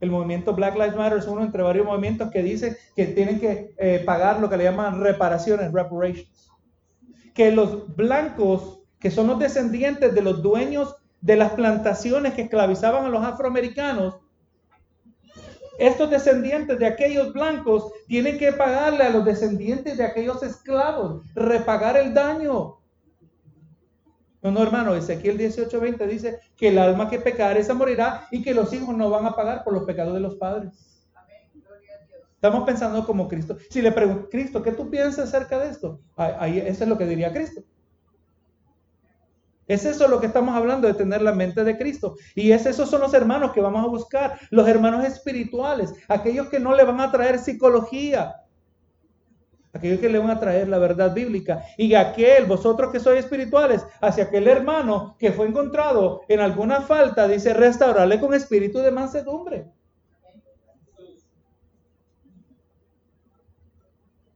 El 0.00 0.10
movimiento 0.10 0.54
Black 0.54 0.74
Lives 0.74 0.96
Matter 0.96 1.18
es 1.18 1.26
uno 1.26 1.42
entre 1.42 1.62
varios 1.62 1.86
movimientos 1.86 2.30
que 2.30 2.42
dice 2.42 2.76
que 2.94 3.06
tienen 3.06 3.40
que 3.40 3.74
eh, 3.78 4.02
pagar 4.04 4.40
lo 4.40 4.48
que 4.48 4.56
le 4.56 4.64
llaman 4.64 5.00
reparaciones, 5.00 5.72
reparations. 5.72 6.53
Que 7.34 7.52
los 7.52 7.94
blancos, 7.94 8.80
que 8.98 9.10
son 9.10 9.26
los 9.26 9.38
descendientes 9.38 10.14
de 10.14 10.22
los 10.22 10.42
dueños 10.42 10.96
de 11.20 11.36
las 11.36 11.52
plantaciones 11.52 12.34
que 12.34 12.42
esclavizaban 12.42 13.04
a 13.04 13.08
los 13.08 13.24
afroamericanos, 13.24 14.16
estos 15.78 16.08
descendientes 16.08 16.78
de 16.78 16.86
aquellos 16.86 17.32
blancos 17.32 17.90
tienen 18.06 18.38
que 18.38 18.52
pagarle 18.52 19.04
a 19.04 19.10
los 19.10 19.24
descendientes 19.24 19.96
de 19.96 20.04
aquellos 20.04 20.42
esclavos, 20.42 21.22
repagar 21.34 21.96
el 21.96 22.14
daño. 22.14 22.78
No, 24.42 24.50
no, 24.50 24.62
hermano, 24.62 24.94
Ezequiel 24.94 25.38
18:20 25.38 26.06
dice 26.06 26.38
que 26.56 26.68
el 26.68 26.78
alma 26.78 27.08
que 27.08 27.18
pecar 27.18 27.56
esa 27.56 27.74
morirá 27.74 28.28
y 28.30 28.42
que 28.42 28.54
los 28.54 28.72
hijos 28.72 28.94
no 28.96 29.10
van 29.10 29.26
a 29.26 29.34
pagar 29.34 29.64
por 29.64 29.72
los 29.72 29.84
pecados 29.84 30.14
de 30.14 30.20
los 30.20 30.36
padres. 30.36 30.93
Estamos 32.44 32.66
pensando 32.66 33.06
como 33.06 33.26
Cristo. 33.26 33.56
Si 33.70 33.80
le 33.80 33.90
pregunto, 33.90 34.28
Cristo, 34.28 34.62
¿qué 34.62 34.70
tú 34.70 34.90
piensas 34.90 35.32
acerca 35.32 35.58
de 35.58 35.70
esto? 35.70 36.02
Ahí, 36.14 36.58
eso 36.58 36.84
es 36.84 36.90
lo 36.90 36.98
que 36.98 37.06
diría 37.06 37.32
Cristo. 37.32 37.62
Es 39.66 39.86
eso 39.86 40.06
lo 40.08 40.20
que 40.20 40.26
estamos 40.26 40.54
hablando 40.54 40.86
de 40.86 40.92
tener 40.92 41.22
la 41.22 41.32
mente 41.32 41.64
de 41.64 41.78
Cristo. 41.78 42.16
Y 42.34 42.52
es 42.52 42.66
esos 42.66 42.90
son 42.90 43.00
los 43.00 43.14
hermanos 43.14 43.52
que 43.52 43.62
vamos 43.62 43.82
a 43.82 43.88
buscar, 43.88 44.38
los 44.50 44.68
hermanos 44.68 45.06
espirituales, 45.06 45.94
aquellos 46.06 46.48
que 46.48 46.60
no 46.60 46.74
le 46.74 46.84
van 46.84 47.00
a 47.00 47.10
traer 47.10 47.38
psicología, 47.38 48.34
aquellos 49.72 49.98
que 49.98 50.10
le 50.10 50.18
van 50.18 50.28
a 50.28 50.38
traer 50.38 50.68
la 50.68 50.78
verdad 50.78 51.14
bíblica, 51.14 51.64
y 51.78 51.94
aquel, 51.94 52.44
vosotros 52.44 52.92
que 52.92 53.00
sois 53.00 53.20
espirituales, 53.20 53.86
hacia 54.02 54.24
aquel 54.24 54.48
hermano 54.48 55.16
que 55.18 55.32
fue 55.32 55.46
encontrado 55.46 56.20
en 56.28 56.40
alguna 56.40 56.82
falta, 56.82 57.26
dice, 57.26 57.54
restaurarle 57.54 58.20
con 58.20 58.34
espíritu 58.34 58.80
de 58.80 58.90
mansedumbre. 58.90 59.72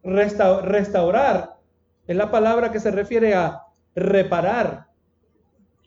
Restaurar 0.09 1.59
es 2.07 2.17
la 2.17 2.31
palabra 2.31 2.73
que 2.73 2.81
se 2.81 2.91
refiere 2.91 3.35
a 3.35 3.63
reparar 3.95 4.89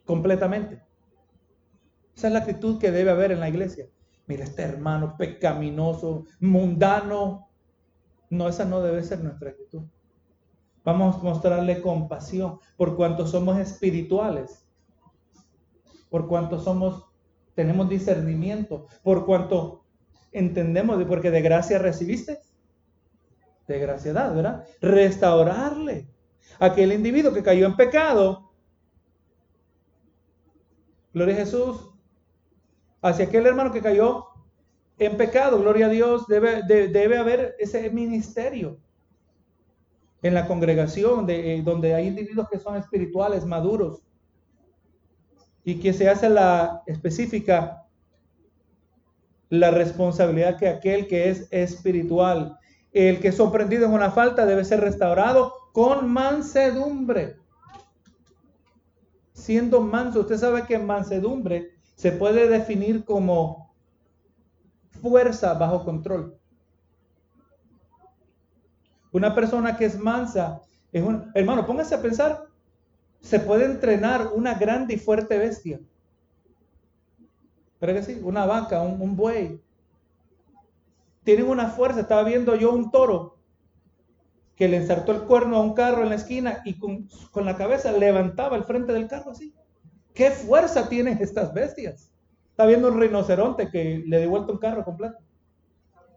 completamente. 0.06 0.84
Esa 2.16 2.28
es 2.28 2.34
la 2.34 2.40
actitud 2.40 2.80
que 2.80 2.92
debe 2.92 3.12
haber 3.12 3.32
en 3.32 3.40
la 3.40 3.50
iglesia. 3.50 3.88
Mira, 4.28 4.44
este 4.44 4.62
hermano 4.62 5.16
pecaminoso, 5.18 6.26
mundano, 6.40 7.50
no, 8.30 8.48
esa 8.48 8.66
no 8.66 8.82
debe 8.82 9.04
ser 9.04 9.24
nuestra 9.24 9.50
actitud. 9.50 9.84
Vamos 10.84 11.16
a 11.16 11.20
mostrarle 11.20 11.82
compasión 11.82 12.60
por 12.78 12.96
cuanto 12.96 13.28
somos 13.28 13.58
espirituales, 13.58 14.66
por 16.10 16.28
cuanto 16.28 16.60
somos, 16.60 17.06
tenemos 17.56 17.90
discernimiento, 17.90 18.88
por 19.04 19.26
cuanto 19.26 19.86
entendemos, 20.32 21.04
porque 21.06 21.32
de 21.32 21.42
gracia 21.42 21.78
recibiste, 21.78 22.40
de 23.72 23.80
gracia 23.80 24.14
da, 24.14 24.32
¿verdad? 24.32 24.66
Restaurarle. 24.82 26.08
Aquel 26.60 26.94
individuo 26.94 27.34
que 27.34 27.44
cayó 27.44 27.66
en 27.66 27.76
pecado, 27.76 28.52
gloria 31.14 31.36
a 31.36 31.40
Jesús, 31.40 31.90
hacia 33.02 33.26
aquel 33.26 33.48
hermano 33.48 33.72
que 33.72 33.82
cayó 33.82 34.28
en 35.00 35.18
pecado, 35.18 35.60
gloria 35.60 35.88
a 35.88 35.90
Dios, 35.90 36.28
debe, 36.28 36.62
debe 36.64 37.18
haber 37.18 37.56
ese 37.58 37.90
ministerio 37.90 38.78
en 40.22 40.36
la 40.36 40.48
congregación 40.48 41.26
de, 41.26 41.56
eh, 41.56 41.62
donde 41.64 41.96
hay 41.96 42.08
individuos 42.08 42.48
que 42.50 42.60
son 42.60 42.76
espirituales, 42.76 43.46
maduros, 43.46 44.04
y 45.64 45.80
que 45.80 45.94
se 45.94 46.10
hace 46.10 46.30
la 46.30 46.84
específica 46.86 47.82
la 49.52 49.70
responsabilidad 49.70 50.58
que 50.58 50.70
aquel 50.70 51.08
que 51.08 51.30
es 51.30 51.48
espiritual, 51.52 52.58
el 52.92 53.20
que 53.20 53.30
es 53.30 53.38
sorprendido 53.38 53.86
en 53.86 53.94
una 53.94 54.12
falta 54.12 54.46
debe 54.46 54.66
ser 54.66 54.82
restaurado 54.82 55.54
con 55.74 56.10
mansedumbre. 56.12 57.38
siendo 59.34 59.82
manso, 59.82 60.20
usted 60.20 60.38
sabe 60.38 60.66
que 60.66 60.78
mansedumbre 60.78 61.72
se 61.96 62.12
puede 62.12 62.48
definir 62.48 63.04
como 63.06 63.74
fuerza 65.02 65.54
bajo 65.54 65.84
control. 65.84 66.38
Una 69.12 69.34
persona 69.34 69.76
que 69.76 69.86
es 69.86 69.98
mansa 69.98 70.62
es 70.92 71.04
un, 71.04 71.32
hermano, 71.34 71.66
póngase 71.66 71.96
a 71.96 72.02
pensar, 72.02 72.46
se 73.20 73.40
puede 73.40 73.66
entrenar 73.66 74.32
una 74.34 74.54
grande 74.56 74.94
y 74.94 74.98
fuerte 74.98 75.38
bestia. 75.38 75.80
¿Pero 77.80 77.94
que 77.94 78.04
sí? 78.04 78.20
Una 78.24 78.46
vaca, 78.46 78.82
un, 78.82 79.02
un 79.02 79.16
buey. 79.16 79.62
Tienen 81.24 81.48
una 81.48 81.68
fuerza. 81.68 82.02
Estaba 82.02 82.24
viendo 82.24 82.56
yo 82.56 82.72
un 82.72 82.92
toro 82.92 83.38
que 84.56 84.68
le 84.68 84.78
ensartó 84.78 85.12
el 85.12 85.24
cuerno 85.24 85.58
a 85.58 85.62
un 85.62 85.74
carro 85.74 86.04
en 86.04 86.10
la 86.10 86.16
esquina 86.16 86.62
y 86.66 86.78
con, 86.78 87.08
la 87.36 87.58
cabeza 87.58 87.92
levantaba 87.92 88.56
el 88.58 88.64
frente 88.64 88.94
del 88.94 89.08
carro 89.08 89.32
así. 89.32 89.56
¿Qué 90.14 90.30
fuerza 90.30 90.88
tienen 90.90 91.18
estas 91.20 91.54
bestias? 91.54 92.12
Está 92.50 92.66
viendo 92.66 92.90
un 92.90 93.00
rinoceronte 93.00 93.70
que 93.70 94.04
le 94.06 94.20
devuelto 94.20 94.54
un 94.54 94.60
carro 94.60 94.84
completo. 94.84 95.18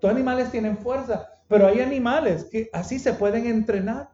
Todos 0.00 0.14
animales 0.14 0.50
tienen 0.50 0.76
fuerza, 0.76 1.30
pero 1.48 1.66
hay 1.66 1.80
animales 1.80 2.44
que 2.44 2.68
así 2.72 2.98
se 2.98 3.14
pueden 3.14 3.46
entrenar. 3.46 4.10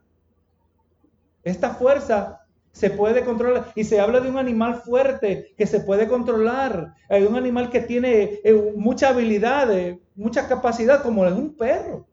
Esta 1.43 1.71
fuerza 1.71 2.40
se 2.73 2.91
puede 2.91 3.25
controlar. 3.25 3.73
Y 3.75 3.85
se 3.85 4.01
habla 4.01 4.21
de 4.21 4.31
un 4.31 4.39
animal 4.39 4.77
fuerte 4.77 5.55
que 5.57 5.67
se 5.67 5.81
puede 5.81 6.09
controlar. 6.09 6.95
Hay 7.09 7.25
un 7.25 7.37
animal 7.37 7.71
que 7.71 7.81
tiene 7.81 8.41
eh, 8.45 8.73
mucha 8.77 9.11
habilidad, 9.11 9.73
eh, 9.77 10.01
mucha 10.15 10.49
capacidad, 10.49 11.03
como 11.03 11.27
es 11.27 11.33
un 11.33 11.57
perro. 11.57 12.07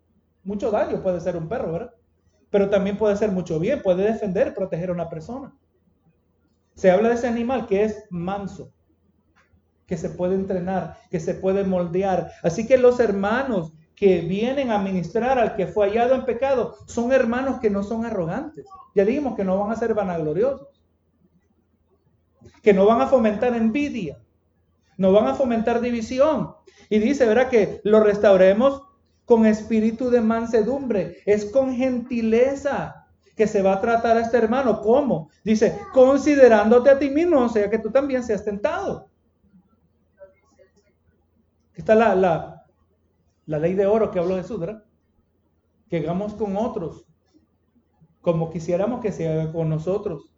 Mucho 0.43 0.71
daño 0.71 1.01
puede 1.01 1.19
ser 1.19 1.35
un 1.35 1.47
perro, 1.47 1.71
¿verdad? 1.73 1.93
pero 2.49 2.69
también 2.69 2.97
puede 2.97 3.13
hacer 3.13 3.31
mucho 3.31 3.59
bien, 3.59 3.81
puede 3.81 4.03
defender, 4.03 4.53
proteger 4.53 4.89
a 4.89 4.93
una 4.93 5.09
persona. 5.09 5.53
Se 6.75 6.91
habla 6.91 7.09
de 7.09 7.15
ese 7.15 7.27
animal 7.27 7.67
que 7.67 7.83
es 7.83 8.05
manso, 8.09 8.71
que 9.85 9.97
se 9.97 10.09
puede 10.09 10.35
entrenar, 10.35 10.97
que 11.09 11.19
se 11.19 11.33
puede 11.33 11.63
moldear. 11.63 12.31
Así 12.43 12.67
que 12.67 12.77
los 12.77 12.99
hermanos 12.99 13.73
que 13.97 14.21
vienen 14.21 14.69
a 14.69 14.77
ministrar 14.77 15.39
al 15.39 15.55
que 15.55 15.65
fue 15.65 15.89
hallado 15.89 16.13
en 16.13 16.23
pecado 16.23 16.77
son 16.85 17.11
hermanos 17.11 17.59
que 17.59 17.71
no 17.71 17.81
son 17.81 18.05
arrogantes. 18.05 18.63
Ya 18.93 19.03
dijimos 19.03 19.35
que 19.35 19.43
no 19.43 19.57
van 19.57 19.71
a 19.71 19.75
ser 19.75 19.95
vanagloriosos, 19.95 20.67
que 22.61 22.73
no 22.73 22.85
van 22.85 23.01
a 23.01 23.07
fomentar 23.07 23.55
envidia, 23.55 24.19
no 24.97 25.11
van 25.11 25.25
a 25.25 25.33
fomentar 25.33 25.81
división. 25.81 26.53
Y 26.91 26.99
dice, 26.99 27.25
¿verdad? 27.25 27.49
Que 27.49 27.81
lo 27.83 27.99
restauremos 27.99 28.83
con 29.25 29.47
espíritu 29.47 30.11
de 30.11 30.21
mansedumbre, 30.21 31.17
es 31.25 31.45
con 31.45 31.73
gentileza 31.73 33.07
que 33.35 33.47
se 33.47 33.63
va 33.63 33.73
a 33.73 33.81
tratar 33.81 34.15
a 34.17 34.21
este 34.21 34.37
hermano. 34.37 34.79
¿Cómo? 34.79 35.31
Dice, 35.43 35.79
considerándote 35.91 36.91
a 36.91 36.99
ti 36.99 37.09
mismo, 37.09 37.39
o 37.39 37.49
sea 37.49 37.67
que 37.67 37.79
tú 37.79 37.89
también 37.89 38.23
seas 38.23 38.45
tentado. 38.45 39.09
Está 41.73 41.95
la, 41.95 42.13
la, 42.15 42.56
la 43.47 43.57
ley 43.57 43.73
de 43.73 43.87
oro 43.87 44.11
que 44.11 44.19
habló 44.19 44.35
Jesús, 44.35 44.59
¿verdad? 44.59 44.83
Que 45.89 45.97
hagamos 45.97 46.35
con 46.35 46.55
otros 46.55 47.07
como 48.27 48.51
quisiéramos 48.51 48.99
que 48.99 49.13
se 49.13 49.29
haga 49.29 49.53
con 49.53 49.69
nosotros. 49.69 50.33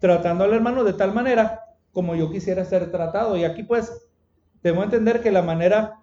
Tratando 0.00 0.42
al 0.42 0.52
hermano 0.52 0.82
de 0.82 0.94
tal 0.94 1.14
manera 1.14 1.60
como 1.92 2.16
yo 2.16 2.28
quisiera 2.28 2.64
ser 2.64 2.90
tratado. 2.90 3.36
Y 3.36 3.44
aquí 3.44 3.62
pues 3.62 4.08
debemos 4.64 4.86
entender 4.86 5.22
que 5.22 5.30
la 5.30 5.42
manera 5.42 6.00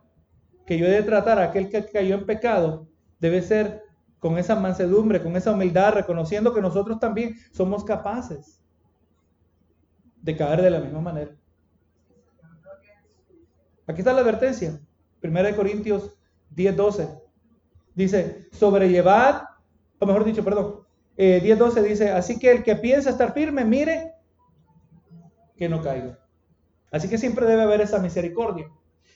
que 0.65 0.77
yo 0.77 0.85
he 0.85 0.89
de 0.89 1.03
tratar 1.03 1.37
a 1.37 1.43
aquel 1.43 1.69
que 1.69 1.85
cayó 1.85 2.15
en 2.15 2.25
pecado 2.25 2.87
debe 3.19 3.41
ser 3.41 3.83
con 4.19 4.37
esa 4.37 4.55
mansedumbre, 4.55 5.21
con 5.21 5.35
esa 5.35 5.51
humildad, 5.51 5.95
reconociendo 5.95 6.53
que 6.53 6.61
nosotros 6.61 6.97
también 6.97 7.35
somos 7.51 7.83
capaces 7.83 8.63
de 10.21 10.37
caer 10.37 10.61
de 10.61 10.69
la 10.69 10.79
misma 10.79 11.01
manera. 11.01 11.35
Aquí 13.85 13.99
está 13.99 14.13
la 14.13 14.21
advertencia. 14.21 14.79
1 15.29 15.55
Corintios 15.55 16.15
10, 16.51 16.75
12. 16.75 17.07
Dice, 17.93 18.47
sobrellevad, 18.51 19.43
o 19.99 20.05
mejor 20.05 20.25
dicho, 20.25 20.43
perdón, 20.43 20.81
eh, 21.17 21.39
10, 21.41 21.57
12 21.57 21.83
dice, 21.83 22.09
así 22.09 22.37
que 22.37 22.51
el 22.51 22.63
que 22.63 22.75
piensa 22.75 23.09
estar 23.09 23.33
firme, 23.33 23.63
mire 23.63 24.13
que 25.55 25.69
no 25.69 25.81
caiga. 25.81 26.19
Así 26.91 27.09
que 27.09 27.17
siempre 27.17 27.45
debe 27.45 27.63
haber 27.63 27.81
esa 27.81 27.99
misericordia. 27.99 28.69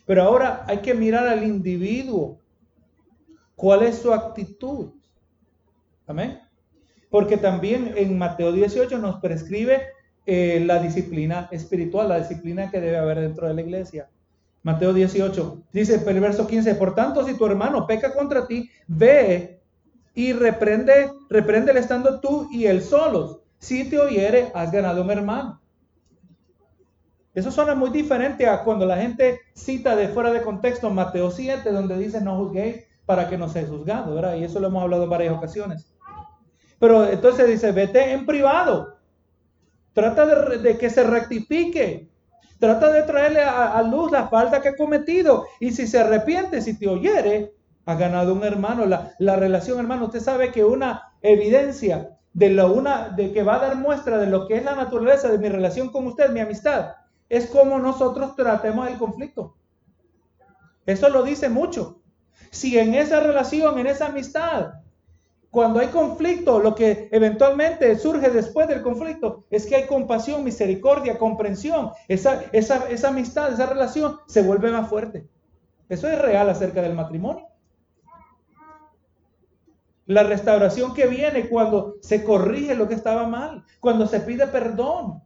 Pero 0.06 0.24
ahora 0.24 0.64
hay 0.68 0.80
que 0.80 0.94
mirar 0.94 1.28
al 1.28 1.44
individuo. 1.44 2.40
¿Cuál 3.56 3.84
es 3.84 4.00
su 4.00 4.14
actitud? 4.14 4.94
Amén. 6.08 6.40
Porque 7.10 7.38
también 7.38 7.94
en 7.96 8.18
Mateo 8.18 8.52
18 8.52 8.98
nos 8.98 9.20
prescribe 9.20 9.84
eh, 10.26 10.64
la 10.66 10.80
disciplina 10.80 11.48
espiritual, 11.52 12.10
la 12.10 12.20
disciplina 12.20 12.70
que 12.72 12.80
debe 12.80 12.98
haber 12.98 13.20
dentro 13.20 13.48
de 13.48 13.54
la 13.54 13.62
iglesia. 13.62 14.10
Mateo 14.64 14.94
18 14.94 15.64
dice, 15.72 16.04
el 16.06 16.20
verso 16.20 16.46
15, 16.46 16.76
por 16.76 16.96
tanto, 16.96 17.26
si 17.26 17.36
tu 17.36 17.46
hermano 17.46 17.88
peca 17.88 18.14
contra 18.14 18.46
ti, 18.46 18.70
ve 18.88 19.62
y 20.14 20.34
reprende, 20.34 21.12
reprende 21.30 21.78
estando 21.80 22.20
tú 22.20 22.48
y 22.52 22.66
él 22.66 22.82
solos. 22.82 23.40
Si 23.58 23.90
te 23.90 24.00
oyere, 24.00 24.52
has 24.54 24.72
ganado 24.72 25.02
un 25.02 25.12
hermano. 25.12 25.62
Eso 27.34 27.52
suena 27.52 27.76
muy 27.76 27.90
diferente 27.90 28.48
a 28.48 28.64
cuando 28.64 28.86
la 28.86 28.98
gente 28.98 29.40
cita 29.54 29.96
de 29.96 30.10
fuera 30.10 30.32
de 30.32 30.42
contexto 30.42 30.90
Mateo 30.90 31.32
7, 31.32 31.72
donde 31.72 31.98
dice 31.98 32.22
no 32.22 32.38
juzguéis 32.38 32.84
para 33.06 33.30
que 33.30 33.38
no 33.38 33.48
seáis 33.48 33.70
juzgados, 33.70 34.14
¿verdad? 34.14 34.36
Y 34.36 34.44
eso 34.44 34.60
lo 34.60 34.68
hemos 34.68 34.84
hablado 34.84 35.04
en 35.04 35.10
varias 35.10 35.34
ocasiones. 35.36 35.94
Pero 36.80 37.08
entonces 37.08 37.48
dice, 37.48 37.72
vete 37.72 38.12
en 38.12 38.26
privado. 38.26 38.98
Trata 39.94 40.26
de, 40.58 40.78
que 40.78 40.90
se 40.90 41.04
rectifique. 41.04 42.09
Trata 42.60 42.92
de 42.92 43.04
traerle 43.04 43.42
a, 43.42 43.82
luz 43.84 44.12
la 44.12 44.28
falta 44.28 44.62
que 44.62 44.70
ha 44.70 44.76
cometido. 44.76 45.46
Y 45.60 45.72
si 45.72 45.88
se 45.88 46.00
arrepiente, 46.00 46.62
si 46.62 46.78
te 46.78 46.88
oyere, 46.88 47.54
ha 47.86 47.96
ganado 47.96 48.34
un 48.34 48.44
hermano. 48.44 48.86
La, 48.86 49.14
la 49.18 49.38
relación, 49.38 49.80
hermano, 49.80 50.06
usted 50.06 50.20
sabe 50.20 50.52
que 50.52 50.66
una 50.66 51.14
evidencia 51.22 52.18
de, 52.34 52.50
lo, 52.50 52.74
una, 52.74 53.10
de 53.10 53.32
que 53.32 53.44
va 53.44 53.56
a 53.56 53.68
dar 53.68 53.76
muestra 53.78 54.18
de 54.18 54.28
lo 54.28 54.48
que 54.48 54.58
es 54.58 54.64
la 54.64 54.76
naturaleza 54.76 55.30
de 55.30 55.38
mi 55.38 55.50
relación 55.50 55.90
con 55.90 56.06
usted, 56.08 56.32
mi 56.32 56.42
amistad, 56.42 56.96
es 57.30 57.48
como 57.48 57.80
nosotros 57.80 58.36
tratemos 58.36 58.90
el 58.90 58.98
conflicto. 58.98 59.56
Eso 60.86 61.10
lo 61.10 61.24
dice 61.24 61.50
mucho. 61.50 62.02
Si 62.52 62.78
en 62.78 62.96
esa 62.96 63.20
relación, 63.20 63.78
en 63.80 63.88
esa 63.88 64.08
amistad, 64.08 64.74
cuando 65.52 65.80
hay 65.80 65.88
conflicto, 65.88 66.60
lo 66.60 66.76
que 66.76 67.10
eventualmente 67.12 67.98
surge 67.98 68.30
después 68.30 68.68
del 68.68 68.84
conflicto 68.84 69.46
es 69.50 69.66
que 69.66 69.78
hay 69.78 69.88
compasión, 69.88 70.44
misericordia, 70.44 71.18
comprensión. 71.18 71.92
Esa, 72.08 72.44
amistad, 73.08 73.52
esa 73.52 73.66
relación 73.66 74.18
se 74.28 74.44
vuelve 74.44 74.70
más 74.70 74.88
fuerte. 74.88 75.28
Eso 75.88 76.08
es 76.08 76.20
real 76.20 76.50
acerca 76.50 76.84
del 76.84 76.94
matrimonio. 76.94 77.48
La 80.06 80.22
restauración 80.24 80.94
que 80.94 81.08
viene 81.08 81.50
cuando 81.50 81.96
se 82.02 82.24
corrige 82.24 82.76
lo 82.76 82.88
que 82.88 82.96
estaba 82.96 83.28
mal, 83.28 83.64
cuando 83.80 84.06
se 84.06 84.20
pide 84.20 84.46
perdón, 84.48 85.24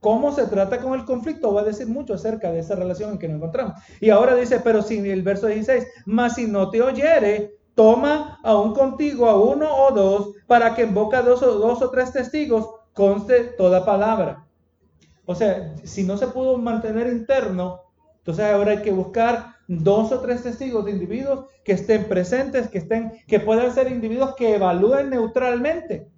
cómo 0.00 0.32
se 0.32 0.46
trata 0.46 0.78
con 0.78 0.98
el 0.98 1.04
conflicto 1.04 1.52
va 1.52 1.62
a 1.62 1.64
decir 1.64 1.86
mucho 1.86 2.14
acerca 2.14 2.50
de 2.50 2.60
esa 2.60 2.76
relación 2.76 3.12
en 3.12 3.18
que 3.18 3.28
nos 3.28 3.36
encontramos. 3.36 3.74
Y 4.00 4.08
ahora 4.08 4.34
dice, 4.34 4.60
pero 4.60 4.80
si 4.80 4.98
el 4.98 5.22
verso 5.22 5.48
16, 5.48 5.86
más 6.06 6.34
si 6.36 6.46
no 6.46 6.70
te 6.70 6.80
oyere, 6.80 7.56
toma 7.76 8.40
aún 8.42 8.74
contigo 8.74 9.28
a 9.28 9.36
uno 9.36 9.72
o 9.72 9.92
dos, 9.92 10.30
para 10.48 10.74
que 10.74 10.82
en 10.82 10.94
boca 10.94 11.22
de 11.22 11.30
dos 11.30 11.42
o, 11.42 11.52
dos 11.58 11.80
o 11.82 11.90
tres 11.90 12.12
testigos 12.12 12.68
conste 12.92 13.44
toda 13.44 13.84
palabra. 13.84 14.44
O 15.26 15.34
sea, 15.34 15.76
si 15.84 16.02
no 16.02 16.16
se 16.16 16.26
pudo 16.28 16.58
mantener 16.58 17.06
interno, 17.06 17.82
entonces 18.18 18.44
ahora 18.46 18.72
hay 18.72 18.82
que 18.82 18.92
buscar 18.92 19.54
dos 19.68 20.10
o 20.10 20.20
tres 20.20 20.42
testigos 20.42 20.84
de 20.84 20.92
individuos 20.92 21.46
que 21.64 21.72
estén 21.72 22.08
presentes, 22.08 22.68
que 22.68 22.78
estén, 22.78 23.12
que 23.28 23.38
puedan 23.38 23.72
ser 23.72 23.92
individuos 23.92 24.34
que 24.34 24.54
evalúen 24.56 25.10
neutralmente 25.10 26.08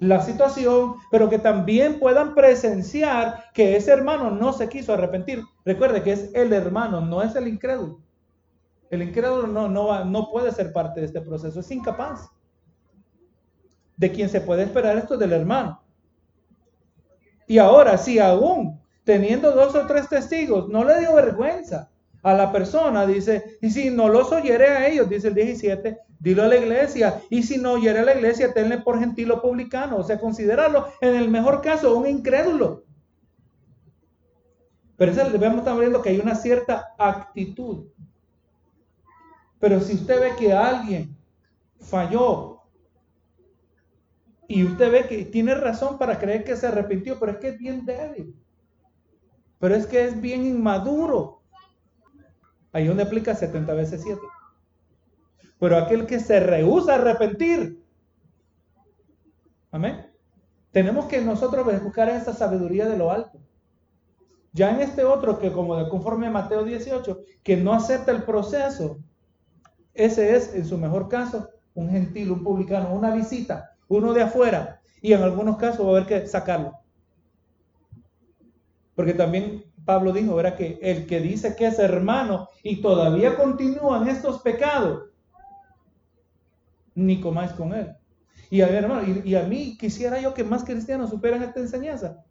la 0.00 0.22
situación, 0.22 0.94
pero 1.10 1.28
que 1.28 1.38
también 1.38 2.00
puedan 2.00 2.34
presenciar 2.34 3.44
que 3.52 3.76
ese 3.76 3.92
hermano 3.92 4.30
no 4.30 4.54
se 4.54 4.68
quiso 4.68 4.94
arrepentir. 4.94 5.44
Recuerde 5.64 6.02
que 6.02 6.12
es 6.12 6.30
el 6.34 6.54
hermano, 6.54 7.02
no 7.02 7.22
es 7.22 7.36
el 7.36 7.46
incrédulo. 7.46 8.00
El 8.90 9.02
incrédulo 9.02 9.46
no, 9.46 9.68
no, 9.68 10.04
no 10.04 10.30
puede 10.30 10.52
ser 10.52 10.72
parte 10.72 11.00
de 11.00 11.06
este 11.06 11.20
proceso, 11.20 11.60
es 11.60 11.70
incapaz. 11.70 12.28
De 13.96 14.10
quien 14.10 14.28
se 14.28 14.40
puede 14.40 14.64
esperar 14.64 14.98
esto 14.98 15.16
del 15.16 15.32
hermano. 15.32 15.80
Y 17.46 17.58
ahora, 17.58 17.96
si 17.96 18.18
aún 18.18 18.80
teniendo 19.04 19.52
dos 19.52 19.74
o 19.74 19.86
tres 19.86 20.08
testigos, 20.08 20.68
no 20.68 20.84
le 20.84 21.00
dio 21.00 21.14
vergüenza 21.14 21.90
a 22.22 22.34
la 22.34 22.52
persona, 22.52 23.06
dice, 23.06 23.58
y 23.60 23.70
si 23.70 23.90
no 23.90 24.08
los 24.08 24.30
oyere 24.30 24.68
a 24.68 24.86
ellos, 24.86 25.08
dice 25.08 25.28
el 25.28 25.34
17, 25.34 25.98
dilo 26.18 26.42
a 26.42 26.48
la 26.48 26.56
iglesia, 26.56 27.20
y 27.30 27.42
si 27.42 27.58
no 27.58 27.72
oyere 27.72 28.00
a 28.00 28.04
la 28.04 28.14
iglesia, 28.14 28.52
tenle 28.52 28.78
por 28.78 28.98
gentil 28.98 29.30
o 29.32 29.40
publicano, 29.40 29.96
o 29.96 30.02
sea, 30.02 30.20
considerarlo 30.20 30.86
en 31.00 31.14
el 31.14 31.28
mejor 31.28 31.60
caso 31.62 31.96
un 31.96 32.06
incrédulo. 32.06 32.84
Pero 34.96 35.12
eso 35.12 35.30
debemos 35.30 35.58
estar 35.58 35.78
viendo 35.78 36.02
que 36.02 36.10
hay 36.10 36.20
una 36.20 36.34
cierta 36.34 36.94
actitud. 36.98 37.86
Pero 39.60 39.80
si 39.80 39.94
usted 39.94 40.20
ve 40.20 40.36
que 40.36 40.52
alguien 40.52 41.16
falló 41.78 42.60
Y 44.48 44.64
usted 44.64 44.90
ve 44.90 45.06
que 45.06 45.24
tiene 45.26 45.54
razón 45.54 45.96
para 45.96 46.18
creer 46.18 46.42
que 46.42 46.56
se 46.56 46.66
arrepintió, 46.66 47.20
pero 47.20 47.30
es 47.30 47.38
que 47.38 47.48
es 47.50 47.58
bien 47.58 47.86
débil. 47.86 48.34
Pero 49.60 49.76
es 49.76 49.86
que 49.86 50.06
es 50.06 50.20
bien 50.20 50.44
inmaduro. 50.44 51.40
Ahí 52.72 52.88
donde 52.88 53.04
aplica 53.04 53.32
70 53.32 53.72
veces 53.74 54.02
7. 54.02 54.20
Pero 55.60 55.76
aquel 55.76 56.04
que 56.04 56.18
se 56.18 56.40
rehúsa 56.40 56.92
a 56.92 56.94
arrepentir. 56.96 57.80
Amén. 59.70 60.04
Tenemos 60.72 61.04
que 61.04 61.20
nosotros 61.20 61.64
buscar 61.80 62.08
esa 62.08 62.32
sabiduría 62.32 62.88
de 62.88 62.98
lo 62.98 63.12
alto. 63.12 63.38
Ya 64.52 64.70
en 64.70 64.80
este 64.80 65.04
otro 65.04 65.38
que 65.38 65.52
como 65.52 65.76
de 65.76 65.88
conforme 65.88 66.26
a 66.26 66.30
Mateo 66.30 66.64
18, 66.64 67.20
que 67.44 67.56
no 67.56 67.72
acepta 67.72 68.10
el 68.10 68.24
proceso, 68.24 68.98
ese 69.94 70.36
es 70.36 70.54
en 70.54 70.64
su 70.64 70.78
mejor 70.78 71.08
caso 71.08 71.48
un 71.74 71.90
gentil, 71.90 72.30
un 72.30 72.42
publicano, 72.42 72.94
una 72.94 73.14
visita, 73.14 73.76
uno 73.88 74.12
de 74.12 74.22
afuera. 74.22 74.80
Y 75.02 75.12
en 75.12 75.22
algunos 75.22 75.56
casos 75.56 75.84
va 75.84 75.90
a 75.90 75.96
haber 75.96 76.06
que 76.06 76.26
sacarlo. 76.26 76.78
Porque 78.94 79.14
también 79.14 79.64
Pablo 79.84 80.12
dijo, 80.12 80.38
era 80.38 80.56
que 80.56 80.78
el 80.82 81.06
que 81.06 81.20
dice 81.20 81.56
que 81.56 81.66
es 81.66 81.78
hermano 81.78 82.48
y 82.62 82.80
todavía 82.80 83.36
continúa 83.36 84.02
en 84.02 84.08
estos 84.08 84.40
pecados, 84.42 85.10
ni 86.94 87.20
comáis 87.20 87.52
con 87.52 87.72
él. 87.72 87.96
Y 88.50 88.60
a, 88.62 88.68
hermano, 88.68 89.02
y, 89.24 89.34
a 89.36 89.44
mí 89.44 89.76
quisiera 89.78 90.20
yo 90.20 90.34
que 90.34 90.44
más 90.44 90.64
cristianos 90.64 91.10
supieran 91.10 91.42
esta 91.42 91.60
enseñanza. 91.60 92.24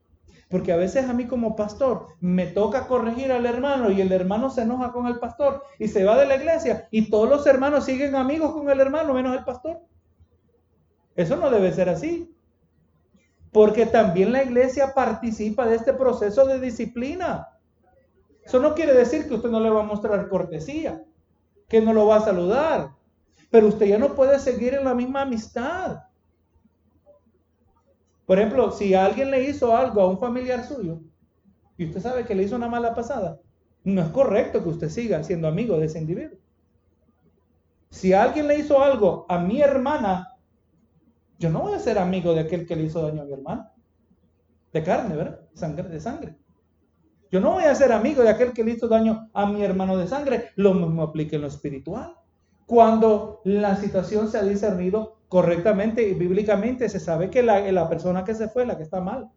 Porque 0.49 0.73
a 0.73 0.77
veces 0.77 1.07
a 1.07 1.13
mí 1.13 1.27
como 1.27 1.55
pastor 1.55 2.07
me 2.19 2.47
toca 2.47 2.87
corregir 2.87 3.31
al 3.31 3.45
hermano 3.45 3.91
y 3.91 4.01
el 4.01 4.11
hermano 4.11 4.49
se 4.49 4.63
enoja 4.63 4.91
con 4.91 5.05
el 5.05 5.19
pastor 5.19 5.63
y 5.77 5.87
se 5.87 6.03
va 6.03 6.17
de 6.17 6.25
la 6.25 6.37
iglesia 6.37 6.87
y 6.89 7.09
todos 7.11 7.29
los 7.29 7.45
hermanos 7.45 7.85
siguen 7.85 8.15
amigos 8.15 8.53
con 8.53 8.67
el 8.69 8.79
hermano 8.79 9.13
menos 9.13 9.37
el 9.37 9.43
pastor. 9.43 9.79
Eso 11.15 11.35
no 11.35 11.51
debe 11.51 11.71
ser 11.71 11.87
así. 11.87 12.35
Porque 13.51 13.85
también 13.85 14.31
la 14.31 14.43
iglesia 14.43 14.93
participa 14.95 15.67
de 15.67 15.75
este 15.75 15.93
proceso 15.93 16.45
de 16.45 16.59
disciplina. 16.59 17.47
Eso 18.43 18.59
no 18.59 18.73
quiere 18.73 18.93
decir 18.93 19.27
que 19.27 19.35
usted 19.35 19.49
no 19.49 19.59
le 19.59 19.69
va 19.69 19.81
a 19.81 19.85
mostrar 19.85 20.29
cortesía, 20.29 21.03
que 21.67 21.81
no 21.81 21.93
lo 21.93 22.07
va 22.07 22.17
a 22.17 22.21
saludar, 22.21 22.91
pero 23.51 23.67
usted 23.67 23.85
ya 23.85 23.97
no 23.99 24.15
puede 24.15 24.39
seguir 24.39 24.73
en 24.73 24.85
la 24.85 24.95
misma 24.95 25.21
amistad. 25.21 25.99
Por 28.30 28.38
ejemplo, 28.38 28.69
si 28.69 28.93
alguien 28.93 29.32
le 29.32 29.49
hizo 29.49 29.75
algo 29.75 30.01
a 30.01 30.07
un 30.07 30.19
familiar 30.19 30.63
suyo 30.63 31.01
y 31.75 31.88
usted 31.88 31.99
sabe 31.99 32.25
que 32.25 32.36
le 32.36 32.43
hizo 32.43 32.55
una 32.55 32.67
mala 32.67 32.93
pasada, 32.93 33.39
no 33.84 34.03
es 34.03 34.09
correcto 34.09 34.61
que 34.61 34.69
usted 34.69 34.89
siga 34.89 35.23
siendo 35.23 35.47
amigo 35.47 35.80
de 35.80 35.88
ese 35.88 35.97
individuo. 35.97 36.38
Si 37.89 38.13
alguien 38.13 38.47
le 38.47 38.59
hizo 38.59 38.84
algo 38.84 39.25
a 39.30 39.39
mi 39.39 39.59
hermana, 39.59 40.38
yo 41.39 41.49
no 41.49 41.61
voy 41.61 41.73
a 41.73 41.80
ser 41.80 41.97
amigo 41.97 42.36
de 42.36 42.41
aquel 42.41 42.67
que 42.67 42.75
le 42.75 42.84
hizo 42.84 43.01
daño 43.01 43.23
a 43.23 43.25
mi 43.25 43.34
hermana. 43.34 43.73
De 44.73 44.84
carne, 44.84 45.15
¿verdad? 45.15 45.39
Sangre, 45.55 45.89
de 45.89 45.99
sangre. 45.99 46.38
Yo 47.32 47.39
no 47.39 47.53
voy 47.53 47.63
a 47.63 47.73
ser 47.73 47.91
amigo 47.91 48.21
de 48.21 48.30
aquel 48.30 48.53
que 48.53 48.63
le 48.63 48.73
hizo 48.73 48.88
daño 48.88 49.32
a 49.34 49.47
mi 49.47 49.63
hermano 49.63 49.97
de 49.97 50.07
sangre. 50.07 50.51
Lo 50.55 50.75
mismo 50.75 51.01
aplica 51.01 51.36
en 51.36 51.41
lo 51.41 51.47
espiritual. 51.47 52.13
Cuando 52.67 53.41
la 53.43 53.75
situación 53.75 54.30
se 54.30 54.38
ha 54.38 54.43
discernido 54.43 55.18
correctamente 55.30 56.05
y 56.05 56.15
bíblicamente 56.15 56.89
se 56.89 56.99
sabe 56.99 57.30
que 57.30 57.43
la, 57.43 57.71
la 57.71 57.88
persona 57.88 58.25
que 58.25 58.34
se 58.34 58.49
fue 58.49 58.65
la 58.65 58.75
que 58.75 58.84
está 58.84 58.99
mal. 58.99 59.30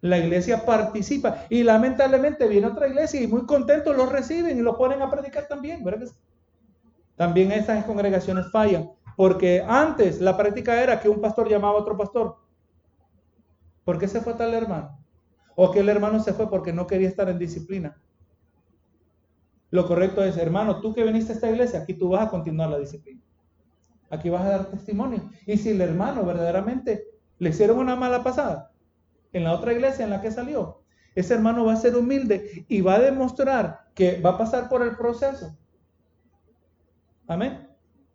La 0.00 0.18
iglesia 0.18 0.64
participa 0.64 1.46
y 1.50 1.64
lamentablemente 1.64 2.46
viene 2.46 2.68
otra 2.68 2.86
iglesia 2.86 3.20
y 3.20 3.26
muy 3.26 3.44
contentos 3.44 3.96
los 3.96 4.10
reciben 4.10 4.56
y 4.56 4.62
los 4.62 4.76
ponen 4.76 5.02
a 5.02 5.10
predicar 5.10 5.48
también. 5.48 5.82
¿verdad? 5.82 6.08
También 7.16 7.50
esas 7.50 7.84
congregaciones 7.84 8.50
fallan 8.52 8.90
porque 9.16 9.64
antes 9.66 10.20
la 10.20 10.36
práctica 10.36 10.80
era 10.80 11.00
que 11.00 11.08
un 11.08 11.20
pastor 11.20 11.48
llamaba 11.48 11.78
a 11.78 11.82
otro 11.82 11.96
pastor. 11.96 12.36
¿Por 13.84 13.98
qué 13.98 14.06
se 14.06 14.20
fue 14.20 14.34
tal 14.34 14.54
hermano? 14.54 14.98
O 15.56 15.72
que 15.72 15.80
el 15.80 15.88
hermano 15.88 16.20
se 16.20 16.32
fue 16.32 16.48
porque 16.48 16.72
no 16.72 16.86
quería 16.86 17.08
estar 17.08 17.28
en 17.28 17.38
disciplina. 17.38 18.00
Lo 19.70 19.86
correcto 19.86 20.22
es, 20.22 20.36
hermano, 20.36 20.80
tú 20.80 20.94
que 20.94 21.02
viniste 21.02 21.32
a 21.32 21.34
esta 21.34 21.50
iglesia, 21.50 21.80
aquí 21.80 21.94
tú 21.94 22.10
vas 22.10 22.26
a 22.26 22.30
continuar 22.30 22.70
la 22.70 22.78
disciplina. 22.78 23.20
Aquí 24.10 24.28
vas 24.28 24.42
a 24.42 24.48
dar 24.48 24.66
testimonio. 24.66 25.30
Y 25.46 25.56
si 25.56 25.70
el 25.70 25.80
hermano 25.80 26.24
verdaderamente 26.24 27.04
le 27.38 27.50
hicieron 27.50 27.78
una 27.78 27.96
mala 27.96 28.22
pasada 28.22 28.72
en 29.32 29.44
la 29.44 29.52
otra 29.52 29.72
iglesia 29.72 30.04
en 30.04 30.10
la 30.10 30.20
que 30.20 30.30
salió, 30.30 30.82
ese 31.14 31.34
hermano 31.34 31.64
va 31.64 31.72
a 31.72 31.76
ser 31.76 31.96
humilde 31.96 32.64
y 32.68 32.80
va 32.82 32.94
a 32.94 33.00
demostrar 33.00 33.86
que 33.94 34.20
va 34.20 34.30
a 34.30 34.38
pasar 34.38 34.68
por 34.68 34.82
el 34.82 34.96
proceso. 34.96 35.56
Amén. 37.26 37.66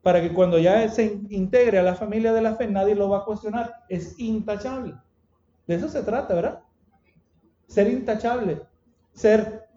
Para 0.01 0.21
que 0.21 0.33
cuando 0.33 0.57
ya 0.57 0.87
se 0.89 1.19
integre 1.29 1.79
a 1.79 1.83
la 1.83 1.95
familia 1.95 2.31
de 2.31 2.41
la 2.41 2.55
fe, 2.55 2.67
nadie 2.67 2.95
lo 2.95 3.09
va 3.09 3.19
a 3.19 3.25
cuestionar. 3.25 3.73
Es 3.89 4.17
intachable. 4.19 4.95
De 5.67 5.75
eso 5.75 5.89
se 5.89 6.03
trata, 6.03 6.33
¿verdad? 6.33 6.63
Ser 7.67 7.87
intachable, 7.87 8.61
ser 9.13 9.67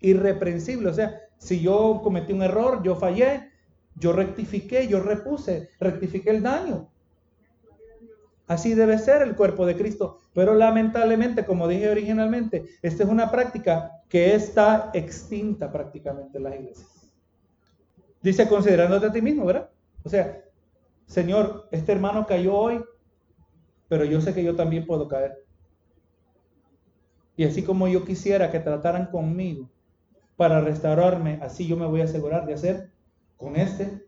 irreprensible. 0.00 0.88
O 0.88 0.94
sea, 0.94 1.20
si 1.38 1.60
yo 1.60 2.00
cometí 2.02 2.32
un 2.32 2.42
error, 2.42 2.82
yo 2.82 2.96
fallé, 2.96 3.50
yo 3.96 4.12
rectifiqué, 4.12 4.88
yo 4.88 5.00
repuse, 5.00 5.70
rectifiqué 5.78 6.30
el 6.30 6.42
daño. 6.42 6.90
Así 8.46 8.74
debe 8.74 8.98
ser 8.98 9.22
el 9.22 9.36
cuerpo 9.36 9.64
de 9.64 9.76
Cristo. 9.76 10.20
Pero 10.34 10.54
lamentablemente, 10.54 11.46
como 11.46 11.66
dije 11.68 11.88
originalmente, 11.88 12.64
esta 12.82 13.04
es 13.04 13.08
una 13.08 13.30
práctica 13.30 14.02
que 14.08 14.34
está 14.34 14.90
extinta 14.92 15.72
prácticamente 15.72 16.38
en 16.38 16.44
las 16.44 16.54
iglesias. 16.54 17.12
Dice, 18.22 18.48
considerándote 18.48 19.06
a 19.06 19.12
ti 19.12 19.22
mismo, 19.22 19.44
¿verdad? 19.44 19.70
O 20.02 20.08
sea, 20.08 20.42
Señor, 21.06 21.68
este 21.70 21.92
hermano 21.92 22.26
cayó 22.26 22.54
hoy, 22.54 22.84
pero 23.88 24.04
yo 24.04 24.20
sé 24.20 24.34
que 24.34 24.42
yo 24.42 24.56
también 24.56 24.86
puedo 24.86 25.08
caer. 25.08 25.44
Y 27.36 27.44
así 27.44 27.62
como 27.62 27.88
yo 27.88 28.04
quisiera 28.04 28.50
que 28.50 28.60
trataran 28.60 29.06
conmigo 29.06 29.68
para 30.36 30.60
restaurarme, 30.60 31.38
así 31.42 31.66
yo 31.66 31.76
me 31.76 31.86
voy 31.86 32.00
a 32.00 32.04
asegurar 32.04 32.46
de 32.46 32.54
hacer 32.54 32.93
con 33.36 33.56
este 33.56 34.06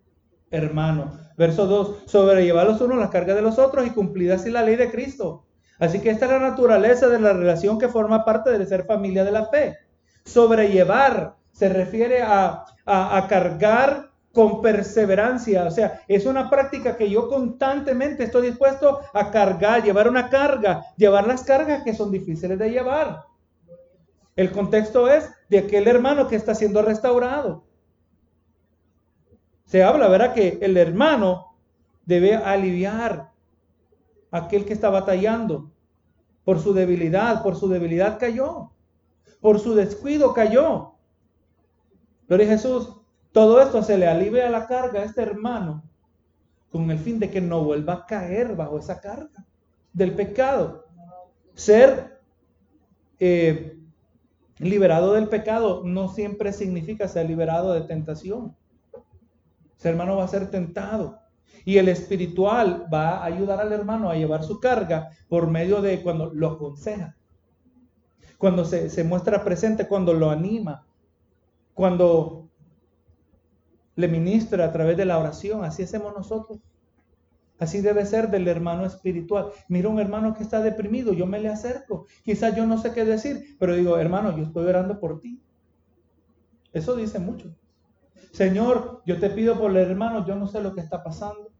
hermano. 0.50 1.18
Verso 1.36 1.66
2, 1.66 2.04
sobrellevar 2.06 2.66
los 2.66 2.80
unos 2.80 2.98
las 2.98 3.10
cargas 3.10 3.36
de 3.36 3.42
los 3.42 3.58
otros 3.58 3.86
y 3.86 3.90
cumplir 3.90 4.32
así 4.32 4.50
la 4.50 4.62
ley 4.62 4.76
de 4.76 4.90
Cristo. 4.90 5.44
Así 5.78 6.00
que 6.00 6.10
esta 6.10 6.24
es 6.24 6.32
la 6.32 6.38
naturaleza 6.38 7.08
de 7.08 7.20
la 7.20 7.34
relación 7.34 7.78
que 7.78 7.88
forma 7.88 8.24
parte 8.24 8.56
de 8.56 8.66
ser 8.66 8.86
familia 8.86 9.24
de 9.24 9.32
la 9.32 9.46
fe. 9.46 9.76
Sobrellevar 10.24 11.36
se 11.52 11.68
refiere 11.68 12.22
a, 12.22 12.64
a, 12.86 13.26
cargar 13.28 14.10
con 14.32 14.62
perseverancia. 14.62 15.64
O 15.64 15.70
sea, 15.70 16.00
es 16.08 16.24
una 16.24 16.48
práctica 16.48 16.96
que 16.96 17.10
yo 17.10 17.28
constantemente 17.28 18.24
estoy 18.24 18.48
dispuesto 18.48 19.00
a 19.12 19.30
cargar, 19.30 19.82
llevar 19.82 20.08
una 20.08 20.30
carga, 20.30 20.82
llevar 20.96 21.26
las 21.26 21.42
cargas 21.42 21.82
que 21.82 21.94
son 21.94 22.10
difíciles 22.10 22.58
de 22.58 22.70
llevar. 22.70 23.24
El 24.34 24.52
contexto 24.52 25.10
es 25.10 25.30
de 25.48 25.58
aquel 25.58 25.88
hermano 25.88 26.28
que 26.28 26.36
está 26.36 26.54
siendo 26.54 26.82
restaurado 26.82 27.65
se 29.66 29.82
habla, 29.82 30.08
¿verdad? 30.08 30.32
Que 30.32 30.58
el 30.62 30.76
hermano 30.76 31.54
debe 32.06 32.34
aliviar 32.34 33.30
a 34.30 34.38
aquel 34.38 34.64
que 34.64 34.72
está 34.72 34.88
batallando 34.88 35.70
por 36.44 36.60
su 36.60 36.72
debilidad, 36.72 37.42
por 37.42 37.56
su 37.56 37.68
debilidad 37.68 38.18
cayó, 38.18 38.70
por 39.40 39.58
su 39.58 39.74
descuido 39.74 40.32
cayó. 40.32 40.92
Pero 42.28 42.44
Jesús, 42.44 42.92
todo 43.32 43.60
esto 43.60 43.82
se 43.82 43.98
le 43.98 44.06
alivia 44.06 44.48
la 44.48 44.66
carga 44.66 45.00
a 45.00 45.04
este 45.04 45.22
hermano 45.22 45.82
con 46.70 46.90
el 46.90 46.98
fin 46.98 47.18
de 47.18 47.30
que 47.30 47.40
no 47.40 47.64
vuelva 47.64 47.94
a 47.94 48.06
caer 48.06 48.54
bajo 48.54 48.78
esa 48.78 49.00
carga 49.00 49.44
del 49.92 50.14
pecado. 50.14 50.86
Ser 51.54 52.20
eh, 53.18 53.78
liberado 54.58 55.14
del 55.14 55.28
pecado 55.28 55.82
no 55.84 56.08
siempre 56.08 56.52
significa 56.52 57.08
ser 57.08 57.26
liberado 57.26 57.72
de 57.72 57.82
tentación. 57.82 58.54
Ese 59.78 59.88
hermano 59.88 60.16
va 60.16 60.24
a 60.24 60.28
ser 60.28 60.50
tentado. 60.50 61.18
Y 61.64 61.78
el 61.78 61.88
espiritual 61.88 62.86
va 62.92 63.18
a 63.18 63.24
ayudar 63.24 63.60
al 63.60 63.72
hermano 63.72 64.08
a 64.08 64.14
llevar 64.14 64.44
su 64.44 64.60
carga 64.60 65.10
por 65.28 65.48
medio 65.48 65.82
de 65.82 66.02
cuando 66.02 66.32
lo 66.32 66.52
aconseja, 66.52 67.16
cuando 68.38 68.64
se, 68.64 68.88
se 68.88 69.02
muestra 69.02 69.42
presente, 69.42 69.88
cuando 69.88 70.14
lo 70.14 70.30
anima, 70.30 70.86
cuando 71.74 72.48
le 73.96 74.08
ministra 74.08 74.64
a 74.66 74.72
través 74.72 74.96
de 74.96 75.06
la 75.06 75.18
oración. 75.18 75.64
Así 75.64 75.82
hacemos 75.82 76.14
nosotros. 76.14 76.60
Así 77.58 77.80
debe 77.80 78.04
ser 78.04 78.30
del 78.30 78.46
hermano 78.48 78.84
espiritual. 78.84 79.50
Mira 79.68 79.88
un 79.88 79.98
hermano 79.98 80.34
que 80.34 80.42
está 80.42 80.60
deprimido, 80.60 81.12
yo 81.14 81.26
me 81.26 81.40
le 81.40 81.48
acerco. 81.48 82.06
Quizás 82.22 82.54
yo 82.54 82.66
no 82.66 82.78
sé 82.78 82.92
qué 82.92 83.04
decir, 83.04 83.56
pero 83.58 83.74
digo, 83.74 83.98
hermano, 83.98 84.36
yo 84.36 84.44
estoy 84.44 84.66
orando 84.66 85.00
por 85.00 85.20
ti. 85.20 85.42
Eso 86.72 86.94
dice 86.96 87.18
mucho. 87.18 87.56
Señor, 88.32 89.02
yo 89.06 89.18
te 89.18 89.30
pido 89.30 89.58
por 89.58 89.70
el 89.70 89.76
hermano, 89.78 90.26
yo 90.26 90.34
no 90.36 90.46
sé 90.46 90.60
lo 90.60 90.74
que 90.74 90.80
está 90.80 91.02
pasando. 91.02 91.50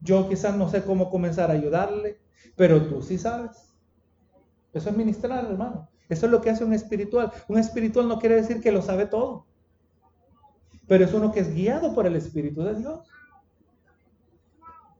Yo 0.00 0.28
quizás 0.28 0.56
no 0.56 0.68
sé 0.68 0.84
cómo 0.84 1.10
comenzar 1.10 1.50
a 1.50 1.54
ayudarle, 1.54 2.20
pero 2.56 2.86
tú 2.88 3.02
sí 3.02 3.18
sabes. 3.18 3.74
Eso 4.72 4.90
es 4.90 4.96
ministrar, 4.96 5.44
hermano. 5.44 5.88
Eso 6.08 6.26
es 6.26 6.32
lo 6.32 6.40
que 6.40 6.50
hace 6.50 6.64
un 6.64 6.72
espiritual. 6.72 7.32
Un 7.48 7.58
espiritual 7.58 8.08
no 8.08 8.18
quiere 8.18 8.36
decir 8.36 8.60
que 8.60 8.72
lo 8.72 8.82
sabe 8.82 9.06
todo, 9.06 9.46
pero 10.86 11.04
es 11.04 11.14
uno 11.14 11.30
que 11.32 11.40
es 11.40 11.54
guiado 11.54 11.94
por 11.94 12.06
el 12.06 12.16
Espíritu 12.16 12.62
de 12.62 12.74
Dios. 12.74 13.08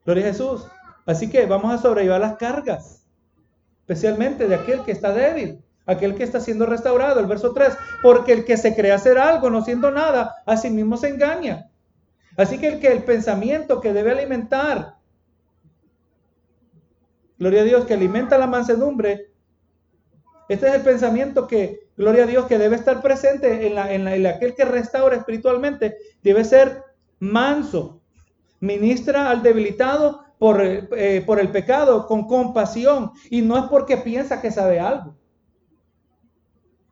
Gloria 0.04 0.24
a 0.24 0.28
Jesús. 0.28 0.66
Así 1.04 1.28
que 1.28 1.46
vamos 1.46 1.72
a 1.72 1.78
sobrellevar 1.78 2.20
las 2.20 2.36
cargas, 2.36 3.04
especialmente 3.80 4.46
de 4.46 4.54
aquel 4.54 4.84
que 4.84 4.92
está 4.92 5.12
débil, 5.12 5.64
aquel 5.91 6.14
que 6.14 6.24
está 6.24 6.41
siendo 6.41 6.66
restaurado, 6.66 7.20
el 7.20 7.26
verso 7.26 7.53
3, 7.53 7.76
porque 8.03 8.32
el 8.32 8.45
que 8.45 8.57
se 8.57 8.74
cree 8.74 8.93
hacer 8.93 9.18
algo 9.18 9.51
no 9.51 9.64
siendo 9.64 9.91
nada, 9.91 10.36
a 10.47 10.57
sí 10.57 10.70
mismo 10.70 10.97
se 10.97 11.09
engaña. 11.09 11.70
Así 12.36 12.59
que 12.59 12.68
el 12.68 12.80
que 12.80 12.88
el 12.88 13.03
pensamiento 13.03 13.80
que 13.80 13.93
debe 13.93 14.12
alimentar, 14.12 14.97
gloria 17.38 17.62
a 17.62 17.64
Dios, 17.64 17.84
que 17.86 17.95
alimenta 17.95 18.38
la 18.38 18.47
mansedumbre, 18.47 19.30
este 20.49 20.68
es 20.68 20.74
el 20.74 20.82
pensamiento 20.82 21.47
que, 21.47 21.88
gloria 21.97 22.24
a 22.24 22.26
Dios, 22.26 22.47
que 22.47 22.59
debe 22.59 22.76
estar 22.76 23.03
presente 23.03 23.66
en, 23.66 23.74
la, 23.74 23.93
en, 23.93 24.26
aquel 24.26 24.55
que 24.55 24.64
restaura 24.64 25.16
espiritualmente, 25.16 25.97
debe 26.22 26.45
ser 26.45 26.82
manso, 27.20 28.01
ministra 28.61 29.30
al 29.30 29.43
debilitado 29.43 30.24
eh, 30.41 31.22
por, 31.26 31.38
el 31.38 31.51
pecado 31.51 32.07
con 32.07 32.26
compasión 32.26 33.12
y 33.28 33.43
no 33.43 33.59
es 33.59 33.64
porque 33.64 33.99
piensa 33.99 34.41
que 34.41 34.51
sabe 34.51 34.80
algo. 34.80 35.14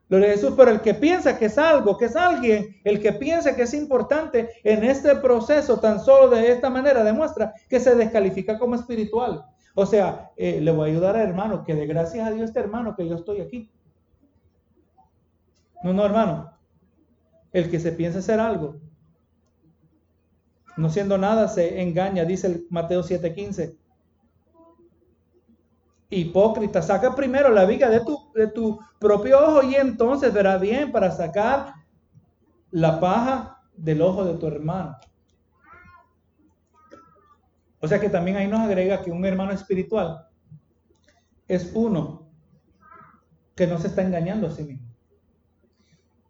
Gloria 0.08 0.28
a 0.28 0.32
Jesús, 0.32 0.54
pero 0.56 0.70
el 0.70 0.80
que 0.80 0.94
piensa 0.94 1.38
que 1.38 1.46
es 1.46 1.58
algo, 1.58 1.98
que 1.98 2.06
es 2.06 2.16
alguien, 2.16 2.76
el 2.82 3.00
que 3.00 3.12
piensa 3.12 3.54
que 3.54 3.62
es 3.62 3.74
importante 3.74 4.48
en 4.64 4.82
este 4.84 5.14
proceso 5.16 5.78
tan 5.80 6.00
solo 6.00 6.30
de 6.30 6.50
esta 6.50 6.70
manera 6.70 7.04
demuestra 7.04 7.52
que 7.68 7.78
se 7.78 7.94
descalifica 7.94 8.58
como 8.58 8.74
espiritual. 8.74 9.44
O 9.74 9.84
sea, 9.84 10.30
eh, 10.36 10.60
le 10.60 10.70
voy 10.70 10.88
a 10.88 10.92
ayudar 10.92 11.16
a 11.16 11.22
hermano, 11.22 11.62
que 11.62 11.74
de 11.74 11.86
gracias 11.86 12.26
a 12.26 12.30
Dios 12.30 12.48
este 12.48 12.60
hermano 12.60 12.96
que 12.96 13.06
yo 13.06 13.16
estoy 13.16 13.42
aquí. 13.42 13.70
No, 15.82 15.92
no, 15.92 16.06
hermano. 16.06 16.52
El 17.52 17.70
que 17.70 17.78
se 17.78 17.92
piensa 17.92 18.18
hacer 18.18 18.40
algo, 18.40 18.76
no 20.78 20.90
siendo 20.90 21.18
nada, 21.18 21.48
se 21.48 21.82
engaña, 21.82 22.24
dice 22.24 22.46
el 22.46 22.66
Mateo 22.70 23.02
7:15. 23.02 23.76
Hipócrita, 26.10 26.80
saca 26.80 27.14
primero 27.14 27.50
la 27.50 27.66
viga 27.66 27.90
de 27.90 28.00
tu, 28.00 28.32
de 28.34 28.46
tu 28.46 28.78
propio 28.98 29.38
ojo 29.38 29.62
y 29.62 29.74
entonces 29.74 30.32
verá 30.32 30.56
bien 30.56 30.90
para 30.90 31.10
sacar 31.10 31.74
la 32.70 32.98
paja 32.98 33.62
del 33.76 34.00
ojo 34.00 34.24
de 34.24 34.34
tu 34.34 34.46
hermano. 34.46 34.96
O 37.80 37.86
sea 37.86 38.00
que 38.00 38.08
también 38.08 38.36
ahí 38.36 38.48
nos 38.48 38.60
agrega 38.60 39.02
que 39.02 39.10
un 39.10 39.24
hermano 39.24 39.52
espiritual 39.52 40.26
es 41.46 41.70
uno 41.74 42.28
que 43.54 43.66
no 43.66 43.78
se 43.78 43.88
está 43.88 44.02
engañando 44.02 44.46
a 44.46 44.50
sí 44.50 44.64
mismo. 44.64 44.88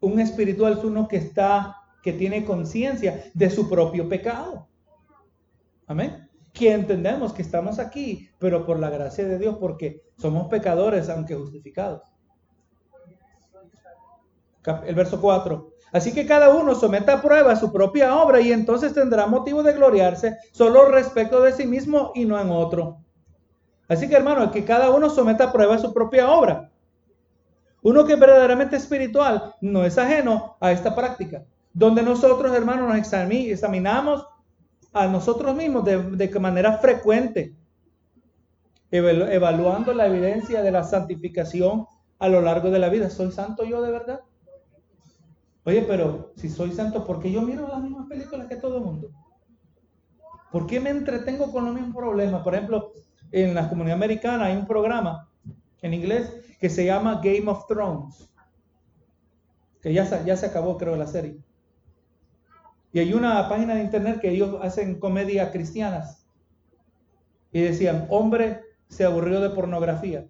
Un 0.01 0.21
espiritual 0.21 0.75
es 0.79 0.85
uno 0.85 1.09
que 1.09 1.17
está, 1.17 1.77
que 2.03 2.13
tiene 2.13 2.45
conciencia 2.45 3.31
de 3.35 3.51
su 3.51 3.69
propio 3.69 4.09
pecado. 4.09 4.69
Amén. 5.87 6.28
Que 6.59 6.73
entendemos 6.73 7.33
que 7.33 7.43
estamos 7.43 7.79
aquí, 7.79 8.29
pero 8.39 8.67
por 8.67 8.81
la 8.81 8.91
gracia 8.91 9.25
de 9.25 9.39
Dios, 9.39 9.59
porque 9.61 10.03
somos 10.17 10.49
pecadores, 10.49 11.09
aunque 11.09 11.37
justificados. 11.37 12.03
El 14.85 14.95
verso 14.97 15.21
4. 15.21 15.71
Así 15.93 16.13
que 16.13 16.27
cada 16.27 16.55
uno 16.55 16.75
someta 16.75 17.15
a 17.15 17.23
prueba 17.23 17.55
su 17.55 17.73
propia 17.73 18.17
obra 18.17 18.41
y 18.41 18.53
entonces 18.53 18.93
tendrá 18.93 19.27
motivo 19.27 19.63
de 19.63 19.73
gloriarse 19.73 20.37
solo 20.53 20.87
respecto 20.87 21.41
de 21.41 21.53
sí 21.53 21.67
mismo 21.67 22.11
y 22.15 22.25
no 22.25 22.39
en 22.41 22.51
otro. 22.51 22.99
Así 23.89 24.09
que 24.09 24.17
hermano, 24.17 24.51
que 24.51 24.65
cada 24.65 24.91
uno 24.91 25.09
someta 25.09 25.45
a 25.45 25.53
prueba 25.53 25.79
su 25.79 25.95
propia 25.95 26.31
obra. 26.31 26.71
Uno 27.83 28.05
que 28.05 28.15
es 28.15 28.21
verdaderamente 28.21 28.77
espiritual 28.77 29.55
no 29.61 29.85
es 29.85 29.97
ajeno 29.97 30.57
a 30.61 30.73
esta 30.73 30.95
práctica, 30.95 31.45
donde 31.73 32.03
nosotros 32.03 32.53
hermanos 32.53 32.89
nos 32.89 33.13
examinamos 33.13 34.27
a 34.99 35.09
nosotros 35.09 35.55
mismos 35.55 35.85
de, 35.85 36.03
de 36.03 36.41
manera 36.41 36.79
frecuente, 36.79 37.55
evaluando 38.91 39.93
la 39.93 40.07
evidencia 40.07 40.63
de 40.63 40.71
la 40.71 40.83
santificación 40.83 41.87
a 42.19 42.29
lo 42.29 42.41
largo 42.41 42.71
de 42.71 42.79
la 42.79 42.89
vida. 42.89 43.11
¿Soy 43.11 43.31
santo 43.31 43.65
yo 43.65 43.83
de 43.83 43.93
verdad? 43.93 44.21
Oye, 45.65 45.83
pero 45.83 46.33
si 46.37 46.49
soy 46.49 46.73
santo, 46.73 47.05
¿por 47.07 47.21
qué 47.21 47.31
yo 47.31 47.43
miro 47.43 47.69
las 47.69 47.83
mismas 47.83 48.09
películas 48.09 48.47
que 48.47 48.57
todo 48.57 48.79
el 48.79 48.85
mundo? 48.85 49.11
¿Por 50.51 50.67
qué 50.67 50.81
me 50.81 50.91
entretengo 50.91 51.53
con 51.53 51.67
los 51.67 51.75
mismos 51.75 51.95
problemas? 51.95 52.43
Por 52.43 52.55
ejemplo, 52.55 52.93
en 53.31 53.55
la 53.55 53.69
comunidad 53.69 53.97
americana 53.97 54.47
hay 54.47 54.57
un 54.57 54.67
programa 54.67 55.29
en 55.83 55.93
inglés 55.93 56.57
que 56.59 56.71
se 56.71 56.87
llama 56.87 57.21
Game 57.23 57.49
of 57.49 57.67
Thrones, 57.67 58.31
que 59.83 59.93
ya 59.93 60.25
ya 60.25 60.37
se 60.37 60.47
acabó, 60.47 60.79
creo, 60.79 60.97
la 60.97 61.07
serie. 61.07 61.39
Y 62.99 63.01
hay 63.01 63.15
una 63.15 63.49
página 63.49 63.77
de 63.77 63.85
internet 63.85 64.19
que 64.21 64.29
ellos 64.29 64.59
hacen 64.61 64.99
comedia 64.99 65.53
cristianas. 65.53 66.27
Y 67.53 67.61
decían, 67.61 68.09
hombre 68.11 68.63
se 68.89 69.05
aburrió 69.05 69.41
de 69.41 69.51
pornografía. 69.51 70.27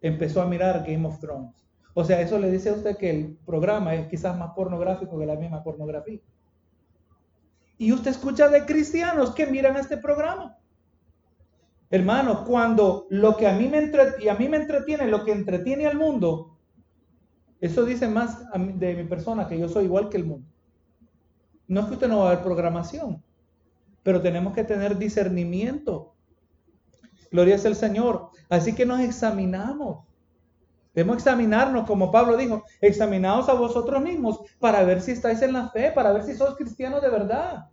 Empezó 0.00 0.42
a 0.42 0.46
mirar 0.46 0.84
Game 0.84 1.06
of 1.06 1.20
Thrones. 1.20 1.54
O 1.94 2.02
sea, 2.04 2.20
eso 2.20 2.40
le 2.40 2.50
dice 2.50 2.70
a 2.70 2.72
usted 2.72 2.96
que 2.96 3.08
el 3.08 3.38
programa 3.46 3.94
es 3.94 4.08
quizás 4.08 4.36
más 4.36 4.50
pornográfico 4.56 5.16
que 5.16 5.26
la 5.26 5.36
misma 5.36 5.62
pornografía. 5.62 6.18
Y 7.78 7.92
usted 7.92 8.10
escucha 8.10 8.48
de 8.48 8.66
cristianos 8.66 9.30
que 9.30 9.46
miran 9.46 9.76
este 9.76 9.96
programa. 9.96 10.58
Hermano, 11.88 12.44
cuando 12.44 13.06
lo 13.10 13.36
que 13.36 13.46
a 13.46 13.52
mí 13.52 13.68
me 13.68 13.78
entretiene, 13.78 14.28
a 14.28 14.34
mí 14.34 14.48
me 14.48 14.56
entretiene, 14.56 15.06
lo 15.06 15.24
que 15.24 15.30
entretiene 15.30 15.86
al 15.86 15.96
mundo, 15.96 16.58
eso 17.60 17.84
dice 17.84 18.08
más 18.08 18.42
de 18.74 18.94
mi 18.96 19.04
persona 19.04 19.46
que 19.46 19.56
yo 19.56 19.68
soy 19.68 19.84
igual 19.84 20.08
que 20.08 20.16
el 20.16 20.24
mundo. 20.24 20.55
No 21.68 21.80
es 21.80 21.86
que 21.86 21.94
usted 21.94 22.08
no 22.08 22.18
va 22.18 22.30
a 22.30 22.34
ver 22.34 22.44
programación, 22.44 23.22
pero 24.02 24.22
tenemos 24.22 24.54
que 24.54 24.64
tener 24.64 24.96
discernimiento. 24.96 26.14
Gloria 27.30 27.56
es 27.56 27.64
el 27.64 27.74
Señor. 27.74 28.30
Así 28.48 28.74
que 28.74 28.86
nos 28.86 29.00
examinamos. 29.00 30.06
Debemos 30.94 31.18
examinarnos, 31.18 31.86
como 31.86 32.10
Pablo 32.10 32.36
dijo, 32.36 32.64
examinaos 32.80 33.48
a 33.48 33.54
vosotros 33.54 34.02
mismos 34.02 34.40
para 34.58 34.82
ver 34.84 35.02
si 35.02 35.10
estáis 35.10 35.42
en 35.42 35.52
la 35.52 35.68
fe, 35.68 35.92
para 35.92 36.12
ver 36.12 36.22
si 36.22 36.34
sois 36.34 36.54
cristianos 36.54 37.02
de 37.02 37.10
verdad. 37.10 37.66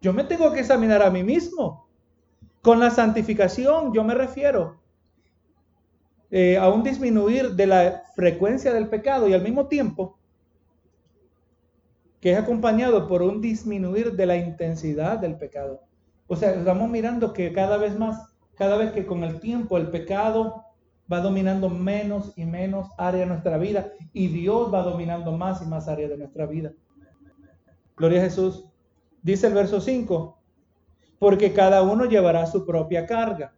Yo 0.00 0.12
me 0.12 0.22
tengo 0.22 0.52
que 0.52 0.60
examinar 0.60 1.02
a 1.02 1.10
mí 1.10 1.24
mismo. 1.24 1.88
Con 2.62 2.78
la 2.78 2.90
santificación 2.90 3.92
yo 3.92 4.04
me 4.04 4.14
refiero 4.14 4.80
eh, 6.30 6.56
a 6.56 6.68
un 6.68 6.82
disminuir 6.82 7.52
de 7.54 7.66
la 7.66 8.02
frecuencia 8.14 8.72
del 8.72 8.88
pecado 8.88 9.26
y 9.26 9.32
al 9.32 9.42
mismo 9.42 9.66
tiempo 9.66 10.17
que 12.20 12.32
es 12.32 12.38
acompañado 12.38 13.06
por 13.06 13.22
un 13.22 13.40
disminuir 13.40 14.12
de 14.12 14.26
la 14.26 14.36
intensidad 14.36 15.18
del 15.18 15.36
pecado. 15.36 15.82
O 16.26 16.36
sea, 16.36 16.50
estamos 16.50 16.88
mirando 16.90 17.32
que 17.32 17.52
cada 17.52 17.76
vez 17.76 17.98
más, 17.98 18.34
cada 18.56 18.76
vez 18.76 18.92
que 18.92 19.06
con 19.06 19.24
el 19.24 19.40
tiempo 19.40 19.76
el 19.76 19.88
pecado 19.90 20.64
va 21.10 21.20
dominando 21.20 21.70
menos 21.70 22.32
y 22.36 22.44
menos 22.44 22.88
área 22.98 23.20
de 23.20 23.26
nuestra 23.26 23.56
vida 23.56 23.92
y 24.12 24.28
Dios 24.28 24.72
va 24.72 24.82
dominando 24.82 25.32
más 25.32 25.62
y 25.62 25.66
más 25.66 25.88
área 25.88 26.08
de 26.08 26.18
nuestra 26.18 26.46
vida. 26.46 26.72
Gloria 27.96 28.20
a 28.20 28.24
Jesús. 28.24 28.64
Dice 29.22 29.46
el 29.46 29.54
verso 29.54 29.80
5, 29.80 30.38
porque 31.18 31.52
cada 31.52 31.82
uno 31.82 32.04
llevará 32.04 32.46
su 32.46 32.64
propia 32.66 33.06
carga. 33.06 33.54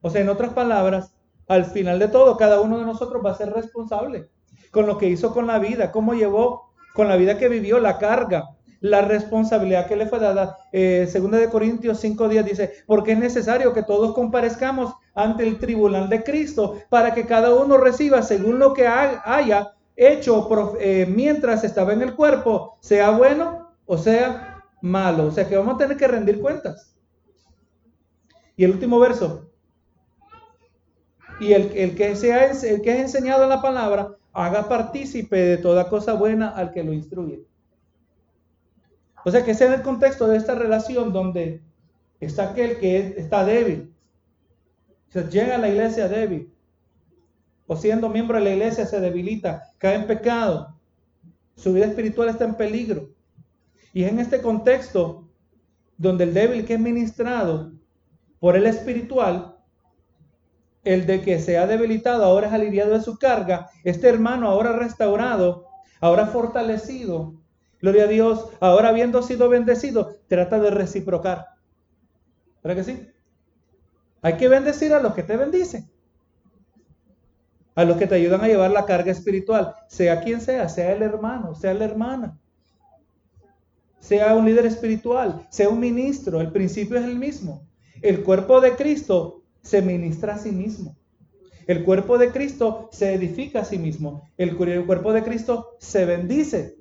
O 0.00 0.10
sea, 0.10 0.22
en 0.22 0.28
otras 0.28 0.52
palabras, 0.52 1.14
al 1.46 1.64
final 1.64 1.98
de 1.98 2.08
todo, 2.08 2.36
cada 2.36 2.60
uno 2.60 2.78
de 2.78 2.84
nosotros 2.84 3.24
va 3.24 3.32
a 3.32 3.36
ser 3.36 3.50
responsable 3.50 4.30
con 4.70 4.86
lo 4.86 4.98
que 4.98 5.08
hizo 5.08 5.32
con 5.32 5.46
la 5.46 5.58
vida, 5.58 5.92
cómo 5.92 6.14
llevó 6.14 6.67
con 6.94 7.08
la 7.08 7.16
vida 7.16 7.38
que 7.38 7.48
vivió 7.48 7.78
la 7.78 7.98
carga 7.98 8.50
la 8.80 9.02
responsabilidad 9.02 9.86
que 9.86 9.96
le 9.96 10.06
fue 10.06 10.18
dada. 10.18 10.58
Eh, 10.72 11.08
segunda 11.10 11.38
de 11.38 11.48
Corintios 11.48 12.00
5 12.00 12.28
días 12.28 12.44
dice, 12.44 12.72
porque 12.86 13.12
es 13.12 13.18
necesario 13.18 13.72
que 13.72 13.82
todos 13.82 14.14
comparezcamos 14.14 14.94
ante 15.14 15.46
el 15.46 15.58
tribunal 15.58 16.08
de 16.08 16.22
Cristo 16.22 16.78
para 16.88 17.12
que 17.14 17.26
cada 17.26 17.54
uno 17.54 17.76
reciba 17.76 18.22
según 18.22 18.58
lo 18.58 18.74
que 18.74 18.86
haya 18.86 19.72
hecho 19.96 20.76
eh, 20.80 21.06
mientras 21.08 21.64
estaba 21.64 21.92
en 21.92 22.02
el 22.02 22.14
cuerpo, 22.14 22.78
sea 22.80 23.10
bueno 23.10 23.72
o 23.86 23.98
sea 23.98 24.62
malo. 24.80 25.26
O 25.26 25.30
sea 25.30 25.48
que 25.48 25.56
vamos 25.56 25.74
a 25.74 25.78
tener 25.78 25.96
que 25.96 26.08
rendir 26.08 26.40
cuentas. 26.40 26.94
Y 28.56 28.64
el 28.64 28.72
último 28.72 28.98
verso. 28.98 29.50
Y 31.40 31.52
el, 31.52 31.70
el, 31.76 31.94
que 31.94 32.16
sea, 32.16 32.46
el 32.46 32.82
que 32.82 32.92
es 32.92 32.98
enseñado 32.98 33.44
en 33.44 33.48
la 33.48 33.62
palabra, 33.62 34.17
haga 34.40 34.68
partícipe 34.68 35.36
de 35.36 35.56
toda 35.58 35.88
cosa 35.88 36.14
buena 36.14 36.50
al 36.50 36.70
que 36.72 36.84
lo 36.84 36.92
instruye. 36.92 37.44
O 39.24 39.30
sea 39.30 39.44
que 39.44 39.50
es 39.50 39.60
el 39.60 39.82
contexto 39.82 40.28
de 40.28 40.36
esta 40.36 40.54
relación 40.54 41.12
donde 41.12 41.60
está 42.20 42.50
aquel 42.50 42.78
que 42.78 43.14
está 43.16 43.44
débil. 43.44 43.92
Llega 45.30 45.56
a 45.56 45.58
la 45.58 45.68
iglesia 45.68 46.08
débil. 46.08 46.52
O 47.66 47.76
siendo 47.76 48.08
miembro 48.08 48.38
de 48.38 48.44
la 48.44 48.50
iglesia 48.50 48.86
se 48.86 49.00
debilita, 49.00 49.72
cae 49.78 49.96
en 49.96 50.06
pecado. 50.06 50.74
Su 51.56 51.72
vida 51.72 51.86
espiritual 51.86 52.28
está 52.28 52.44
en 52.44 52.54
peligro. 52.54 53.10
Y 53.92 54.04
es 54.04 54.12
en 54.12 54.20
este 54.20 54.40
contexto 54.40 55.28
donde 55.96 56.24
el 56.24 56.32
débil 56.32 56.64
que 56.64 56.74
es 56.74 56.80
ministrado 56.80 57.72
por 58.38 58.56
el 58.56 58.66
espiritual, 58.66 59.57
el 60.94 61.06
de 61.06 61.20
que 61.22 61.38
se 61.40 61.58
ha 61.58 61.66
debilitado 61.66 62.24
ahora 62.24 62.48
es 62.48 62.52
aliviado 62.52 62.92
de 62.92 63.00
su 63.00 63.18
carga, 63.18 63.70
este 63.84 64.08
hermano 64.08 64.48
ahora 64.48 64.72
restaurado, 64.72 65.66
ahora 66.00 66.26
fortalecido, 66.26 67.34
Gloria 67.80 68.04
a 68.04 68.08
Dios. 68.08 68.48
Ahora 68.60 68.88
habiendo 68.88 69.22
sido 69.22 69.48
bendecido, 69.48 70.16
trata 70.26 70.58
de 70.58 70.70
reciprocar. 70.70 71.46
¿Verdad 72.62 72.84
que 72.84 72.92
sí? 72.92 73.08
Hay 74.20 74.36
que 74.36 74.48
bendecir 74.48 74.92
a 74.92 75.00
los 75.00 75.14
que 75.14 75.22
te 75.22 75.36
bendicen. 75.36 75.88
A 77.76 77.84
los 77.84 77.96
que 77.96 78.08
te 78.08 78.16
ayudan 78.16 78.40
a 78.40 78.48
llevar 78.48 78.72
la 78.72 78.84
carga 78.84 79.12
espiritual. 79.12 79.74
Sea 79.86 80.20
quien 80.20 80.40
sea, 80.40 80.68
sea 80.68 80.92
el 80.92 81.02
hermano, 81.02 81.54
sea 81.54 81.72
la 81.74 81.84
hermana. 81.84 82.38
Sea 84.00 84.34
un 84.34 84.44
líder 84.44 84.66
espiritual, 84.66 85.46
sea 85.50 85.68
un 85.68 85.78
ministro. 85.78 86.40
El 86.40 86.50
principio 86.50 86.98
es 86.98 87.04
el 87.04 87.16
mismo. 87.16 87.68
El 88.02 88.24
cuerpo 88.24 88.60
de 88.60 88.74
Cristo 88.74 89.37
se 89.68 89.82
ministra 89.82 90.34
a 90.34 90.38
sí 90.38 90.50
mismo. 90.50 90.96
El 91.66 91.84
cuerpo 91.84 92.16
de 92.16 92.32
Cristo 92.32 92.88
se 92.90 93.12
edifica 93.12 93.60
a 93.60 93.64
sí 93.66 93.76
mismo. 93.76 94.30
El 94.38 94.56
cuerpo 94.56 95.12
de 95.12 95.22
Cristo 95.22 95.76
se 95.78 96.06
bendice. 96.06 96.78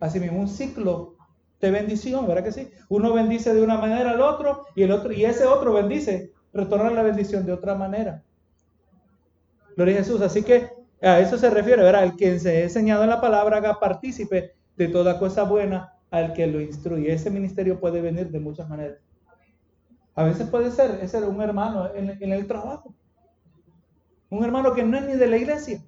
Así 0.00 0.18
mismo, 0.18 0.40
un 0.40 0.48
ciclo 0.48 1.14
de 1.60 1.70
bendición, 1.70 2.26
¿verdad 2.26 2.42
que 2.42 2.50
sí? 2.50 2.68
Uno 2.88 3.12
bendice 3.12 3.54
de 3.54 3.62
una 3.62 3.78
manera 3.78 4.10
al 4.10 4.20
otro 4.20 4.62
y 4.74 4.82
el 4.82 4.90
otro 4.90 5.12
y 5.12 5.24
ese 5.24 5.46
otro 5.46 5.72
bendice, 5.72 6.32
retorna 6.52 6.90
la 6.90 7.04
bendición 7.04 7.46
de 7.46 7.52
otra 7.52 7.76
manera. 7.76 8.24
Gloria 9.76 9.94
a 9.94 9.98
Jesús. 9.98 10.20
Así 10.20 10.42
que 10.42 10.70
a 11.00 11.20
eso 11.20 11.38
se 11.38 11.48
refiere, 11.48 11.84
¿verdad? 11.84 12.02
El 12.02 12.16
que 12.16 12.40
se 12.40 12.56
ha 12.56 12.62
enseñado 12.64 13.04
en 13.04 13.10
la 13.10 13.20
palabra 13.20 13.58
haga 13.58 13.78
partícipe 13.78 14.50
de 14.76 14.88
toda 14.88 15.20
cosa 15.20 15.44
buena 15.44 15.92
al 16.10 16.32
que 16.32 16.48
lo 16.48 16.60
instruye. 16.60 17.12
Ese 17.12 17.30
ministerio 17.30 17.78
puede 17.78 18.00
venir 18.00 18.30
de 18.30 18.40
muchas 18.40 18.68
maneras. 18.68 18.98
A 20.16 20.24
veces 20.24 20.48
puede 20.48 20.70
ser, 20.70 21.06
ser 21.08 21.24
un 21.24 21.40
hermano 21.40 21.94
en 21.94 22.32
el 22.32 22.46
trabajo. 22.46 22.94
Un 24.30 24.44
hermano 24.44 24.72
que 24.74 24.82
no 24.82 24.96
es 24.96 25.04
ni 25.06 25.14
de 25.14 25.26
la 25.26 25.36
iglesia. 25.36 25.84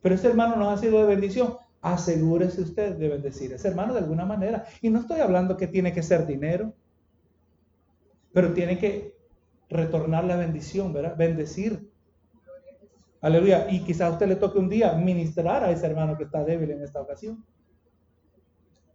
Pero 0.00 0.14
ese 0.14 0.28
hermano 0.28 0.56
nos 0.56 0.72
ha 0.72 0.80
sido 0.80 0.98
de 0.98 1.06
bendición. 1.06 1.56
Asegúrese 1.82 2.62
usted 2.62 2.96
de 2.96 3.08
bendecir 3.08 3.52
a 3.52 3.56
ese 3.56 3.68
hermano 3.68 3.92
de 3.92 4.00
alguna 4.00 4.24
manera. 4.24 4.64
Y 4.80 4.88
no 4.88 5.00
estoy 5.00 5.20
hablando 5.20 5.56
que 5.56 5.66
tiene 5.66 5.92
que 5.92 6.02
ser 6.02 6.26
dinero. 6.26 6.72
Pero 8.32 8.52
tiene 8.54 8.78
que 8.78 9.16
retornar 9.68 10.24
la 10.24 10.36
bendición, 10.36 10.92
¿verdad? 10.92 11.16
Bendecir. 11.16 11.90
Aleluya. 13.20 13.66
Y 13.68 13.82
quizás 13.82 14.10
a 14.10 14.12
usted 14.12 14.28
le 14.28 14.36
toque 14.36 14.58
un 14.58 14.68
día 14.68 14.92
ministrar 14.92 15.64
a 15.64 15.72
ese 15.72 15.86
hermano 15.86 16.16
que 16.16 16.24
está 16.24 16.44
débil 16.44 16.70
en 16.70 16.82
esta 16.82 17.00
ocasión. 17.00 17.44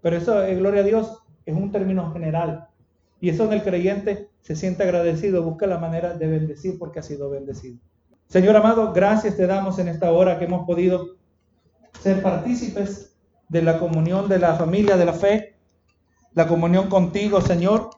Pero 0.02 0.16
eso, 0.16 0.34
gloria 0.58 0.82
a 0.82 0.86
Dios, 0.86 1.24
es 1.46 1.56
un 1.56 1.72
término 1.72 2.12
general. 2.14 2.69
Y 3.22 3.30
eso 3.30 3.46
en 3.46 3.54
el 3.54 3.64
creyente 3.64 4.30
se 4.42 4.56
siente 4.56 4.84
agradecido, 4.84 5.44
busca 5.44 5.68
la 5.68 5.78
manera 5.78 6.14
de 6.14 6.28
bendecir 6.28 6.80
porque 6.80 7.00
ha 7.00 7.04
sido 7.04 7.30
bendecido. 7.30 7.78
Señor 8.28 8.56
amado, 8.56 8.94
gracias 8.94 9.36
te 9.36 9.48
damos 9.48 9.80
en 9.80 9.88
esta 9.88 10.12
hora 10.12 10.38
que 10.38 10.46
hemos 10.46 10.66
podido 10.66 11.18
ser 12.00 12.22
partícipes 12.22 13.16
de 13.50 13.62
la 13.62 13.80
comunión 13.80 14.30
de 14.30 14.40
la 14.40 14.56
familia 14.56 14.96
de 14.96 15.06
la 15.06 15.14
fe, 15.14 15.56
la 16.34 16.48
comunión 16.48 16.88
contigo, 16.88 17.42
Señor. 17.42 17.90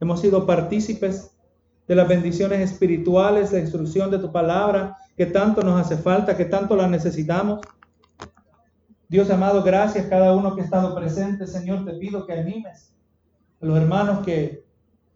Hemos 0.00 0.20
sido 0.20 0.46
partícipes 0.46 1.30
de 1.86 1.94
las 1.94 2.06
bendiciones 2.06 2.70
espirituales, 2.70 3.52
la 3.52 3.60
instrucción 3.60 4.10
de 4.10 4.18
tu 4.18 4.30
palabra, 4.30 4.96
que 5.16 5.26
tanto 5.26 5.62
nos 5.62 5.80
hace 5.80 5.96
falta, 5.96 6.36
que 6.36 6.44
tanto 6.44 6.76
la 6.76 6.86
necesitamos. 6.86 7.60
Dios 9.08 9.30
amado, 9.30 9.62
gracias 9.62 10.06
cada 10.06 10.34
uno 10.34 10.54
que 10.54 10.60
ha 10.60 10.64
estado 10.64 10.94
presente, 10.94 11.46
Señor. 11.46 11.84
Te 11.86 11.94
pido 11.94 12.26
que 12.26 12.34
animes 12.34 12.97
a 13.60 13.66
los 13.66 13.76
hermanos 13.76 14.24
que 14.24 14.64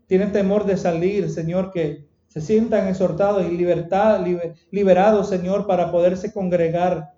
tienen 0.06 0.32
temor 0.32 0.64
de 0.64 0.76
salir, 0.76 1.30
Señor, 1.30 1.70
que 1.70 2.06
se 2.28 2.40
sientan 2.40 2.88
exhortados 2.88 3.44
y 3.46 3.56
libertad, 3.56 4.24
liberados, 4.70 5.28
Señor, 5.28 5.66
para 5.66 5.90
poderse 5.90 6.32
congregar 6.32 7.12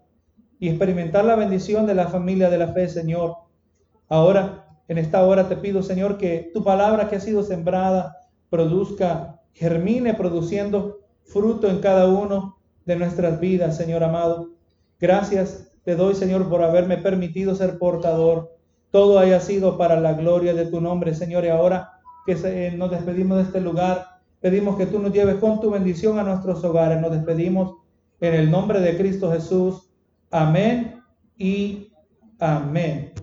y 0.59 0.68
experimentar 0.68 1.25
la 1.25 1.37
bendición 1.37 1.87
de 1.87 1.95
la 1.95 2.09
familia 2.09 2.51
de 2.51 2.59
la 2.59 2.72
fe, 2.72 2.89
Señor. 2.89 3.37
Ahora, 4.09 4.66
en 4.89 4.99
esta 4.99 5.25
hora 5.25 5.49
te 5.49 5.57
pido, 5.57 5.83
Señor, 5.83 6.18
que 6.18 6.51
tu 6.53 6.64
palabra 6.64 7.09
que 7.09 7.16
ha 7.16 7.20
sido 7.20 7.43
sembrada 7.43 8.16
produzca, 8.51 9.41
germine 9.53 10.14
produciendo 10.14 11.01
fruto 11.22 11.68
en 11.68 11.79
cada 11.79 12.09
uno 12.09 12.59
de 12.85 12.97
nuestras 12.97 13.41
vidas, 13.41 13.77
Señor 13.77 14.05
amado. 14.05 14.51
Gracias 15.01 15.70
te 15.85 15.97
doy, 15.97 16.14
Señor, 16.14 16.49
por 16.49 16.62
haberme 16.62 16.97
permitido 16.97 17.55
ser 17.55 17.79
portador. 17.79 18.54
Todo 18.95 19.19
haya 19.19 19.41
sido 19.41 19.77
para 19.77 19.99
la 19.99 20.13
gloria 20.13 20.55
de 20.55 20.67
tu 20.67 20.81
nombre, 20.81 21.15
Señor. 21.15 21.45
Y 21.45 21.49
ahora 21.49 22.01
que 22.25 22.73
nos 22.77 22.93
despedimos 22.93 23.39
de 23.39 23.43
este 23.43 23.61
lugar, 23.61 24.15
Pedimos 24.45 24.77
que 24.77 24.85
tú 24.85 24.99
nos 24.99 25.11
lleves 25.11 25.37
con 25.37 25.59
tu 25.59 25.71
bendición 25.71 26.19
a 26.19 26.23
nuestros 26.23 26.63
hogares. 26.65 27.01
Nos 27.01 27.13
despedimos 27.13 27.79
en 28.21 28.35
el 28.35 28.51
nombre 28.51 28.79
de 28.79 28.95
Cristo 28.95 29.33
Jesús. 29.33 29.89
Amén 30.31 31.01
y 31.39 31.91
amén. 32.39 33.15